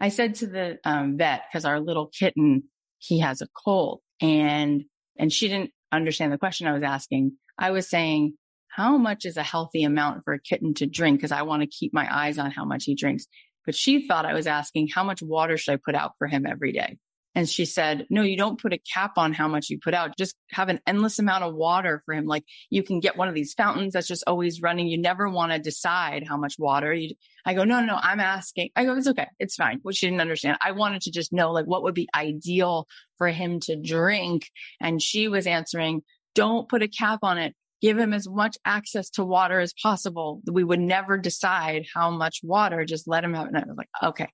I 0.00 0.08
said 0.08 0.36
to 0.36 0.46
the 0.46 0.78
um, 0.84 1.16
vet, 1.16 1.42
because 1.48 1.64
our 1.64 1.80
little 1.80 2.08
kitten, 2.08 2.64
he 2.98 3.20
has 3.20 3.40
a 3.40 3.48
cold 3.64 4.00
and, 4.20 4.84
and 5.18 5.32
she 5.32 5.48
didn't 5.48 5.70
understand 5.92 6.32
the 6.32 6.38
question 6.38 6.66
I 6.66 6.72
was 6.72 6.82
asking. 6.82 7.32
I 7.58 7.70
was 7.70 7.88
saying, 7.88 8.34
how 8.68 8.98
much 8.98 9.24
is 9.24 9.36
a 9.36 9.42
healthy 9.42 9.84
amount 9.84 10.24
for 10.24 10.34
a 10.34 10.40
kitten 10.40 10.74
to 10.74 10.86
drink? 10.86 11.20
Cause 11.20 11.32
I 11.32 11.42
want 11.42 11.62
to 11.62 11.66
keep 11.66 11.94
my 11.94 12.06
eyes 12.14 12.38
on 12.38 12.50
how 12.50 12.64
much 12.64 12.84
he 12.84 12.94
drinks. 12.94 13.26
But 13.64 13.74
she 13.74 14.06
thought 14.06 14.26
I 14.26 14.34
was 14.34 14.46
asking, 14.46 14.88
how 14.88 15.02
much 15.02 15.22
water 15.22 15.56
should 15.56 15.72
I 15.72 15.78
put 15.84 15.94
out 15.94 16.12
for 16.18 16.28
him 16.28 16.46
every 16.46 16.72
day? 16.72 16.98
And 17.36 17.46
she 17.46 17.66
said, 17.66 18.06
no, 18.08 18.22
you 18.22 18.38
don't 18.38 18.60
put 18.60 18.72
a 18.72 18.78
cap 18.78 19.18
on 19.18 19.34
how 19.34 19.46
much 19.46 19.68
you 19.68 19.78
put 19.78 19.92
out. 19.92 20.16
Just 20.16 20.34
have 20.52 20.70
an 20.70 20.80
endless 20.86 21.18
amount 21.18 21.44
of 21.44 21.54
water 21.54 22.02
for 22.06 22.14
him. 22.14 22.24
Like 22.24 22.44
you 22.70 22.82
can 22.82 22.98
get 22.98 23.18
one 23.18 23.28
of 23.28 23.34
these 23.34 23.52
fountains 23.52 23.92
that's 23.92 24.08
just 24.08 24.24
always 24.26 24.62
running. 24.62 24.88
You 24.88 24.96
never 24.96 25.28
want 25.28 25.52
to 25.52 25.58
decide 25.58 26.24
how 26.26 26.38
much 26.38 26.54
water 26.58 26.94
you, 26.94 27.14
I 27.44 27.52
go, 27.52 27.64
no, 27.64 27.80
no, 27.80 27.86
no, 27.86 27.98
I'm 28.02 28.20
asking. 28.20 28.70
I 28.74 28.86
go, 28.86 28.96
it's 28.96 29.06
okay. 29.06 29.28
It's 29.38 29.54
fine. 29.54 29.80
Which 29.82 29.98
she 29.98 30.06
didn't 30.06 30.22
understand. 30.22 30.56
I 30.64 30.72
wanted 30.72 31.02
to 31.02 31.10
just 31.10 31.30
know 31.30 31.52
like 31.52 31.66
what 31.66 31.82
would 31.82 31.94
be 31.94 32.08
ideal 32.16 32.88
for 33.18 33.28
him 33.28 33.60
to 33.60 33.76
drink. 33.76 34.48
And 34.80 35.02
she 35.02 35.28
was 35.28 35.46
answering, 35.46 36.02
don't 36.34 36.68
put 36.68 36.82
a 36.82 36.88
cap 36.88 37.18
on 37.22 37.36
it 37.36 37.54
give 37.82 37.98
him 37.98 38.14
as 38.14 38.26
much 38.26 38.56
access 38.64 39.10
to 39.10 39.22
water 39.22 39.60
as 39.60 39.74
possible. 39.82 40.40
We 40.50 40.64
would 40.64 40.80
never 40.80 41.18
decide 41.18 41.84
how 41.94 42.10
much 42.10 42.40
water, 42.42 42.86
just 42.86 43.06
let 43.06 43.22
him 43.22 43.34
have 43.34 43.44
it. 43.44 43.48
And 43.48 43.58
I 43.58 43.66
was 43.66 43.76
like, 43.76 43.90
okay. 44.02 44.28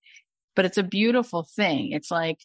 But 0.54 0.64
it's 0.64 0.78
a 0.78 0.84
beautiful 0.84 1.46
thing. 1.56 1.90
It's 1.90 2.10
like 2.10 2.38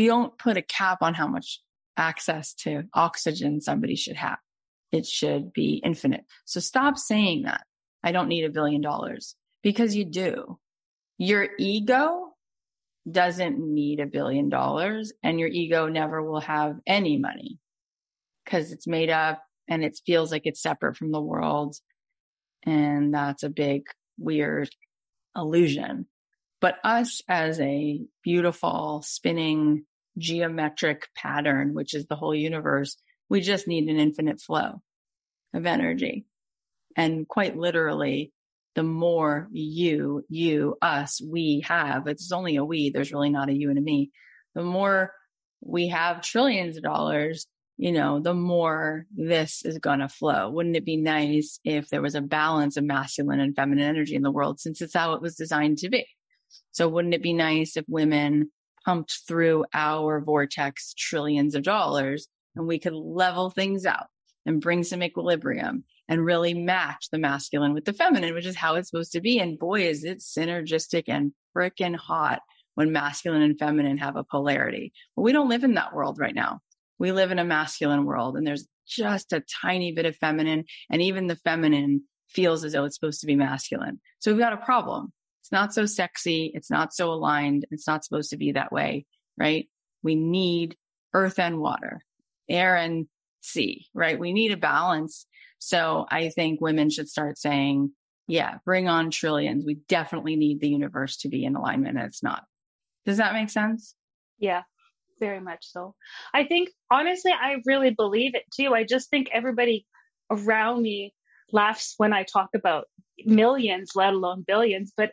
you 0.00 0.08
don't 0.08 0.36
put 0.36 0.56
a 0.56 0.62
cap 0.62 1.02
on 1.02 1.14
how 1.14 1.28
much 1.28 1.60
access 1.96 2.52
to 2.52 2.82
oxygen 2.94 3.60
somebody 3.60 3.94
should 3.94 4.16
have. 4.16 4.38
It 4.90 5.06
should 5.06 5.52
be 5.52 5.80
infinite. 5.84 6.24
So 6.44 6.58
stop 6.58 6.98
saying 6.98 7.44
that. 7.44 7.62
I 8.02 8.10
don't 8.10 8.28
need 8.28 8.44
a 8.44 8.50
billion 8.50 8.80
dollars 8.80 9.36
because 9.62 9.94
you 9.94 10.04
do. 10.04 10.58
Your 11.16 11.48
ego 11.60 12.34
doesn't 13.08 13.58
need 13.58 14.00
a 14.00 14.06
billion 14.06 14.48
dollars 14.48 15.12
and 15.22 15.38
your 15.38 15.48
ego 15.48 15.88
never 15.88 16.22
will 16.22 16.40
have 16.40 16.76
any 16.88 17.16
money 17.16 17.60
because 18.44 18.72
it's 18.72 18.88
made 18.88 19.10
up 19.10 19.44
and 19.68 19.84
it 19.84 20.00
feels 20.04 20.32
like 20.32 20.42
it's 20.44 20.60
separate 20.60 20.96
from 20.96 21.12
the 21.12 21.20
world. 21.20 21.76
And 22.64 23.14
that's 23.14 23.44
a 23.44 23.48
big, 23.48 23.84
weird 24.18 24.70
illusion. 25.36 26.06
But 26.64 26.78
us 26.82 27.20
as 27.28 27.60
a 27.60 28.00
beautiful 28.22 29.02
spinning 29.04 29.84
geometric 30.16 31.08
pattern, 31.14 31.74
which 31.74 31.92
is 31.92 32.06
the 32.06 32.16
whole 32.16 32.34
universe, 32.34 32.96
we 33.28 33.42
just 33.42 33.68
need 33.68 33.86
an 33.90 33.98
infinite 33.98 34.40
flow 34.40 34.80
of 35.52 35.66
energy. 35.66 36.24
And 36.96 37.28
quite 37.28 37.54
literally, 37.54 38.32
the 38.76 38.82
more 38.82 39.46
you, 39.52 40.24
you, 40.30 40.78
us, 40.80 41.20
we 41.20 41.62
have, 41.66 42.06
it's 42.06 42.32
only 42.32 42.56
a 42.56 42.64
we, 42.64 42.88
there's 42.88 43.12
really 43.12 43.28
not 43.28 43.50
a 43.50 43.52
you 43.52 43.68
and 43.68 43.78
a 43.78 43.82
me. 43.82 44.10
The 44.54 44.62
more 44.62 45.12
we 45.60 45.88
have 45.88 46.22
trillions 46.22 46.78
of 46.78 46.82
dollars, 46.82 47.46
you 47.76 47.92
know, 47.92 48.20
the 48.20 48.32
more 48.32 49.04
this 49.14 49.66
is 49.66 49.76
going 49.76 49.98
to 49.98 50.08
flow. 50.08 50.48
Wouldn't 50.48 50.76
it 50.76 50.86
be 50.86 50.96
nice 50.96 51.60
if 51.62 51.90
there 51.90 52.00
was 52.00 52.14
a 52.14 52.22
balance 52.22 52.78
of 52.78 52.84
masculine 52.84 53.40
and 53.40 53.54
feminine 53.54 53.84
energy 53.84 54.14
in 54.14 54.22
the 54.22 54.32
world 54.32 54.60
since 54.60 54.80
it's 54.80 54.94
how 54.94 55.12
it 55.12 55.20
was 55.20 55.34
designed 55.34 55.76
to 55.80 55.90
be? 55.90 56.06
So 56.72 56.88
wouldn't 56.88 57.14
it 57.14 57.22
be 57.22 57.32
nice 57.32 57.76
if 57.76 57.84
women 57.88 58.50
pumped 58.84 59.20
through 59.26 59.64
our 59.72 60.20
vortex 60.20 60.94
trillions 60.94 61.54
of 61.54 61.62
dollars 61.62 62.28
and 62.54 62.66
we 62.66 62.78
could 62.78 62.92
level 62.92 63.50
things 63.50 63.86
out 63.86 64.06
and 64.46 64.60
bring 64.60 64.82
some 64.82 65.02
equilibrium 65.02 65.84
and 66.08 66.24
really 66.24 66.52
match 66.52 67.08
the 67.10 67.18
masculine 67.18 67.72
with 67.72 67.86
the 67.86 67.92
feminine, 67.92 68.34
which 68.34 68.46
is 68.46 68.56
how 68.56 68.74
it's 68.74 68.90
supposed 68.90 69.12
to 69.12 69.20
be. 69.20 69.38
And 69.38 69.58
boy, 69.58 69.86
is 69.88 70.04
it 70.04 70.18
synergistic 70.18 71.04
and 71.08 71.32
freaking 71.56 71.96
hot 71.96 72.42
when 72.74 72.92
masculine 72.92 73.42
and 73.42 73.58
feminine 73.58 73.98
have 73.98 74.16
a 74.16 74.24
polarity. 74.24 74.92
But 75.16 75.22
we 75.22 75.32
don't 75.32 75.48
live 75.48 75.64
in 75.64 75.74
that 75.74 75.94
world 75.94 76.18
right 76.18 76.34
now. 76.34 76.60
We 76.98 77.12
live 77.12 77.30
in 77.30 77.38
a 77.38 77.44
masculine 77.44 78.04
world 78.04 78.36
and 78.36 78.46
there's 78.46 78.66
just 78.86 79.32
a 79.32 79.44
tiny 79.62 79.92
bit 79.92 80.06
of 80.06 80.16
feminine 80.16 80.64
and 80.90 81.00
even 81.00 81.26
the 81.26 81.36
feminine 81.36 82.02
feels 82.28 82.64
as 82.64 82.72
though 82.72 82.84
it's 82.84 82.96
supposed 82.96 83.20
to 83.20 83.26
be 83.26 83.36
masculine. 83.36 84.00
So 84.18 84.30
we've 84.30 84.40
got 84.40 84.52
a 84.52 84.58
problem. 84.58 85.12
It's 85.44 85.52
not 85.52 85.74
so 85.74 85.84
sexy. 85.84 86.50
It's 86.54 86.70
not 86.70 86.94
so 86.94 87.12
aligned. 87.12 87.66
It's 87.70 87.86
not 87.86 88.02
supposed 88.02 88.30
to 88.30 88.38
be 88.38 88.52
that 88.52 88.72
way, 88.72 89.04
right? 89.36 89.68
We 90.02 90.14
need 90.14 90.74
earth 91.12 91.38
and 91.38 91.58
water, 91.58 92.00
air 92.48 92.76
and 92.76 93.08
sea, 93.42 93.84
right? 93.92 94.18
We 94.18 94.32
need 94.32 94.52
a 94.52 94.56
balance. 94.56 95.26
So 95.58 96.06
I 96.10 96.30
think 96.30 96.62
women 96.62 96.88
should 96.88 97.10
start 97.10 97.36
saying, 97.36 97.92
yeah, 98.26 98.56
bring 98.64 98.88
on 98.88 99.10
trillions. 99.10 99.66
We 99.66 99.80
definitely 99.86 100.36
need 100.36 100.62
the 100.62 100.70
universe 100.70 101.18
to 101.18 101.28
be 101.28 101.44
in 101.44 101.56
alignment 101.56 101.98
and 101.98 102.06
it's 102.06 102.22
not. 102.22 102.44
Does 103.04 103.18
that 103.18 103.34
make 103.34 103.50
sense? 103.50 103.94
Yeah, 104.38 104.62
very 105.20 105.40
much 105.40 105.66
so. 105.66 105.94
I 106.32 106.44
think 106.44 106.70
honestly, 106.90 107.32
I 107.32 107.56
really 107.66 107.90
believe 107.90 108.34
it 108.34 108.44
too. 108.50 108.72
I 108.74 108.84
just 108.84 109.10
think 109.10 109.28
everybody 109.30 109.84
around 110.30 110.80
me 110.80 111.12
laughs 111.52 111.96
when 111.98 112.14
I 112.14 112.22
talk 112.22 112.48
about 112.54 112.86
millions, 113.26 113.90
let 113.94 114.14
alone 114.14 114.42
billions, 114.46 114.94
but 114.96 115.12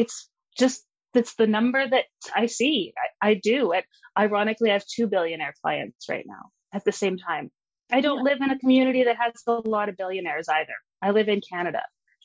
it's 0.00 0.28
just 0.58 0.82
that's 1.12 1.34
the 1.34 1.46
number 1.46 1.86
that 1.86 2.04
I 2.34 2.46
see. 2.46 2.94
I, 3.22 3.30
I 3.30 3.34
do. 3.34 3.72
And 3.72 3.84
ironically, 4.18 4.70
I 4.70 4.74
have 4.74 4.86
two 4.86 5.06
billionaire 5.06 5.54
clients 5.62 6.08
right 6.08 6.24
now 6.26 6.50
at 6.72 6.84
the 6.84 6.92
same 6.92 7.18
time. 7.18 7.50
I 7.92 8.00
don't 8.00 8.18
yeah. 8.18 8.32
live 8.32 8.38
in 8.40 8.50
a 8.50 8.58
community 8.58 9.04
that 9.04 9.16
has 9.16 9.32
a 9.46 9.68
lot 9.68 9.88
of 9.88 9.96
billionaires 9.96 10.48
either. 10.48 10.74
I 11.02 11.10
live 11.10 11.28
in 11.28 11.40
Canada, 11.40 11.82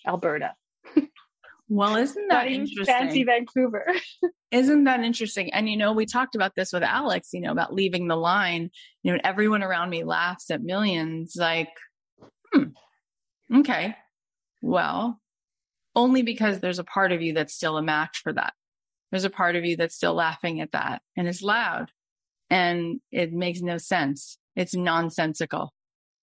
Alberta. 0.07 0.53
Well, 1.67 1.95
isn't 1.95 2.27
that 2.27 2.47
interesting? 2.47 2.85
Fancy 2.85 3.23
Vancouver. 3.23 3.87
isn't 4.51 4.83
that 4.83 4.99
interesting? 4.99 5.51
And 5.51 5.67
you 5.67 5.77
know, 5.77 5.93
we 5.93 6.05
talked 6.05 6.35
about 6.35 6.53
this 6.55 6.71
with 6.71 6.83
Alex, 6.83 7.29
you 7.33 7.41
know, 7.41 7.51
about 7.51 7.73
leaving 7.73 8.07
the 8.07 8.15
line. 8.15 8.69
You 9.01 9.13
know, 9.13 9.19
everyone 9.23 9.63
around 9.63 9.89
me 9.89 10.03
laughs 10.03 10.51
at 10.51 10.61
millions, 10.61 11.33
like, 11.35 11.69
hmm, 12.53 12.65
okay. 13.55 13.95
Well, 14.61 15.19
only 15.95 16.21
because 16.21 16.59
there's 16.59 16.79
a 16.79 16.83
part 16.83 17.11
of 17.11 17.21
you 17.21 17.33
that's 17.33 17.53
still 17.53 17.77
a 17.77 17.83
match 17.83 18.21
for 18.23 18.33
that. 18.33 18.53
There's 19.11 19.23
a 19.23 19.29
part 19.29 19.55
of 19.55 19.65
you 19.65 19.77
that's 19.77 19.95
still 19.95 20.13
laughing 20.13 20.61
at 20.61 20.71
that 20.73 21.01
and 21.15 21.27
it's 21.27 21.41
loud 21.41 21.91
and 22.49 22.99
it 23.11 23.31
makes 23.31 23.61
no 23.61 23.77
sense. 23.77 24.37
It's 24.55 24.75
nonsensical. 24.75 25.73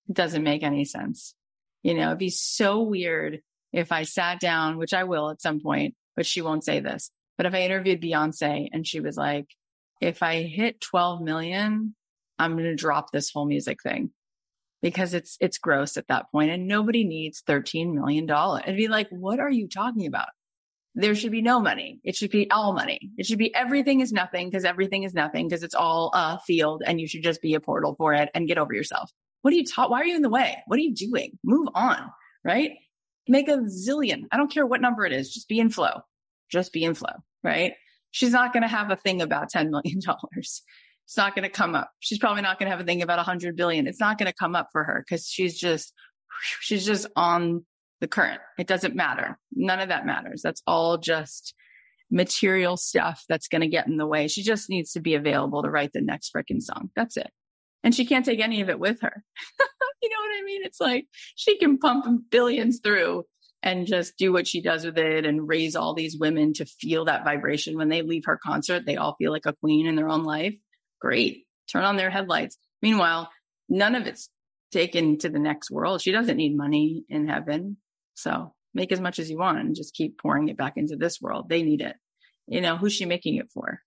It 0.08 0.14
doesn't 0.14 0.42
make 0.42 0.62
any 0.62 0.84
sense. 0.84 1.34
You 1.82 1.94
know, 1.94 2.08
it'd 2.08 2.18
be 2.18 2.30
so 2.30 2.82
weird 2.82 3.40
if 3.72 3.92
I 3.92 4.02
sat 4.02 4.40
down, 4.40 4.76
which 4.76 4.92
I 4.92 5.04
will 5.04 5.30
at 5.30 5.40
some 5.40 5.60
point, 5.60 5.94
but 6.16 6.26
she 6.26 6.42
won't 6.42 6.64
say 6.64 6.80
this. 6.80 7.10
But 7.36 7.46
if 7.46 7.54
I 7.54 7.62
interviewed 7.62 8.02
Beyonce 8.02 8.68
and 8.72 8.86
she 8.86 9.00
was 9.00 9.16
like, 9.16 9.46
if 10.00 10.22
I 10.22 10.42
hit 10.42 10.80
12 10.80 11.22
million, 11.22 11.94
I'm 12.38 12.52
going 12.52 12.64
to 12.64 12.74
drop 12.74 13.10
this 13.10 13.30
whole 13.30 13.46
music 13.46 13.82
thing 13.82 14.10
because 14.82 15.14
it's 15.14 15.36
it's 15.40 15.58
gross 15.58 15.96
at 15.96 16.08
that 16.08 16.30
point 16.30 16.50
and 16.50 16.66
nobody 16.66 17.04
needs 17.04 17.42
13 17.46 17.94
million 17.94 18.26
dollars. 18.26 18.62
It'd 18.64 18.76
be 18.76 18.88
like, 18.88 19.08
what 19.10 19.40
are 19.40 19.50
you 19.50 19.68
talking 19.68 20.06
about? 20.06 20.28
There 20.94 21.14
should 21.14 21.32
be 21.32 21.40
no 21.40 21.58
money. 21.60 22.00
It 22.04 22.16
should 22.16 22.30
be 22.30 22.50
all 22.50 22.74
money. 22.74 23.12
It 23.16 23.24
should 23.24 23.38
be 23.38 23.54
everything 23.54 24.00
is 24.00 24.12
nothing 24.12 24.50
because 24.50 24.64
everything 24.64 25.04
is 25.04 25.14
nothing 25.14 25.48
because 25.48 25.62
it's 25.62 25.74
all 25.74 26.10
a 26.12 26.38
field 26.40 26.82
and 26.84 27.00
you 27.00 27.08
should 27.08 27.22
just 27.22 27.40
be 27.40 27.54
a 27.54 27.60
portal 27.60 27.94
for 27.96 28.12
it 28.12 28.28
and 28.34 28.48
get 28.48 28.58
over 28.58 28.74
yourself. 28.74 29.10
What 29.40 29.54
are 29.54 29.56
you 29.56 29.64
taught? 29.64 29.90
Why 29.90 30.00
are 30.00 30.04
you 30.04 30.16
in 30.16 30.22
the 30.22 30.28
way? 30.28 30.62
What 30.66 30.78
are 30.78 30.82
you 30.82 30.94
doing? 30.94 31.38
Move 31.42 31.68
on, 31.74 32.10
right? 32.44 32.72
Make 33.26 33.48
a 33.48 33.58
zillion. 33.58 34.24
I 34.32 34.36
don't 34.36 34.52
care 34.52 34.66
what 34.66 34.80
number 34.80 35.06
it 35.06 35.12
is. 35.12 35.32
Just 35.32 35.48
be 35.48 35.60
in 35.60 35.70
flow. 35.70 36.02
Just 36.50 36.72
be 36.72 36.84
in 36.84 36.94
flow, 36.94 37.14
right? 37.42 37.74
She's 38.10 38.32
not 38.32 38.52
going 38.52 38.62
to 38.62 38.68
have 38.68 38.90
a 38.90 38.96
thing 38.96 39.22
about 39.22 39.50
$10 39.50 39.70
million. 39.70 40.00
It's 41.06 41.16
not 41.16 41.34
going 41.34 41.42
to 41.44 41.50
come 41.50 41.74
up. 41.74 41.90
She's 42.00 42.18
probably 42.18 42.42
not 42.42 42.58
going 42.58 42.66
to 42.66 42.70
have 42.70 42.80
a 42.80 42.84
thing 42.84 43.02
about 43.02 43.18
a 43.18 43.24
hundred 43.24 43.56
billion. 43.56 43.86
It's 43.86 44.00
not 44.00 44.18
going 44.18 44.30
to 44.30 44.34
come 44.34 44.54
up 44.54 44.68
for 44.72 44.84
her 44.84 45.04
because 45.06 45.26
she's 45.26 45.58
just, 45.58 45.92
she's 46.60 46.86
just 46.86 47.06
on 47.16 47.64
the 48.00 48.08
current. 48.08 48.40
It 48.58 48.66
doesn't 48.66 48.94
matter. 48.94 49.38
None 49.52 49.80
of 49.80 49.88
that 49.88 50.06
matters. 50.06 50.42
That's 50.42 50.62
all 50.66 50.98
just 50.98 51.54
material 52.10 52.76
stuff 52.76 53.24
that's 53.28 53.48
going 53.48 53.62
to 53.62 53.68
get 53.68 53.86
in 53.86 53.96
the 53.96 54.06
way. 54.06 54.28
She 54.28 54.42
just 54.42 54.68
needs 54.68 54.92
to 54.92 55.00
be 55.00 55.14
available 55.14 55.62
to 55.62 55.70
write 55.70 55.92
the 55.92 56.00
next 56.00 56.32
freaking 56.34 56.60
song. 56.60 56.90
That's 56.94 57.16
it. 57.16 57.30
And 57.82 57.94
she 57.94 58.04
can't 58.04 58.24
take 58.24 58.40
any 58.40 58.60
of 58.60 58.68
it 58.68 58.78
with 58.78 59.00
her. 59.00 59.24
you 60.02 60.08
know 60.08 60.16
what 60.18 60.40
I 60.40 60.44
mean? 60.44 60.62
It's 60.64 60.80
like 60.80 61.06
she 61.34 61.58
can 61.58 61.78
pump 61.78 62.30
billions 62.30 62.80
through 62.80 63.24
and 63.62 63.86
just 63.86 64.16
do 64.16 64.32
what 64.32 64.46
she 64.46 64.60
does 64.60 64.84
with 64.84 64.98
it 64.98 65.24
and 65.24 65.48
raise 65.48 65.74
all 65.74 65.94
these 65.94 66.18
women 66.18 66.52
to 66.54 66.66
feel 66.66 67.04
that 67.06 67.24
vibration 67.24 67.76
when 67.76 67.88
they 67.88 68.02
leave 68.02 68.24
her 68.26 68.38
concert. 68.44 68.84
They 68.84 68.96
all 68.96 69.16
feel 69.18 69.32
like 69.32 69.46
a 69.46 69.54
queen 69.54 69.86
in 69.86 69.96
their 69.96 70.08
own 70.08 70.24
life 70.24 70.54
great. 71.02 71.46
Turn 71.70 71.84
on 71.84 71.96
their 71.96 72.10
headlights. 72.10 72.56
Meanwhile, 72.80 73.28
none 73.68 73.96
of 73.96 74.06
it's 74.06 74.30
taken 74.70 75.18
to 75.18 75.28
the 75.28 75.40
next 75.40 75.70
world. 75.70 76.00
She 76.00 76.12
doesn't 76.12 76.36
need 76.36 76.56
money 76.56 77.04
in 77.08 77.28
heaven. 77.28 77.76
So 78.14 78.54
make 78.72 78.92
as 78.92 79.00
much 79.00 79.18
as 79.18 79.28
you 79.28 79.36
want 79.36 79.58
and 79.58 79.74
just 79.74 79.94
keep 79.94 80.18
pouring 80.18 80.48
it 80.48 80.56
back 80.56 80.74
into 80.76 80.96
this 80.96 81.20
world. 81.20 81.48
They 81.48 81.62
need 81.62 81.80
it. 81.80 81.96
You 82.46 82.60
know, 82.60 82.76
who's 82.76 82.92
she 82.92 83.04
making 83.04 83.36
it 83.36 83.50
for? 83.52 83.80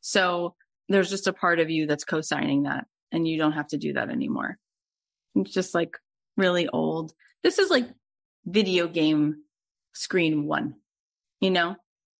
So 0.00 0.54
there's 0.88 1.10
just 1.10 1.26
a 1.26 1.32
part 1.32 1.60
of 1.60 1.70
you 1.70 1.86
that's 1.86 2.04
co-signing 2.04 2.62
that 2.62 2.86
and 3.12 3.28
you 3.28 3.36
don't 3.36 3.52
have 3.52 3.68
to 3.68 3.78
do 3.78 3.92
that 3.92 4.10
anymore. 4.10 4.56
It's 5.34 5.52
just 5.52 5.74
like 5.74 5.96
really 6.36 6.66
old. 6.68 7.12
This 7.42 7.58
is 7.58 7.70
like 7.70 7.88
video 8.46 8.88
game 8.88 9.42
screen 9.92 10.46
one, 10.46 10.74
you 11.40 11.50
know? 11.50 11.76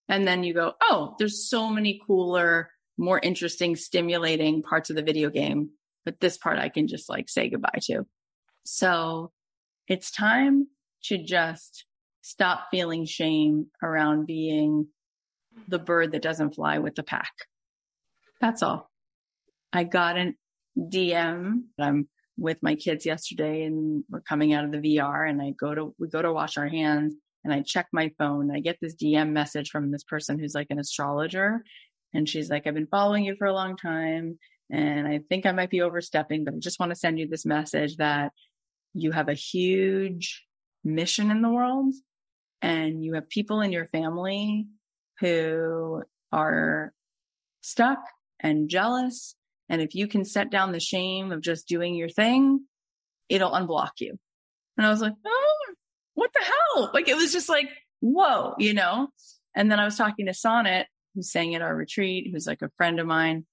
And 0.09 0.27
then 0.27 0.45
you 0.45 0.55
go, 0.55 0.75
oh, 0.83 1.15
there's 1.19 1.49
so 1.49 1.69
many 1.71 2.01
cooler 2.07 2.71
more 2.99 3.21
interesting, 3.23 3.77
stimulating 3.77 4.63
parts 4.63 4.91
of 4.91 4.97
the 4.97 5.03
video 5.03 5.31
game. 5.31 5.71
But 6.05 6.21
this 6.21 6.37
part 6.37 6.59
I 6.59 6.69
can 6.69 6.89
just 6.89 7.09
like 7.09 7.29
say 7.29 7.49
goodbye 7.49 7.81
to. 7.83 8.07
So 8.65 9.33
it's 9.87 10.11
time 10.11 10.67
to 11.05 11.17
just 11.17 11.87
stop 12.23 12.67
feeling 12.71 13.07
shame 13.07 13.67
around 13.83 14.27
being 14.27 14.89
the 15.69 15.79
bird 15.79 16.13
that 16.13 16.23
doesn't 16.23 16.55
fly 16.55 16.79
with 16.79 16.95
the 16.95 17.03
pack. 17.03 17.33
That's 18.41 18.63
all. 18.63 18.91
I 19.73 19.85
got 19.85 20.17
an 20.17 20.37
DM. 20.79 21.63
I'm 21.79 22.09
with 22.37 22.59
my 22.63 22.75
kids 22.75 23.05
yesterday 23.05 23.65
and 23.65 24.05
we're 24.09 24.21
coming 24.21 24.53
out 24.53 24.65
of 24.65 24.73
the 24.73 24.79
VR 24.79 25.29
and 25.29 25.43
I 25.43 25.51
go 25.59 25.75
to, 25.75 25.95
we 25.99 26.09
go 26.09 26.23
to 26.23 26.33
wash 26.33 26.57
our 26.57 26.69
hands 26.69 27.15
and 27.45 27.53
I 27.53 27.63
check 27.63 27.89
my 27.93 28.13
phone. 28.19 28.51
I 28.55 28.61
get 28.61 28.79
this 28.81 28.95
DM 28.95 29.31
message 29.31 29.71
from 29.71 29.91
this 29.91 30.05
person 30.05 30.39
who's 30.39 30.55
like 30.55 30.69
an 30.71 30.79
astrologer 30.79 31.63
and 32.15 32.29
she's 32.29 32.51
like, 32.51 32.67
I've 32.67 32.75
been 32.75 32.87
following 32.87 33.25
you 33.25 33.37
for 33.37 33.47
a 33.47 33.53
long 33.53 33.77
time 33.77 34.39
and 34.71 35.07
I 35.07 35.21
think 35.29 35.47
I 35.47 35.53
might 35.53 35.71
be 35.71 35.83
overstepping, 35.83 36.45
but 36.45 36.55
I 36.55 36.59
just 36.59 36.81
want 36.81 36.91
to 36.91 36.97
send 36.97 37.19
you 37.19 37.27
this 37.29 37.47
message 37.47 37.97
that 37.97 38.33
you 38.95 39.13
have 39.13 39.29
a 39.29 39.35
huge 39.35 40.45
mission 40.85 41.31
in 41.31 41.43
the 41.43 41.51
world 41.51 41.95
and 42.63 43.05
you 43.05 43.15
have 43.15 43.29
people 43.29 43.61
in 43.61 43.73
your 43.73 43.87
family 43.87 44.67
who 45.21 46.03
are 46.33 46.93
stuck 47.63 47.99
and 48.41 48.69
jealous 48.69 49.35
And 49.69 49.83
if 49.83 49.95
you 49.95 50.09
can 50.09 50.25
set 50.25 50.51
down 50.51 50.73
the 50.73 50.81
shame 50.81 51.33
of 51.33 51.43
just 51.43 51.69
doing 51.69 51.95
your 51.95 52.09
thing, 52.09 52.65
it'll 53.29 53.51
unblock 53.51 54.01
you. 54.01 54.17
And 54.77 54.87
I 54.87 54.91
was 54.91 55.01
like, 55.01 55.15
oh, 55.27 55.75
what 56.15 56.31
the 56.33 56.45
hell? 56.45 56.91
Like 56.95 57.09
it 57.09 57.17
was 57.17 57.33
just 57.33 57.49
like, 57.49 57.69
whoa, 58.01 58.55
you 58.59 58.75
know? 58.75 59.09
And 59.55 59.71
then 59.71 59.79
I 59.79 59.85
was 59.85 59.97
talking 59.97 60.27
to 60.27 60.35
Sonnet, 60.35 60.87
who 61.19 61.23
sang 61.25 61.57
at 61.57 61.63
our 61.63 61.75
retreat, 61.75 62.29
who's 62.33 62.47
like 62.47 62.63
a 62.63 62.71
friend 62.77 63.01
of 63.01 63.07
mine. 63.09 63.45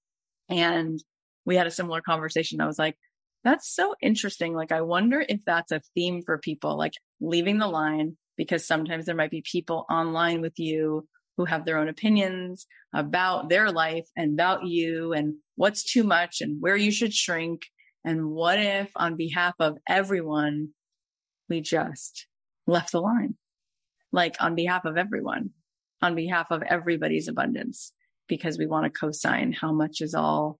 And 0.48 1.02
we 1.44 1.56
had 1.56 1.66
a 1.66 1.72
similar 1.72 2.00
conversation. 2.00 2.60
I 2.60 2.66
was 2.66 2.78
like, 2.78 2.96
that's 3.42 3.74
so 3.74 3.96
interesting. 4.00 4.54
Like, 4.54 4.70
I 4.70 4.82
wonder 4.82 5.24
if 5.28 5.40
that's 5.44 5.72
a 5.72 5.82
theme 5.96 6.22
for 6.24 6.38
people, 6.38 6.78
like 6.78 6.92
leaving 7.20 7.58
the 7.58 7.66
line, 7.66 8.16
because 8.36 8.64
sometimes 8.64 9.04
there 9.04 9.16
might 9.16 9.32
be 9.32 9.42
people 9.50 9.84
online 9.90 10.42
with 10.42 10.60
you 10.60 11.08
who 11.36 11.44
have 11.44 11.64
their 11.64 11.78
own 11.78 11.88
opinions 11.88 12.68
about 12.94 13.48
their 13.48 13.72
life 13.72 14.06
and 14.16 14.34
about 14.34 14.64
you 14.64 15.12
and 15.12 15.34
what's 15.56 15.82
too 15.82 16.04
much 16.04 16.40
and 16.40 16.62
where 16.62 16.76
you 16.76 16.92
should 16.92 17.12
shrink. 17.12 17.62
And 18.04 18.30
what 18.30 18.60
if 18.60 18.92
on 18.94 19.16
behalf 19.16 19.54
of 19.58 19.76
everyone, 19.88 20.68
we 21.48 21.60
just 21.60 22.28
left 22.68 22.92
the 22.92 23.00
line? 23.00 23.34
Like 24.12 24.36
on 24.38 24.54
behalf 24.54 24.84
of 24.84 24.96
everyone, 24.96 25.50
on 26.06 26.14
behalf 26.14 26.46
of 26.50 26.62
everybody's 26.62 27.28
abundance, 27.28 27.92
because 28.28 28.58
we 28.58 28.66
want 28.66 28.84
to 28.84 28.98
co-sign 28.98 29.52
how 29.52 29.72
much 29.72 30.00
is 30.00 30.14
all 30.14 30.58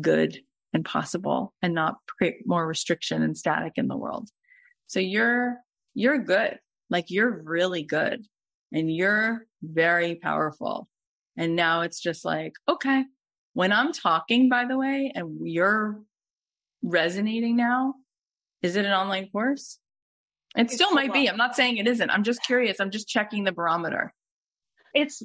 good 0.00 0.38
and 0.72 0.84
possible 0.84 1.54
and 1.62 1.74
not 1.74 1.96
create 2.18 2.46
more 2.46 2.66
restriction 2.66 3.22
and 3.22 3.36
static 3.36 3.74
in 3.76 3.88
the 3.88 3.96
world. 3.96 4.28
So 4.88 5.00
you're, 5.00 5.58
you're 5.94 6.18
good. 6.18 6.58
Like 6.90 7.06
you're 7.08 7.42
really 7.44 7.82
good 7.82 8.26
and 8.72 8.94
you're 8.94 9.46
very 9.62 10.16
powerful. 10.16 10.88
And 11.36 11.56
now 11.56 11.82
it's 11.82 12.00
just 12.00 12.24
like, 12.24 12.54
okay, 12.68 13.04
when 13.54 13.72
I'm 13.72 13.92
talking, 13.92 14.48
by 14.48 14.64
the 14.64 14.78
way, 14.78 15.12
and 15.14 15.40
you're 15.46 16.00
resonating 16.82 17.56
now, 17.56 17.94
is 18.62 18.76
it 18.76 18.84
an 18.84 18.92
online 18.92 19.28
course? 19.30 19.78
It 20.56 20.62
it's 20.62 20.74
still 20.74 20.92
might 20.92 21.12
be. 21.12 21.28
I'm 21.28 21.38
not 21.38 21.56
saying 21.56 21.78
it 21.78 21.86
isn't. 21.86 22.10
I'm 22.10 22.24
just 22.24 22.44
curious. 22.44 22.80
I'm 22.80 22.90
just 22.90 23.08
checking 23.08 23.44
the 23.44 23.52
barometer. 23.52 24.12
It's 24.94 25.22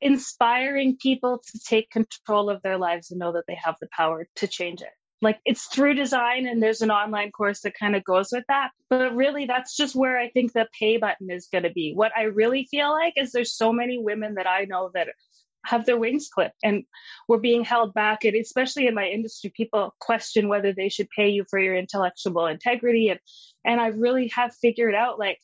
inspiring 0.00 0.96
people 0.96 1.42
to 1.52 1.58
take 1.58 1.90
control 1.90 2.50
of 2.50 2.62
their 2.62 2.78
lives 2.78 3.10
and 3.10 3.18
know 3.18 3.32
that 3.32 3.44
they 3.48 3.58
have 3.62 3.76
the 3.80 3.88
power 3.90 4.26
to 4.36 4.46
change 4.46 4.80
it. 4.80 4.88
Like 5.20 5.40
it's 5.44 5.64
through 5.66 5.94
design 5.94 6.46
and 6.46 6.62
there's 6.62 6.82
an 6.82 6.92
online 6.92 7.32
course 7.32 7.62
that 7.62 7.74
kind 7.74 7.96
of 7.96 8.04
goes 8.04 8.28
with 8.30 8.44
that. 8.48 8.70
But 8.88 9.16
really, 9.16 9.46
that's 9.46 9.76
just 9.76 9.96
where 9.96 10.16
I 10.16 10.30
think 10.30 10.52
the 10.52 10.68
pay 10.78 10.96
button 10.96 11.30
is 11.30 11.48
going 11.50 11.64
to 11.64 11.70
be. 11.70 11.92
What 11.92 12.12
I 12.16 12.24
really 12.24 12.68
feel 12.70 12.90
like 12.90 13.14
is 13.16 13.32
there's 13.32 13.56
so 13.56 13.72
many 13.72 13.98
women 13.98 14.34
that 14.34 14.46
I 14.46 14.66
know 14.66 14.90
that 14.94 15.08
have 15.64 15.84
their 15.86 15.98
wings 15.98 16.28
clipped 16.32 16.58
and 16.62 16.84
we're 17.26 17.38
being 17.38 17.64
held 17.64 17.92
back 17.92 18.24
and 18.24 18.36
especially 18.36 18.86
in 18.86 18.94
my 18.94 19.06
industry 19.06 19.52
people 19.54 19.94
question 20.00 20.48
whether 20.48 20.72
they 20.72 20.88
should 20.88 21.08
pay 21.10 21.28
you 21.28 21.44
for 21.50 21.58
your 21.58 21.76
intellectual 21.76 22.46
integrity 22.46 23.08
and 23.08 23.20
and 23.64 23.80
i 23.80 23.88
really 23.88 24.28
have 24.28 24.54
figured 24.54 24.94
out 24.94 25.18
like 25.18 25.38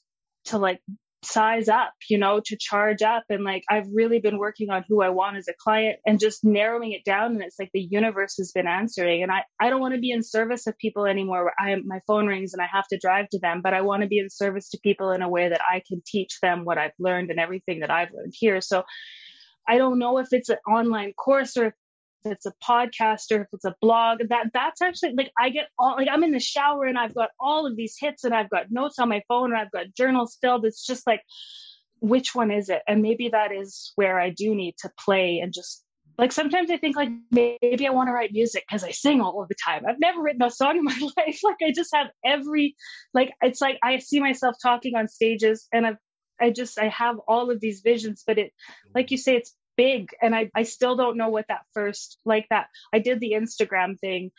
to 0.44 0.56
like 0.56 0.80
size 1.24 1.68
up, 1.68 1.92
you 2.08 2.18
know, 2.18 2.40
to 2.44 2.56
charge 2.56 3.02
up. 3.02 3.24
And 3.28 3.44
like, 3.44 3.64
I've 3.70 3.86
really 3.92 4.20
been 4.20 4.38
working 4.38 4.70
on 4.70 4.84
who 4.88 5.02
I 5.02 5.08
want 5.08 5.36
as 5.36 5.48
a 5.48 5.54
client 5.58 5.98
and 6.06 6.20
just 6.20 6.44
narrowing 6.44 6.92
it 6.92 7.04
down. 7.04 7.32
And 7.32 7.42
it's 7.42 7.58
like 7.58 7.70
the 7.72 7.88
universe 7.90 8.36
has 8.38 8.52
been 8.52 8.66
answering. 8.66 9.22
And 9.22 9.32
I, 9.32 9.44
I 9.60 9.70
don't 9.70 9.80
want 9.80 9.94
to 9.94 10.00
be 10.00 10.10
in 10.10 10.22
service 10.22 10.66
of 10.66 10.78
people 10.78 11.06
anymore 11.06 11.44
where 11.44 11.54
I, 11.58 11.76
my 11.84 12.00
phone 12.06 12.26
rings 12.26 12.52
and 12.52 12.62
I 12.62 12.66
have 12.72 12.86
to 12.88 12.98
drive 12.98 13.28
to 13.30 13.38
them, 13.38 13.60
but 13.62 13.74
I 13.74 13.80
want 13.82 14.02
to 14.02 14.08
be 14.08 14.18
in 14.18 14.30
service 14.30 14.68
to 14.70 14.78
people 14.82 15.10
in 15.10 15.22
a 15.22 15.28
way 15.28 15.48
that 15.48 15.60
I 15.60 15.82
can 15.86 16.02
teach 16.06 16.40
them 16.40 16.64
what 16.64 16.78
I've 16.78 16.92
learned 16.98 17.30
and 17.30 17.40
everything 17.40 17.80
that 17.80 17.90
I've 17.90 18.12
learned 18.12 18.34
here. 18.36 18.60
So 18.60 18.84
I 19.66 19.78
don't 19.78 19.98
know 19.98 20.18
if 20.18 20.28
it's 20.32 20.50
an 20.50 20.58
online 20.68 21.12
course 21.14 21.56
or 21.56 21.66
if 21.66 21.74
it's 22.24 22.46
a 22.46 22.52
podcast 22.66 23.30
or 23.30 23.42
if 23.42 23.48
it's 23.52 23.64
a 23.64 23.74
blog 23.80 24.18
that 24.28 24.46
that's 24.52 24.80
actually 24.82 25.12
like 25.16 25.30
i 25.38 25.50
get 25.50 25.68
all 25.78 25.96
like 25.96 26.08
i'm 26.10 26.24
in 26.24 26.32
the 26.32 26.40
shower 26.40 26.84
and 26.84 26.98
i've 26.98 27.14
got 27.14 27.30
all 27.38 27.66
of 27.66 27.76
these 27.76 27.96
hits 27.98 28.24
and 28.24 28.34
i've 28.34 28.50
got 28.50 28.70
notes 28.70 28.98
on 28.98 29.08
my 29.08 29.22
phone 29.28 29.52
and 29.52 29.60
i've 29.60 29.70
got 29.70 29.86
journals 29.96 30.38
filled. 30.40 30.64
It's 30.64 30.84
just 30.84 31.06
like 31.06 31.20
which 32.00 32.34
one 32.34 32.50
is 32.50 32.68
it? 32.68 32.82
And 32.86 33.00
maybe 33.00 33.30
that 33.30 33.52
is 33.52 33.92
where 33.96 34.18
i 34.18 34.30
do 34.30 34.54
need 34.54 34.74
to 34.78 34.90
play 34.98 35.40
and 35.42 35.52
just 35.52 35.84
like 36.16 36.32
sometimes 36.32 36.70
i 36.70 36.76
think 36.76 36.96
like 36.96 37.10
maybe 37.30 37.86
i 37.86 37.90
want 37.90 38.08
to 38.08 38.12
write 38.12 38.30
music 38.32 38.64
because 38.68 38.84
i 38.84 38.90
sing 38.90 39.20
all 39.20 39.42
of 39.42 39.48
the 39.48 39.56
time. 39.64 39.84
I've 39.88 40.00
never 40.00 40.22
written 40.22 40.42
a 40.42 40.50
song 40.50 40.76
in 40.76 40.84
my 40.84 40.98
life. 41.16 41.40
Like 41.42 41.56
i 41.62 41.72
just 41.74 41.90
have 41.94 42.08
every 42.24 42.76
like 43.12 43.32
it's 43.42 43.60
like 43.60 43.78
i 43.82 43.98
see 43.98 44.20
myself 44.20 44.56
talking 44.62 44.94
on 44.94 45.08
stages 45.08 45.66
and 45.72 45.86
i've 45.86 45.96
I 46.40 46.50
just 46.50 46.78
I 46.80 46.88
have 46.88 47.16
all 47.28 47.52
of 47.52 47.60
these 47.60 47.80
visions, 47.80 48.24
but 48.26 48.38
it 48.38 48.52
like 48.94 49.10
you 49.10 49.16
say, 49.16 49.36
it's 49.36 49.54
big 49.76 50.10
and 50.20 50.34
I, 50.34 50.50
I 50.54 50.62
still 50.62 50.96
don't 50.96 51.16
know 51.16 51.28
what 51.28 51.46
that 51.48 51.62
first 51.72 52.18
like 52.24 52.46
that 52.50 52.68
i 52.92 52.98
did 52.98 53.20
the 53.20 53.32
instagram 53.32 53.98
thing 53.98 54.30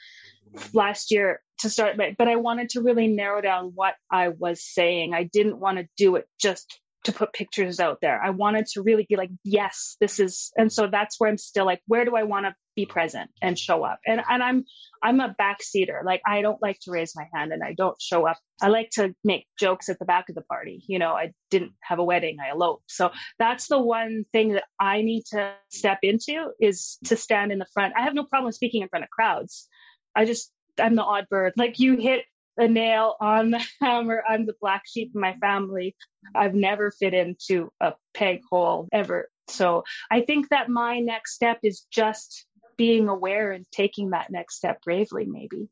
last 0.73 1.11
year 1.11 1.41
to 1.59 1.69
start 1.69 1.97
but 1.97 2.27
i 2.27 2.35
wanted 2.35 2.69
to 2.69 2.81
really 2.81 3.07
narrow 3.07 3.41
down 3.41 3.71
what 3.75 3.95
i 4.11 4.29
was 4.29 4.63
saying. 4.63 5.13
I 5.13 5.23
didn't 5.23 5.59
want 5.59 5.77
to 5.77 5.87
do 5.97 6.15
it 6.15 6.27
just 6.39 6.79
to 7.05 7.11
put 7.11 7.33
pictures 7.33 7.79
out 7.79 7.99
there. 8.01 8.19
I 8.19 8.31
wanted 8.31 8.65
to 8.73 8.81
really 8.81 9.05
be 9.07 9.15
like 9.15 9.29
yes 9.43 9.95
this 9.99 10.19
is 10.19 10.51
and 10.57 10.71
so 10.71 10.87
that's 10.87 11.19
where 11.19 11.29
i'm 11.29 11.37
still 11.37 11.65
like 11.65 11.81
where 11.87 12.05
do 12.05 12.15
i 12.15 12.23
want 12.23 12.45
to 12.45 12.55
be 12.75 12.85
present 12.85 13.29
and 13.41 13.57
show 13.57 13.83
up. 13.83 13.99
And 14.05 14.21
and 14.27 14.43
I'm 14.43 14.65
I'm 15.03 15.19
a 15.19 15.35
backseater. 15.39 16.03
Like 16.03 16.21
I 16.25 16.41
don't 16.41 16.61
like 16.61 16.79
to 16.81 16.91
raise 16.91 17.15
my 17.15 17.27
hand 17.33 17.53
and 17.53 17.63
I 17.63 17.73
don't 17.73 17.99
show 18.01 18.27
up. 18.27 18.37
I 18.61 18.67
like 18.67 18.89
to 18.91 19.13
make 19.23 19.47
jokes 19.59 19.89
at 19.89 19.99
the 19.99 20.05
back 20.05 20.29
of 20.29 20.35
the 20.35 20.41
party. 20.41 20.83
You 20.87 20.99
know, 20.99 21.13
I 21.13 21.31
didn't 21.49 21.73
have 21.81 21.99
a 21.99 22.03
wedding, 22.03 22.37
I 22.43 22.49
eloped. 22.49 22.91
So 22.91 23.11
that's 23.39 23.67
the 23.67 23.79
one 23.79 24.25
thing 24.31 24.53
that 24.53 24.65
I 24.79 25.01
need 25.01 25.23
to 25.31 25.53
step 25.69 25.99
into 26.03 26.51
is 26.59 26.97
to 27.05 27.15
stand 27.15 27.51
in 27.51 27.59
the 27.59 27.67
front. 27.73 27.93
I 27.97 28.03
have 28.03 28.13
no 28.13 28.23
problem 28.23 28.51
speaking 28.51 28.81
in 28.81 28.89
front 28.89 29.03
of 29.03 29.09
crowds. 29.09 29.67
I 30.15 30.25
just 30.25 30.51
I'm 30.79 30.95
the 30.95 31.03
odd 31.03 31.27
bird. 31.29 31.53
Like 31.57 31.79
you 31.79 31.97
hit 31.97 32.25
a 32.57 32.67
nail 32.67 33.15
on 33.19 33.51
the 33.51 33.63
hammer. 33.81 34.23
I'm 34.27 34.45
the 34.45 34.55
black 34.59 34.83
sheep 34.85 35.11
in 35.13 35.21
my 35.21 35.35
family. 35.35 35.95
I've 36.33 36.55
never 36.55 36.91
fit 36.91 37.13
into 37.13 37.71
a 37.79 37.93
peg 38.13 38.41
hole 38.49 38.87
ever. 38.91 39.29
So 39.47 39.83
I 40.09 40.21
think 40.21 40.49
that 40.49 40.69
my 40.69 40.99
next 40.99 41.35
step 41.35 41.59
is 41.63 41.85
just 41.91 42.45
being 42.77 43.07
aware 43.07 43.51
and 43.51 43.65
taking 43.71 44.11
that 44.11 44.31
next 44.31 44.57
step 44.57 44.81
bravely, 44.83 45.25
maybe. 45.25 45.69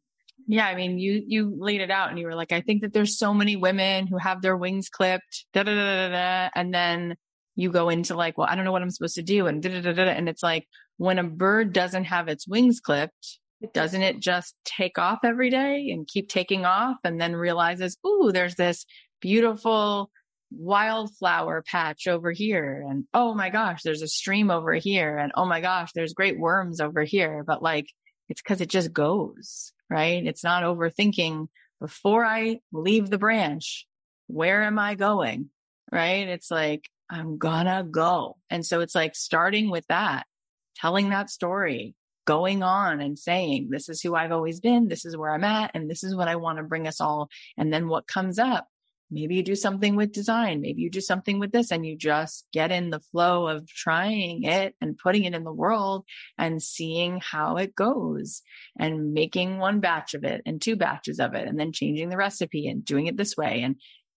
Yeah, 0.47 0.67
I 0.67 0.75
mean, 0.75 0.97
you 0.97 1.23
you 1.25 1.55
laid 1.57 1.81
it 1.81 1.91
out, 1.91 2.09
and 2.09 2.19
you 2.19 2.25
were 2.25 2.35
like, 2.35 2.51
I 2.51 2.61
think 2.61 2.81
that 2.81 2.91
there's 2.91 3.17
so 3.17 3.33
many 3.33 3.55
women 3.55 4.07
who 4.07 4.17
have 4.17 4.41
their 4.41 4.57
wings 4.57 4.89
clipped, 4.89 5.45
da 5.53 5.63
da 5.63 5.73
da 5.73 6.07
da 6.07 6.09
da, 6.09 6.49
and 6.55 6.73
then 6.73 7.15
you 7.55 7.71
go 7.71 7.89
into 7.89 8.15
like, 8.15 8.37
well, 8.37 8.47
I 8.49 8.55
don't 8.55 8.65
know 8.65 8.71
what 8.71 8.81
I'm 8.81 8.89
supposed 8.89 9.15
to 9.15 9.23
do, 9.23 9.47
and 9.47 9.61
da 9.61 9.69
da 9.69 9.81
da 9.81 9.93
da, 9.93 10.11
and 10.11 10.27
it's 10.27 10.43
like 10.43 10.67
when 10.97 11.19
a 11.19 11.23
bird 11.23 11.71
doesn't 11.73 12.05
have 12.05 12.27
its 12.27 12.47
wings 12.47 12.79
clipped, 12.81 13.39
doesn't 13.73 14.01
it 14.01 14.19
just 14.19 14.55
take 14.65 14.97
off 14.97 15.19
every 15.23 15.49
day 15.49 15.89
and 15.91 16.07
keep 16.07 16.27
taking 16.27 16.65
off, 16.65 16.97
and 17.03 17.21
then 17.21 17.35
realizes, 17.35 17.97
ooh, 18.05 18.31
there's 18.33 18.55
this 18.55 18.85
beautiful 19.21 20.11
wildflower 20.55 21.63
patch 21.65 22.07
over 22.07 22.31
here 22.31 22.85
and 22.87 23.05
oh 23.13 23.33
my 23.33 23.49
gosh 23.49 23.81
there's 23.83 24.01
a 24.01 24.07
stream 24.07 24.51
over 24.51 24.73
here 24.73 25.17
and 25.17 25.31
oh 25.35 25.45
my 25.45 25.61
gosh 25.61 25.91
there's 25.93 26.13
great 26.13 26.39
worms 26.39 26.79
over 26.79 27.03
here 27.03 27.43
but 27.45 27.63
like 27.63 27.87
it's 28.29 28.41
because 28.41 28.61
it 28.61 28.69
just 28.69 28.93
goes 28.93 29.73
right? 29.93 30.25
It's 30.25 30.43
not 30.43 30.63
overthinking. 30.63 31.47
Before 31.79 32.25
i 32.25 32.59
leave 32.71 33.09
the 33.09 33.17
branch 33.17 33.85
where 34.27 34.63
am 34.63 34.79
i 34.79 34.95
going 34.95 35.49
right? 35.91 36.27
It's 36.29 36.49
like 36.49 36.89
i'm 37.09 37.37
gonna 37.37 37.83
go. 37.83 38.37
And 38.49 38.65
so 38.65 38.79
it's 38.79 38.95
like 38.95 39.15
starting 39.15 39.69
with 39.69 39.85
that 39.87 40.25
telling 40.77 41.09
that 41.09 41.29
story 41.29 41.93
going 42.25 42.63
on 42.63 43.01
and 43.01 43.19
saying 43.19 43.67
this 43.69 43.89
is 43.89 44.01
who 44.01 44.15
i've 44.15 44.31
always 44.31 44.61
been 44.61 44.87
this 44.87 45.03
is 45.05 45.15
where 45.17 45.31
i'm 45.31 45.43
at 45.43 45.71
and 45.73 45.89
this 45.89 46.05
is 46.05 46.15
what 46.15 46.29
i 46.29 46.37
want 46.37 46.57
to 46.57 46.63
bring 46.63 46.87
us 46.87 47.01
all 47.01 47.29
and 47.57 47.71
then 47.71 47.89
what 47.89 48.07
comes 48.07 48.39
up 48.39 48.65
maybe 49.13 49.35
you 49.35 49.43
do 49.43 49.55
something 49.55 49.95
with 49.95 50.11
design 50.11 50.61
maybe 50.61 50.81
you 50.81 50.89
do 50.89 51.01
something 51.01 51.39
with 51.39 51.51
this 51.51 51.71
and 51.71 51.85
you 51.85 51.95
just 51.95 52.45
get 52.51 52.71
in 52.71 52.89
the 52.89 52.99
flow 52.99 53.47
of 53.47 53.67
trying 53.67 54.43
it 54.43 54.75
and 54.81 54.97
putting 54.97 55.23
it 55.23 55.33
in 55.33 55.43
the 55.43 55.53
world 55.53 56.05
and 56.37 56.61
seeing 56.61 57.19
how 57.21 57.57
it 57.57 57.75
goes 57.75 58.41
and 58.77 59.13
making 59.13 59.57
one 59.57 59.79
batch 59.79 60.13
of 60.13 60.23
it 60.23 60.41
and 60.45 60.61
two 60.61 60.75
batches 60.75 61.19
of 61.19 61.33
it 61.33 61.47
and 61.47 61.59
then 61.59 61.71
changing 61.71 62.09
the 62.09 62.17
recipe 62.17 62.67
and 62.67 62.83
doing 62.83 63.07
it 63.07 63.17
this 63.17 63.37
way 63.37 63.61
and 63.61 63.75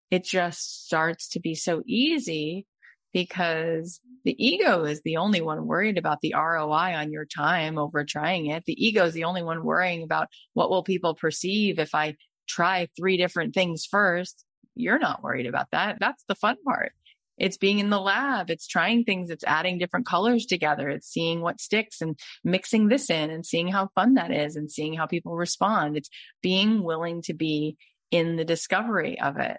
it 0.09 0.23
just 0.23 0.85
starts 0.85 1.29
to 1.29 1.39
be 1.39 1.53
so 1.53 1.83
easy 1.85 2.65
because 3.13 3.99
the 4.25 4.35
ego 4.45 4.83
is 4.83 5.01
the 5.01 5.17
only 5.17 5.41
one 5.41 5.65
worried 5.65 5.97
about 5.97 6.21
the 6.21 6.33
ROI 6.35 6.95
on 6.95 7.11
your 7.11 7.25
time 7.25 7.77
over 7.77 8.03
trying 8.03 8.47
it. 8.47 8.63
The 8.65 8.85
ego 8.85 9.05
is 9.05 9.13
the 9.13 9.23
only 9.23 9.43
one 9.43 9.63
worrying 9.63 10.03
about 10.03 10.27
what 10.53 10.69
will 10.69 10.83
people 10.83 11.15
perceive 11.15 11.79
if 11.79 11.95
I 11.95 12.15
try 12.47 12.87
three 12.97 13.17
different 13.17 13.53
things 13.53 13.85
first 13.85 14.45
you're 14.79 14.99
not 14.99 15.23
worried 15.23 15.47
about 15.47 15.71
that. 15.71 15.97
That's 15.99 16.23
the 16.27 16.35
fun 16.35 16.57
part. 16.65 16.93
It's 17.37 17.57
being 17.57 17.79
in 17.79 17.89
the 17.89 17.99
lab. 17.99 18.49
It's 18.49 18.67
trying 18.67 19.03
things. 19.03 19.29
It's 19.29 19.43
adding 19.43 19.77
different 19.77 20.07
colors 20.07 20.45
together. 20.45 20.89
It's 20.89 21.07
seeing 21.07 21.41
what 21.41 21.61
sticks 21.61 22.01
and 22.01 22.17
mixing 22.43 22.87
this 22.87 23.09
in 23.09 23.29
and 23.29 23.45
seeing 23.45 23.67
how 23.67 23.89
fun 23.93 24.15
that 24.15 24.31
is 24.31 24.55
and 24.55 24.71
seeing 24.71 24.95
how 24.95 25.05
people 25.05 25.35
respond. 25.35 25.97
It's 25.97 26.09
being 26.41 26.83
willing 26.83 27.21
to 27.23 27.33
be 27.33 27.77
in 28.09 28.37
the 28.37 28.45
discovery 28.45 29.19
of 29.19 29.37
it. 29.37 29.57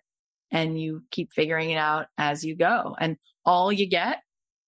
And 0.50 0.80
you 0.80 1.04
keep 1.10 1.32
figuring 1.32 1.70
it 1.70 1.76
out 1.76 2.06
as 2.16 2.44
you 2.44 2.56
go. 2.56 2.96
And 2.98 3.16
all 3.44 3.72
you 3.72 3.86
get 3.86 4.18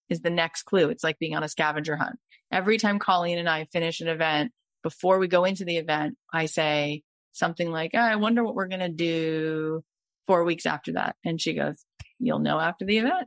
is 0.08 0.20
the 0.20 0.30
next 0.30 0.62
clue. 0.64 0.90
It's 0.90 1.02
like 1.02 1.18
being 1.18 1.34
on 1.34 1.42
a 1.42 1.48
scavenger 1.48 1.96
hunt. 1.96 2.16
Every 2.52 2.78
time 2.78 2.98
Colleen 2.98 3.38
and 3.38 3.48
I 3.48 3.64
finish 3.72 4.00
an 4.00 4.08
event, 4.08 4.52
before 4.82 5.18
we 5.18 5.28
go 5.28 5.44
into 5.44 5.64
the 5.64 5.78
event, 5.78 6.16
I 6.32 6.46
say 6.46 7.02
something 7.32 7.70
like, 7.70 7.92
oh, 7.94 7.98
I 7.98 8.16
wonder 8.16 8.44
what 8.44 8.54
we're 8.54 8.68
going 8.68 8.80
to 8.80 8.88
do 8.88 9.82
four 10.30 10.44
weeks 10.44 10.64
after 10.64 10.92
that. 10.92 11.16
And 11.24 11.40
she 11.40 11.54
goes, 11.54 11.84
you'll 12.20 12.38
know 12.38 12.60
after 12.60 12.84
the 12.84 12.98
event. 12.98 13.26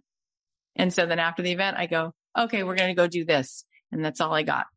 And 0.77 0.93
so 0.93 1.05
then 1.05 1.19
after 1.19 1.43
the 1.43 1.51
event, 1.51 1.75
I 1.77 1.85
go, 1.85 2.13
okay, 2.37 2.63
we're 2.63 2.77
going 2.77 2.95
to 2.95 2.95
go 2.95 3.07
do 3.07 3.25
this. 3.25 3.65
And 3.91 4.05
that's 4.05 4.21
all 4.21 4.33
I 4.33 4.43
got. 4.43 4.67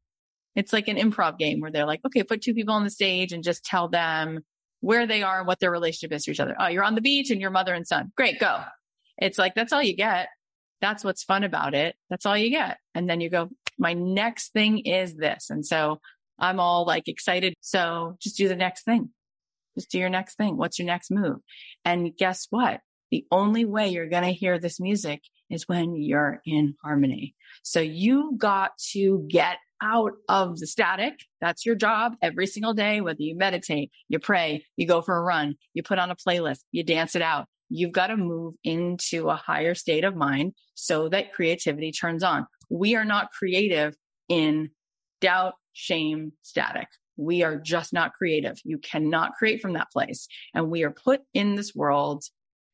It's 0.57 0.73
like 0.73 0.89
an 0.89 0.97
improv 0.97 1.39
game 1.39 1.61
where 1.61 1.71
they're 1.71 1.87
like, 1.87 2.01
okay, 2.05 2.25
put 2.25 2.43
two 2.43 2.53
people 2.53 2.75
on 2.75 2.83
the 2.83 2.91
stage 2.91 3.31
and 3.31 3.45
just 3.45 3.65
tell 3.65 3.87
them 3.87 4.41
where 4.81 5.07
they 5.07 5.23
are 5.23 5.39
and 5.39 5.47
what 5.47 5.61
their 5.61 5.71
relationship 5.71 6.13
is 6.17 6.25
to 6.25 6.33
each 6.33 6.41
other. 6.41 6.57
Oh, 6.59 6.67
you're 6.67 6.83
on 6.83 6.97
the 6.97 7.01
beach 7.01 7.31
and 7.31 7.41
your 7.41 7.51
mother 7.51 7.73
and 7.73 7.87
son. 7.87 8.11
Great, 8.17 8.41
go. 8.41 8.61
It's 9.19 9.39
like, 9.39 9.55
that's 9.55 9.73
all 9.73 9.83
you 9.83 9.95
get. 9.95 10.27
That's 10.81 11.05
what's 11.05 11.23
fun 11.23 11.45
about 11.45 11.75
it. 11.75 11.95
That's 12.11 12.27
all 12.27 12.37
you 12.37 12.51
get. 12.51 12.79
And 12.93 13.09
then 13.09 13.21
you 13.21 13.31
go, 13.31 13.51
my 13.79 13.93
next 13.93 14.53
thing 14.53 14.79
is 14.79 15.15
this. 15.15 15.49
And 15.49 15.65
so 15.65 16.01
I'm 16.41 16.59
all 16.59 16.87
like 16.87 17.07
excited. 17.07 17.55
So 17.61 18.17
just 18.21 18.37
do 18.37 18.49
the 18.49 18.57
next 18.57 18.83
thing. 18.83 19.11
Just 19.77 19.91
do 19.91 19.99
your 19.99 20.09
next 20.09 20.37
thing. 20.37 20.57
What's 20.57 20.79
your 20.79 20.87
next 20.87 21.11
move? 21.11 21.39
And 21.85 22.17
guess 22.17 22.47
what? 22.51 22.81
The 23.11 23.25
only 23.31 23.65
way 23.65 23.89
you're 23.89 24.09
going 24.09 24.25
to 24.25 24.33
hear 24.33 24.59
this 24.59 24.81
music 24.81 25.21
is 25.49 25.69
when 25.69 25.97
you're 25.97 26.41
in 26.45 26.75
harmony. 26.83 27.35
So 27.63 27.81
you 27.81 28.35
got 28.37 28.73
to 28.93 29.27
get 29.29 29.59
out 29.83 30.13
of 30.29 30.59
the 30.59 30.67
static. 30.67 31.15
That's 31.41 31.65
your 31.65 31.75
job 31.75 32.15
every 32.23 32.47
single 32.47 32.75
day, 32.75 33.01
whether 33.01 33.21
you 33.23 33.37
meditate, 33.37 33.91
you 34.09 34.19
pray, 34.19 34.65
you 34.77 34.87
go 34.87 35.03
for 35.03 35.17
a 35.17 35.23
run, 35.23 35.57
you 35.75 35.83
put 35.83 35.99
on 35.99 36.11
a 36.11 36.17
playlist, 36.17 36.61
you 36.73 36.83
dance 36.83 37.15
it 37.15 37.23
out. 37.23 37.47
You've 37.69 37.93
got 37.93 38.09
to 38.09 38.17
move 38.17 38.55
into 38.65 39.29
a 39.29 39.37
higher 39.37 39.75
state 39.75 40.05
of 40.05 40.17
mind 40.17 40.53
so 40.75 41.09
that 41.09 41.33
creativity 41.33 41.93
turns 41.93 42.23
on. 42.23 42.47
We 42.71 42.97
are 42.97 43.05
not 43.05 43.33
creative 43.33 43.97
in 44.29 44.71
doubt, 45.21 45.55
shame, 45.73 46.33
static. 46.43 46.89
We 47.17 47.43
are 47.43 47.57
just 47.57 47.93
not 47.93 48.15
creative. 48.15 48.59
You 48.65 48.79
cannot 48.79 49.35
create 49.35 49.61
from 49.61 49.75
that 49.75 49.91
place. 49.91 50.29
And 50.55 50.71
we 50.71 50.85
are 50.85 50.91
put 50.91 51.23
in 51.35 51.55
this 51.55 51.75
world 51.75 52.25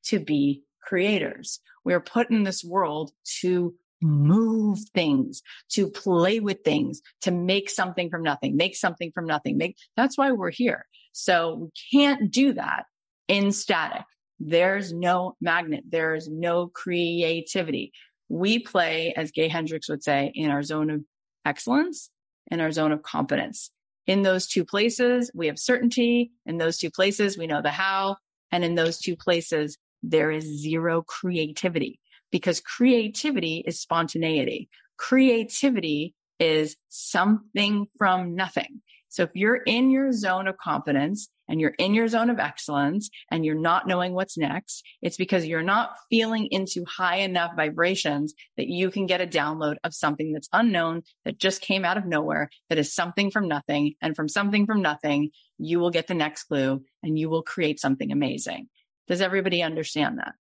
to 0.07 0.18
be 0.18 0.62
creators. 0.82 1.61
We 1.84 1.95
are 1.95 2.01
put 2.01 2.30
in 2.30 2.45
this 2.45 2.64
world 2.64 3.12
to 3.40 3.74
move 4.01 4.80
things, 4.95 5.43
to 5.70 5.88
play 5.88 6.40
with 6.40 6.64
things, 6.64 7.01
to 7.20 7.30
make 7.30 7.70
something 7.70 8.11
from 8.11 8.22
nothing, 8.22 8.57
make 8.57 8.74
something 8.74 9.12
from 9.14 9.26
nothing. 9.26 9.57
Make 9.57 9.76
that's 9.97 10.18
why 10.18 10.32
we're 10.32 10.51
here. 10.51 10.86
So 11.12 11.55
we 11.55 11.68
can't 11.93 12.30
do 12.30 12.55
that 12.55 12.84
in 13.28 13.53
static. 13.53 14.03
There's 14.40 14.93
no 14.93 15.36
magnet. 15.40 15.84
There's 15.88 16.28
no 16.28 16.66
creativity. 16.66 17.93
We 18.28 18.59
play, 18.59 19.12
as 19.16 19.30
Gay 19.30 19.47
Hendricks 19.47 19.88
would 19.88 20.03
say, 20.03 20.32
in 20.34 20.51
our 20.51 20.62
zone 20.64 20.90
of 20.90 21.03
excellence 21.45 22.11
in 22.51 22.61
our 22.61 22.70
zone 22.72 22.93
of 22.93 23.03
competence. 23.03 23.70
In 24.07 24.22
those 24.22 24.46
two 24.46 24.64
places, 24.64 25.30
we 25.34 25.46
have 25.46 25.59
certainty. 25.59 26.32
In 26.46 26.59
those 26.59 26.78
two 26.78 26.90
places, 26.90 27.38
we 27.38 27.46
know 27.46 27.62
the 27.62 27.70
how. 27.70 28.16
And 28.50 28.64
in 28.64 28.74
those 28.74 28.98
two 28.98 29.16
places, 29.16 29.78
there 30.03 30.30
is 30.30 30.44
zero 30.44 31.03
creativity 31.03 32.00
because 32.30 32.61
creativity 32.61 33.62
is 33.66 33.80
spontaneity. 33.80 34.68
Creativity 34.96 36.14
is 36.40 36.76
something 36.88 37.86
from 37.96 38.34
nothing. 38.34 38.82
So 39.12 39.24
if 39.24 39.30
you're 39.34 39.56
in 39.56 39.90
your 39.90 40.10
zone 40.10 40.48
of 40.48 40.56
competence 40.56 41.28
and 41.46 41.60
you're 41.60 41.74
in 41.78 41.92
your 41.92 42.08
zone 42.08 42.30
of 42.30 42.38
excellence 42.38 43.10
and 43.30 43.44
you're 43.44 43.54
not 43.54 43.86
knowing 43.86 44.14
what's 44.14 44.38
next, 44.38 44.82
it's 45.02 45.18
because 45.18 45.44
you're 45.44 45.62
not 45.62 45.96
feeling 46.08 46.48
into 46.50 46.82
high 46.86 47.16
enough 47.16 47.50
vibrations 47.54 48.32
that 48.56 48.68
you 48.68 48.90
can 48.90 49.04
get 49.04 49.20
a 49.20 49.26
download 49.26 49.76
of 49.84 49.92
something 49.92 50.32
that's 50.32 50.48
unknown 50.54 51.02
that 51.26 51.36
just 51.36 51.60
came 51.60 51.84
out 51.84 51.98
of 51.98 52.06
nowhere, 52.06 52.48
that 52.70 52.78
is 52.78 52.94
something 52.94 53.30
from 53.30 53.48
nothing. 53.48 53.92
And 54.00 54.16
from 54.16 54.30
something 54.30 54.64
from 54.64 54.80
nothing, 54.80 55.28
you 55.58 55.78
will 55.78 55.90
get 55.90 56.06
the 56.06 56.14
next 56.14 56.44
clue 56.44 56.82
and 57.02 57.18
you 57.18 57.28
will 57.28 57.42
create 57.42 57.80
something 57.80 58.12
amazing. 58.12 58.70
Does 59.08 59.20
everybody 59.20 59.62
understand 59.62 60.20
that? 60.20 60.32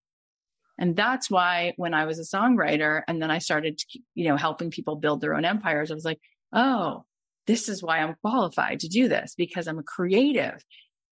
And 0.78 0.96
that's 0.96 1.30
why 1.30 1.74
when 1.76 1.92
I 1.92 2.06
was 2.06 2.18
a 2.18 2.36
songwriter 2.36 3.02
and 3.06 3.20
then 3.20 3.30
I 3.30 3.36
started, 3.36 3.82
you 4.14 4.28
know, 4.28 4.38
helping 4.38 4.70
people 4.70 4.96
build 4.96 5.20
their 5.20 5.34
own 5.34 5.44
empires, 5.44 5.90
I 5.90 5.94
was 5.94 6.06
like, 6.06 6.20
oh, 6.54 7.04
this 7.46 7.68
is 7.68 7.82
why 7.82 7.98
I'm 7.98 8.16
qualified 8.20 8.80
to 8.80 8.88
do 8.88 9.08
this 9.08 9.34
because 9.36 9.66
I'm 9.66 9.78
a 9.78 9.84
creative. 9.84 10.64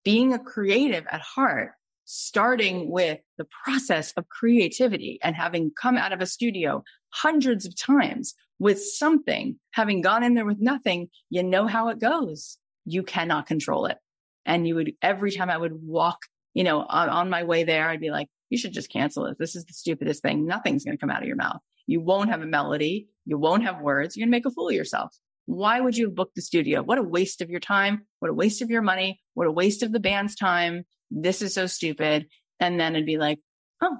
Being 0.03 0.33
a 0.33 0.39
creative 0.39 1.05
at 1.11 1.21
heart, 1.21 1.71
starting 2.05 2.89
with 2.89 3.19
the 3.37 3.47
process 3.63 4.11
of 4.17 4.27
creativity 4.27 5.19
and 5.23 5.35
having 5.35 5.71
come 5.79 5.97
out 5.97 6.11
of 6.11 6.21
a 6.21 6.25
studio 6.25 6.83
hundreds 7.09 7.65
of 7.65 7.75
times 7.77 8.33
with 8.59 8.83
something, 8.83 9.57
having 9.71 10.01
gone 10.01 10.23
in 10.23 10.33
there 10.33 10.45
with 10.45 10.59
nothing, 10.59 11.09
you 11.29 11.43
know 11.43 11.67
how 11.67 11.89
it 11.89 11.99
goes. 11.99 12.57
You 12.85 13.03
cannot 13.03 13.47
control 13.47 13.85
it. 13.85 13.97
And 14.45 14.67
you 14.67 14.75
would, 14.75 14.93
every 15.01 15.31
time 15.31 15.49
I 15.49 15.57
would 15.57 15.73
walk, 15.83 16.19
you 16.53 16.63
know, 16.63 16.81
on, 16.81 17.09
on 17.09 17.29
my 17.29 17.43
way 17.43 17.63
there, 17.63 17.87
I'd 17.87 18.01
be 18.01 18.11
like, 18.11 18.27
you 18.49 18.57
should 18.57 18.73
just 18.73 18.91
cancel 18.91 19.25
it. 19.27 19.37
This 19.39 19.55
is 19.55 19.65
the 19.65 19.73
stupidest 19.73 20.21
thing. 20.21 20.45
Nothing's 20.45 20.83
going 20.83 20.97
to 20.97 20.99
come 20.99 21.09
out 21.09 21.21
of 21.21 21.27
your 21.27 21.37
mouth. 21.37 21.59
You 21.87 22.01
won't 22.01 22.29
have 22.29 22.41
a 22.41 22.45
melody. 22.45 23.07
You 23.25 23.37
won't 23.37 23.63
have 23.63 23.81
words. 23.81 24.15
You're 24.15 24.25
going 24.25 24.31
to 24.31 24.37
make 24.37 24.45
a 24.45 24.51
fool 24.51 24.69
of 24.69 24.75
yourself. 24.75 25.15
Why 25.45 25.81
would 25.81 25.97
you 25.97 26.05
have 26.05 26.15
booked 26.15 26.35
the 26.35 26.41
studio? 26.41 26.81
What 26.81 26.97
a 26.97 27.03
waste 27.03 27.41
of 27.41 27.49
your 27.49 27.59
time. 27.59 28.05
What 28.19 28.31
a 28.31 28.33
waste 28.33 28.61
of 28.61 28.69
your 28.69 28.81
money. 28.81 29.21
What 29.33 29.47
a 29.47 29.51
waste 29.51 29.83
of 29.83 29.91
the 29.91 29.99
band's 29.99 30.35
time. 30.35 30.85
This 31.09 31.41
is 31.41 31.53
so 31.53 31.67
stupid. 31.67 32.27
And 32.59 32.79
then 32.79 32.95
it'd 32.95 33.05
be 33.05 33.17
like, 33.17 33.39
oh, 33.81 33.97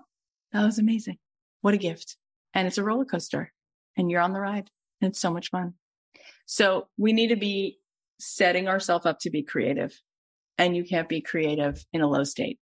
that 0.53 0.63
was 0.63 0.79
amazing. 0.79 1.17
What 1.61 1.73
a 1.73 1.77
gift. 1.77 2.17
And 2.53 2.67
it's 2.67 2.77
a 2.77 2.83
roller 2.83 3.05
coaster 3.05 3.51
and 3.97 4.09
you're 4.09 4.21
on 4.21 4.33
the 4.33 4.39
ride. 4.39 4.69
And 5.01 5.09
it's 5.09 5.19
so 5.19 5.31
much 5.31 5.49
fun. 5.49 5.73
So 6.45 6.87
we 6.97 7.13
need 7.13 7.29
to 7.29 7.35
be 7.35 7.79
setting 8.19 8.67
ourselves 8.67 9.05
up 9.05 9.19
to 9.19 9.29
be 9.29 9.41
creative 9.41 9.99
and 10.57 10.75
you 10.75 10.83
can't 10.83 11.09
be 11.09 11.21
creative 11.21 11.83
in 11.91 12.01
a 12.01 12.07
low 12.07 12.23
state. 12.23 12.59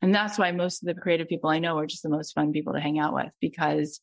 And 0.00 0.14
that's 0.14 0.38
why 0.38 0.52
most 0.52 0.82
of 0.82 0.86
the 0.86 1.00
creative 1.00 1.28
people 1.28 1.50
I 1.50 1.58
know 1.58 1.78
are 1.78 1.86
just 1.86 2.02
the 2.02 2.10
most 2.10 2.32
fun 2.32 2.52
people 2.52 2.74
to 2.74 2.80
hang 2.80 2.98
out 2.98 3.14
with 3.14 3.32
because 3.40 4.00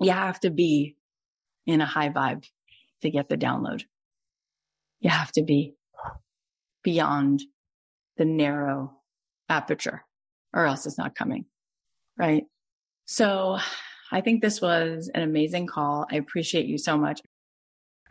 you 0.00 0.12
have 0.12 0.40
to 0.40 0.50
be 0.50 0.96
in 1.66 1.80
a 1.80 1.86
high 1.86 2.10
vibe 2.10 2.44
to 3.02 3.10
get 3.10 3.28
the 3.28 3.36
download. 3.36 3.82
You 5.00 5.10
have 5.10 5.32
to 5.32 5.42
be 5.42 5.74
beyond 6.82 7.42
the 8.16 8.24
narrow 8.24 8.92
aperture 9.48 10.04
or 10.54 10.66
else 10.66 10.86
it's 10.86 10.98
not 10.98 11.14
coming. 11.14 11.46
Right. 12.18 12.44
So 13.06 13.58
I 14.12 14.20
think 14.20 14.40
this 14.40 14.60
was 14.60 15.10
an 15.14 15.22
amazing 15.22 15.66
call. 15.66 16.06
I 16.10 16.16
appreciate 16.16 16.66
you 16.66 16.78
so 16.78 16.96
much. 16.96 17.20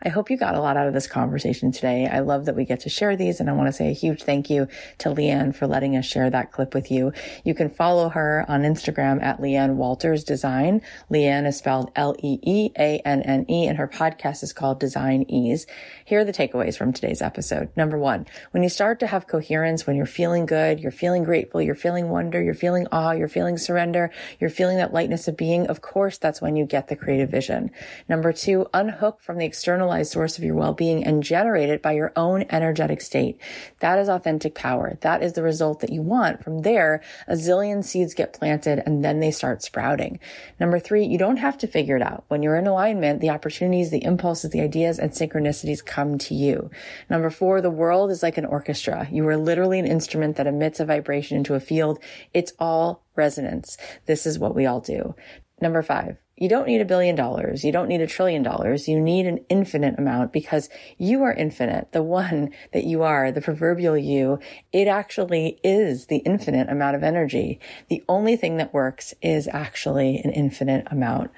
I 0.06 0.10
hope 0.10 0.28
you 0.28 0.36
got 0.36 0.54
a 0.54 0.60
lot 0.60 0.76
out 0.76 0.86
of 0.86 0.92
this 0.92 1.06
conversation 1.06 1.72
today. 1.72 2.06
I 2.06 2.20
love 2.20 2.44
that 2.44 2.54
we 2.54 2.66
get 2.66 2.80
to 2.80 2.90
share 2.90 3.16
these 3.16 3.40
and 3.40 3.48
I 3.48 3.54
want 3.54 3.68
to 3.68 3.72
say 3.72 3.88
a 3.88 3.94
huge 3.94 4.22
thank 4.22 4.50
you 4.50 4.68
to 4.98 5.08
LeeAnne 5.08 5.56
for 5.56 5.66
letting 5.66 5.96
us 5.96 6.04
share 6.04 6.28
that 6.28 6.52
clip 6.52 6.74
with 6.74 6.90
you. 6.90 7.14
You 7.42 7.54
can 7.54 7.70
follow 7.70 8.10
her 8.10 8.44
on 8.46 8.64
Instagram 8.64 9.22
at 9.22 9.40
LeeAnne 9.40 9.76
Walters 9.76 10.22
Design. 10.22 10.82
LeeAnne 11.10 11.46
is 11.46 11.56
spelled 11.56 11.90
L-E-E-A-N-N-E 11.96 13.66
and 13.66 13.78
her 13.78 13.88
podcast 13.88 14.42
is 14.42 14.52
called 14.52 14.78
Design 14.78 15.24
Ease. 15.26 15.66
Here 16.04 16.20
are 16.20 16.24
the 16.24 16.32
takeaways 16.32 16.76
from 16.76 16.92
today's 16.92 17.22
episode. 17.22 17.70
Number 17.74 17.96
one, 17.96 18.26
when 18.50 18.62
you 18.62 18.68
start 18.68 19.00
to 19.00 19.06
have 19.06 19.26
coherence, 19.26 19.86
when 19.86 19.96
you're 19.96 20.04
feeling 20.04 20.44
good, 20.44 20.80
you're 20.80 20.92
feeling 20.92 21.24
grateful, 21.24 21.62
you're 21.62 21.74
feeling 21.74 22.10
wonder, 22.10 22.42
you're 22.42 22.52
feeling 22.52 22.86
awe, 22.92 23.12
you're 23.12 23.26
feeling 23.26 23.56
surrender, 23.56 24.10
you're 24.38 24.50
feeling 24.50 24.76
that 24.76 24.92
lightness 24.92 25.28
of 25.28 25.36
being, 25.38 25.66
of 25.68 25.80
course, 25.80 26.18
that's 26.18 26.42
when 26.42 26.56
you 26.56 26.66
get 26.66 26.88
the 26.88 26.96
creative 26.96 27.30
vision. 27.30 27.70
Number 28.06 28.34
two, 28.34 28.66
unhook 28.74 29.22
from 29.22 29.38
the 29.38 29.46
external 29.46 29.93
source 30.02 30.36
of 30.36 30.44
your 30.44 30.54
well-being 30.54 31.04
and 31.04 31.22
generate 31.22 31.68
it 31.68 31.82
by 31.82 31.92
your 31.92 32.12
own 32.16 32.44
energetic 32.50 33.00
state. 33.00 33.40
That 33.80 33.98
is 33.98 34.08
authentic 34.08 34.54
power. 34.54 34.98
That 35.00 35.22
is 35.22 35.34
the 35.34 35.42
result 35.42 35.80
that 35.80 35.92
you 35.92 36.02
want. 36.02 36.42
From 36.42 36.62
there, 36.62 37.02
a 37.26 37.34
zillion 37.34 37.84
seeds 37.84 38.14
get 38.14 38.32
planted 38.32 38.82
and 38.84 39.04
then 39.04 39.20
they 39.20 39.30
start 39.30 39.62
sprouting. 39.62 40.18
Number 40.58 40.78
three, 40.78 41.04
you 41.04 41.18
don't 41.18 41.36
have 41.36 41.58
to 41.58 41.66
figure 41.66 41.96
it 41.96 42.02
out. 42.02 42.24
When 42.28 42.42
you're 42.42 42.56
in 42.56 42.66
alignment, 42.66 43.20
the 43.20 43.30
opportunities, 43.30 43.90
the 43.90 44.04
impulses, 44.04 44.50
the 44.50 44.60
ideas 44.60 44.98
and 44.98 45.12
synchronicities 45.12 45.84
come 45.84 46.18
to 46.18 46.34
you. 46.34 46.70
Number 47.08 47.30
four, 47.30 47.60
the 47.60 47.70
world 47.70 48.10
is 48.10 48.22
like 48.22 48.38
an 48.38 48.46
orchestra. 48.46 49.08
You 49.10 49.26
are 49.28 49.36
literally 49.36 49.78
an 49.78 49.86
instrument 49.86 50.36
that 50.36 50.46
emits 50.46 50.80
a 50.80 50.84
vibration 50.84 51.36
into 51.36 51.54
a 51.54 51.60
field. 51.60 51.98
It's 52.32 52.52
all 52.58 53.04
resonance. 53.16 53.76
This 54.06 54.26
is 54.26 54.38
what 54.38 54.54
we 54.54 54.66
all 54.66 54.80
do. 54.80 55.14
Number 55.60 55.82
five, 55.82 56.18
you 56.36 56.48
don't 56.48 56.66
need 56.66 56.80
a 56.80 56.84
billion 56.84 57.14
dollars. 57.14 57.64
You 57.64 57.70
don't 57.70 57.88
need 57.88 58.00
a 58.00 58.06
trillion 58.06 58.42
dollars. 58.42 58.88
You 58.88 59.00
need 59.00 59.26
an 59.26 59.44
infinite 59.48 59.98
amount 59.98 60.32
because 60.32 60.68
you 60.98 61.22
are 61.22 61.32
infinite. 61.32 61.92
The 61.92 62.02
one 62.02 62.50
that 62.72 62.84
you 62.84 63.02
are, 63.04 63.30
the 63.30 63.40
proverbial 63.40 63.96
you, 63.96 64.40
it 64.72 64.88
actually 64.88 65.60
is 65.62 66.06
the 66.06 66.18
infinite 66.18 66.68
amount 66.68 66.96
of 66.96 67.04
energy. 67.04 67.60
The 67.88 68.02
only 68.08 68.36
thing 68.36 68.56
that 68.56 68.74
works 68.74 69.14
is 69.22 69.48
actually 69.48 70.18
an 70.18 70.30
infinite 70.30 70.88
amount. 70.90 71.30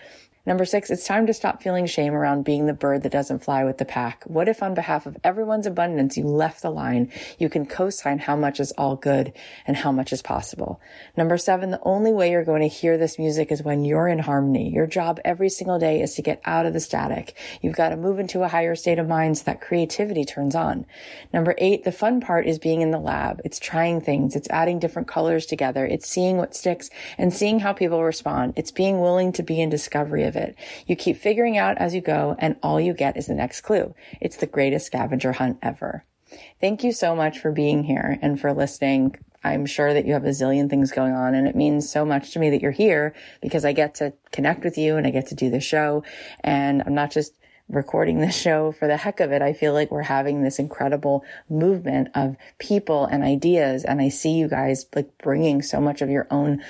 Number 0.47 0.65
six, 0.65 0.91
it's 0.91 1.05
time 1.05 1.27
to 1.27 1.35
stop 1.35 1.61
feeling 1.61 1.87
shame 1.87 2.15
around 2.15 2.45
being 2.45 2.67
the 2.67 2.73
bird 2.73 3.03
that 3.03 3.11
doesn't 3.11 3.43
fly 3.43 3.65
with 3.65 3.79
the 3.79 3.85
pack. 3.85 4.23
What 4.27 4.49
if 4.49 4.63
on 4.63 4.75
behalf 4.75 5.05
of 5.05 5.17
everyone's 5.25 5.67
abundance, 5.67 6.17
you 6.17 6.23
left 6.25 6.63
the 6.63 6.71
line? 6.71 7.11
You 7.37 7.49
can 7.49 7.67
co-sign 7.67 8.21
how 8.21 8.37
much 8.37 8.61
is 8.61 8.71
all 8.79 8.95
good 8.95 9.33
and 9.67 9.77
how 9.77 9.91
much 9.91 10.13
is 10.13 10.23
possible. 10.23 10.81
Number 11.17 11.37
seven, 11.37 11.73
the 11.73 11.81
only 11.83 12.13
way 12.13 12.31
you're 12.31 12.45
going 12.45 12.63
to 12.63 12.69
hear 12.69 12.97
this 12.97 13.19
music 13.19 13.51
is 13.51 13.65
when 13.65 13.85
you're 13.85 14.07
in 14.07 14.21
harmony. 14.21 14.73
Your 14.73 14.87
job 14.87 15.19
every 15.25 15.49
single 15.49 15.81
day 15.81 16.01
is 16.01 16.15
to 16.15 16.23
get 16.23 16.41
out 16.45 16.65
of 16.65 16.73
the 16.73 16.81
static. 16.81 17.37
You've 17.61 17.75
got 17.75 17.89
to 17.89 17.97
move 17.97 18.21
into 18.21 18.45
a 18.45 18.49
higher 18.49 18.77
state 18.77 19.01
of 19.01 19.09
mind 19.09 19.39
so 19.39 19.45
that 19.47 19.61
creativity 19.61 20.25
turns 20.25 20.55
on. 20.55 20.87
Number 21.33 21.57
eight, 21.59 21.83
the 21.83 21.91
fun 21.91 22.21
part 22.21 22.47
is 22.47 22.61
being 22.61 22.83
in 22.83 22.93
the 22.93 23.01
lab. 23.01 23.41
It's 23.45 23.59
trying 23.59 24.01
things. 24.01 24.37
It's 24.37 24.49
adding 24.51 24.79
different 24.79 25.09
colors 25.09 25.45
together. 25.45 25.85
It's 25.85 26.09
seeing 26.09 26.37
what 26.37 26.55
sticks 26.55 26.89
and 27.19 27.35
seeing 27.35 27.59
how 27.59 27.73
people 27.73 28.05
respond. 28.05 28.53
It's 28.55 28.71
being 28.71 29.01
willing 29.01 29.33
to 29.33 29.43
be 29.43 29.61
in 29.61 29.71
discovery 29.71 30.23
of 30.23 30.36
it. 30.37 30.57
You 30.87 30.97
keep 30.97 31.17
figuring 31.17 31.59
out 31.59 31.79
as 31.79 31.95
you 31.95 32.01
go 32.01 32.37
and 32.39 32.57
all 32.63 32.81
you 32.81 32.95
get 32.95 33.17
is 33.17 33.27
the 33.27 33.35
next 33.35 33.63
clue. 33.63 33.95
It's 34.21 34.37
the 34.37 34.47
greatest 34.47 34.87
scavenger 34.87 35.33
hunt 35.33 35.59
ever. 35.63 36.05
Thank 36.61 36.85
you 36.85 36.93
so 36.93 37.15
much 37.15 37.39
for 37.39 37.53
being 37.53 37.85
here 37.85 38.19
and 38.23 38.41
for 38.41 38.53
listening. 38.53 39.17
I'm 39.45 39.67
sure 39.67 39.95
that 39.95 40.07
you 40.07 40.13
have 40.13 40.25
a 40.25 40.31
zillion 40.31 40.69
things 40.69 40.91
going 40.91 41.13
on 41.13 41.35
and 41.35 41.47
it 41.47 41.55
means 41.55 41.89
so 41.91 42.05
much 42.05 42.33
to 42.33 42.39
me 42.39 42.51
that 42.51 42.61
you're 42.61 42.73
here 42.73 43.15
because 43.41 43.65
I 43.65 43.73
get 43.73 43.95
to 43.97 44.13
connect 44.33 44.65
with 44.65 44.77
you 44.77 44.97
and 44.97 45.07
I 45.07 45.11
get 45.11 45.29
to 45.29 45.35
do 45.35 45.51
the 45.51 45.61
show 45.61 46.03
and 46.41 46.83
I'm 46.85 46.95
not 46.95 47.13
just 47.13 47.35
recording 47.69 48.19
this 48.21 48.37
show 48.37 48.73
for 48.73 48.89
the 48.89 48.97
heck 48.97 49.21
of 49.21 49.33
it. 49.33 49.43
I 49.43 49.53
feel 49.53 49.73
like 49.73 49.91
we're 49.91 50.03
having 50.03 50.43
this 50.43 50.59
incredible 50.59 51.25
movement 51.49 52.09
of 52.15 52.37
people 52.59 53.07
and 53.07 53.23
ideas. 53.23 53.85
And 53.85 54.01
I 54.01 54.09
see 54.09 54.33
you 54.33 54.49
guys 54.49 54.87
like 54.95 55.17
bringing 55.19 55.63
so 55.63 55.81
much 55.81 56.03
of 56.03 56.11
your 56.11 56.27
own 56.31 56.63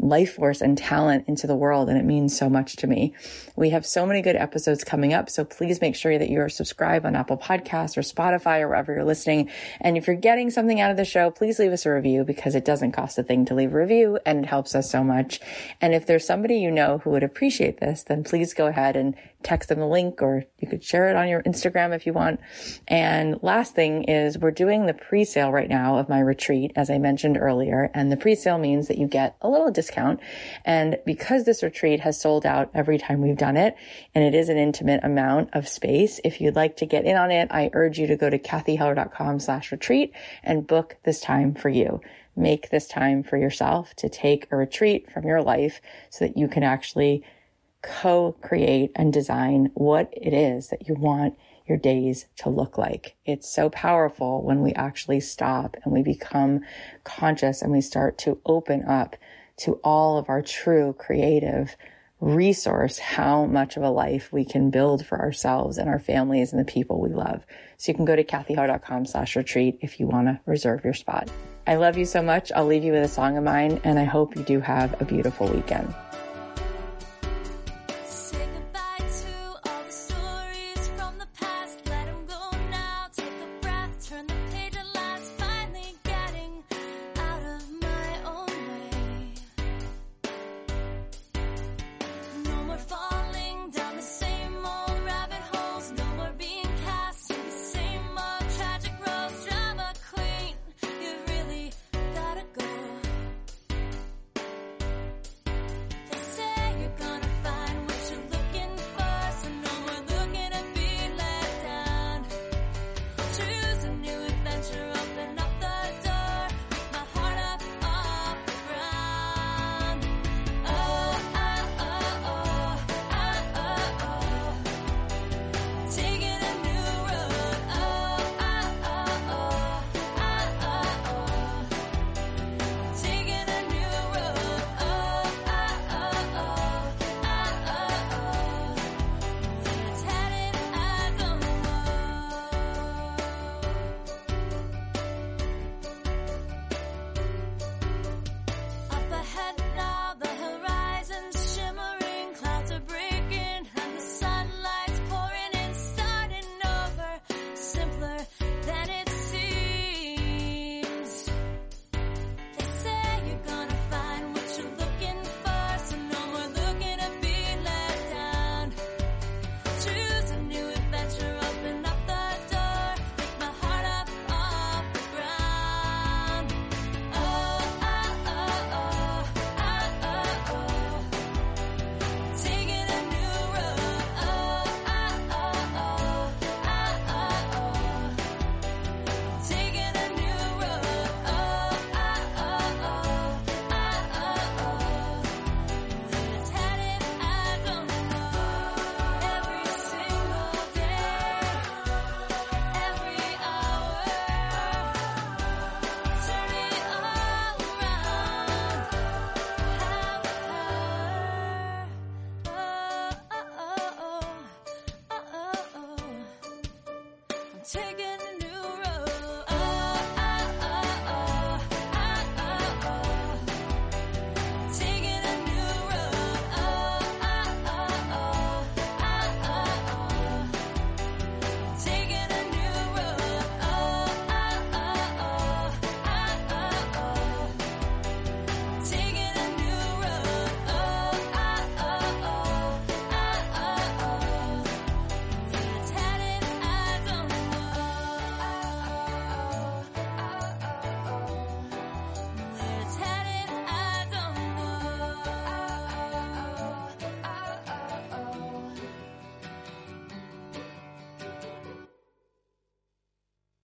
life 0.00 0.34
force 0.34 0.60
and 0.60 0.76
talent 0.76 1.28
into 1.28 1.46
the 1.46 1.54
world. 1.54 1.88
And 1.88 1.98
it 1.98 2.04
means 2.04 2.36
so 2.36 2.48
much 2.48 2.76
to 2.76 2.86
me. 2.86 3.14
We 3.56 3.70
have 3.70 3.84
so 3.84 4.06
many 4.06 4.22
good 4.22 4.36
episodes 4.36 4.82
coming 4.82 5.12
up. 5.12 5.28
So 5.30 5.44
please 5.44 5.80
make 5.80 5.94
sure 5.94 6.18
that 6.18 6.30
you 6.30 6.40
are 6.40 6.48
subscribed 6.48 7.04
on 7.04 7.14
Apple 7.14 7.36
Podcasts 7.36 7.96
or 7.96 8.02
Spotify 8.02 8.60
or 8.60 8.68
wherever 8.68 8.92
you're 8.92 9.04
listening. 9.04 9.50
And 9.80 9.96
if 9.96 10.06
you're 10.06 10.16
getting 10.16 10.50
something 10.50 10.80
out 10.80 10.90
of 10.90 10.96
the 10.96 11.04
show, 11.04 11.30
please 11.30 11.58
leave 11.58 11.72
us 11.72 11.86
a 11.86 11.92
review 11.92 12.24
because 12.24 12.54
it 12.54 12.64
doesn't 12.64 12.92
cost 12.92 13.18
a 13.18 13.22
thing 13.22 13.44
to 13.46 13.54
leave 13.54 13.74
a 13.74 13.78
review 13.78 14.18
and 14.24 14.44
it 14.44 14.48
helps 14.48 14.74
us 14.74 14.90
so 14.90 15.04
much. 15.04 15.40
And 15.80 15.94
if 15.94 16.06
there's 16.06 16.26
somebody 16.26 16.56
you 16.56 16.70
know 16.70 16.98
who 16.98 17.10
would 17.10 17.22
appreciate 17.22 17.80
this, 17.80 18.02
then 18.02 18.24
please 18.24 18.54
go 18.54 18.66
ahead 18.66 18.96
and 18.96 19.14
text 19.42 19.68
them 19.68 19.78
the 19.78 19.86
link 19.86 20.22
or 20.22 20.44
you 20.58 20.68
could 20.68 20.84
share 20.84 21.08
it 21.08 21.16
on 21.16 21.28
your 21.28 21.42
Instagram 21.42 21.94
if 21.94 22.06
you 22.06 22.12
want. 22.12 22.40
And 22.86 23.38
last 23.42 23.74
thing 23.74 24.04
is 24.04 24.38
we're 24.38 24.50
doing 24.50 24.86
the 24.86 24.94
pre-sale 24.94 25.50
right 25.50 25.68
now 25.68 25.96
of 25.98 26.08
my 26.08 26.20
retreat, 26.20 26.72
as 26.76 26.90
I 26.90 26.98
mentioned 26.98 27.38
earlier. 27.38 27.90
And 27.94 28.12
the 28.12 28.16
pre-sale 28.16 28.58
means 28.58 28.88
that 28.88 28.98
you 28.98 29.06
get 29.06 29.36
a 29.40 29.48
little 29.48 29.70
discount. 29.70 30.20
And 30.64 30.98
because 31.06 31.44
this 31.44 31.62
retreat 31.62 32.00
has 32.00 32.20
sold 32.20 32.44
out 32.44 32.70
every 32.74 32.98
time 32.98 33.20
we've 33.20 33.36
done 33.36 33.56
it, 33.56 33.76
and 34.14 34.24
it 34.24 34.34
is 34.34 34.48
an 34.48 34.58
intimate 34.58 35.02
amount 35.02 35.50
of 35.52 35.68
space, 35.68 36.20
if 36.24 36.40
you'd 36.40 36.56
like 36.56 36.76
to 36.76 36.86
get 36.86 37.04
in 37.04 37.16
on 37.16 37.30
it, 37.30 37.48
I 37.50 37.70
urge 37.72 37.98
you 37.98 38.06
to 38.08 38.16
go 38.16 38.28
to 38.28 38.38
cathyheller.com 38.38 39.40
slash 39.40 39.72
retreat 39.72 40.12
and 40.42 40.66
book 40.66 40.96
this 41.04 41.20
time 41.20 41.54
for 41.54 41.68
you 41.68 42.00
make 42.36 42.70
this 42.70 42.86
time 42.86 43.22
for 43.22 43.36
yourself 43.36 43.94
to 43.94 44.08
take 44.08 44.46
a 44.50 44.56
retreat 44.56 45.10
from 45.10 45.26
your 45.26 45.42
life 45.42 45.80
so 46.08 46.24
that 46.24 46.36
you 46.36 46.48
can 46.48 46.62
actually 46.62 47.22
co-create 47.82 48.92
and 48.94 49.12
design 49.12 49.70
what 49.74 50.12
it 50.12 50.32
is 50.32 50.68
that 50.68 50.88
you 50.88 50.94
want 50.94 51.36
your 51.66 51.78
days 51.78 52.26
to 52.36 52.48
look 52.50 52.76
like. 52.76 53.16
It's 53.24 53.48
so 53.48 53.70
powerful 53.70 54.42
when 54.42 54.60
we 54.60 54.72
actually 54.74 55.20
stop 55.20 55.76
and 55.84 55.92
we 55.92 56.02
become 56.02 56.60
conscious 57.04 57.62
and 57.62 57.72
we 57.72 57.80
start 57.80 58.18
to 58.18 58.40
open 58.44 58.84
up 58.84 59.16
to 59.58 59.74
all 59.84 60.18
of 60.18 60.28
our 60.28 60.42
true 60.42 60.94
creative 60.98 61.76
resource, 62.20 62.98
how 62.98 63.46
much 63.46 63.76
of 63.76 63.82
a 63.82 63.90
life 63.90 64.30
we 64.32 64.44
can 64.44 64.70
build 64.70 65.06
for 65.06 65.18
ourselves 65.18 65.78
and 65.78 65.88
our 65.88 65.98
families 65.98 66.52
and 66.52 66.60
the 66.60 66.70
people 66.70 67.00
we 67.00 67.08
love. 67.08 67.44
So 67.78 67.92
you 67.92 67.96
can 67.96 68.04
go 68.04 68.16
to 68.16 68.24
cathyheller.com 68.24 69.06
slash 69.06 69.36
retreat 69.36 69.78
if 69.80 69.98
you 69.98 70.06
want 70.06 70.26
to 70.26 70.40
reserve 70.44 70.84
your 70.84 70.92
spot. 70.92 71.30
I 71.66 71.76
love 71.76 71.96
you 71.96 72.04
so 72.04 72.20
much. 72.20 72.52
I'll 72.54 72.66
leave 72.66 72.84
you 72.84 72.92
with 72.92 73.04
a 73.04 73.08
song 73.08 73.38
of 73.38 73.44
mine 73.44 73.80
and 73.84 73.98
I 73.98 74.04
hope 74.04 74.36
you 74.36 74.42
do 74.42 74.60
have 74.60 75.00
a 75.00 75.04
beautiful 75.04 75.46
weekend. 75.48 75.94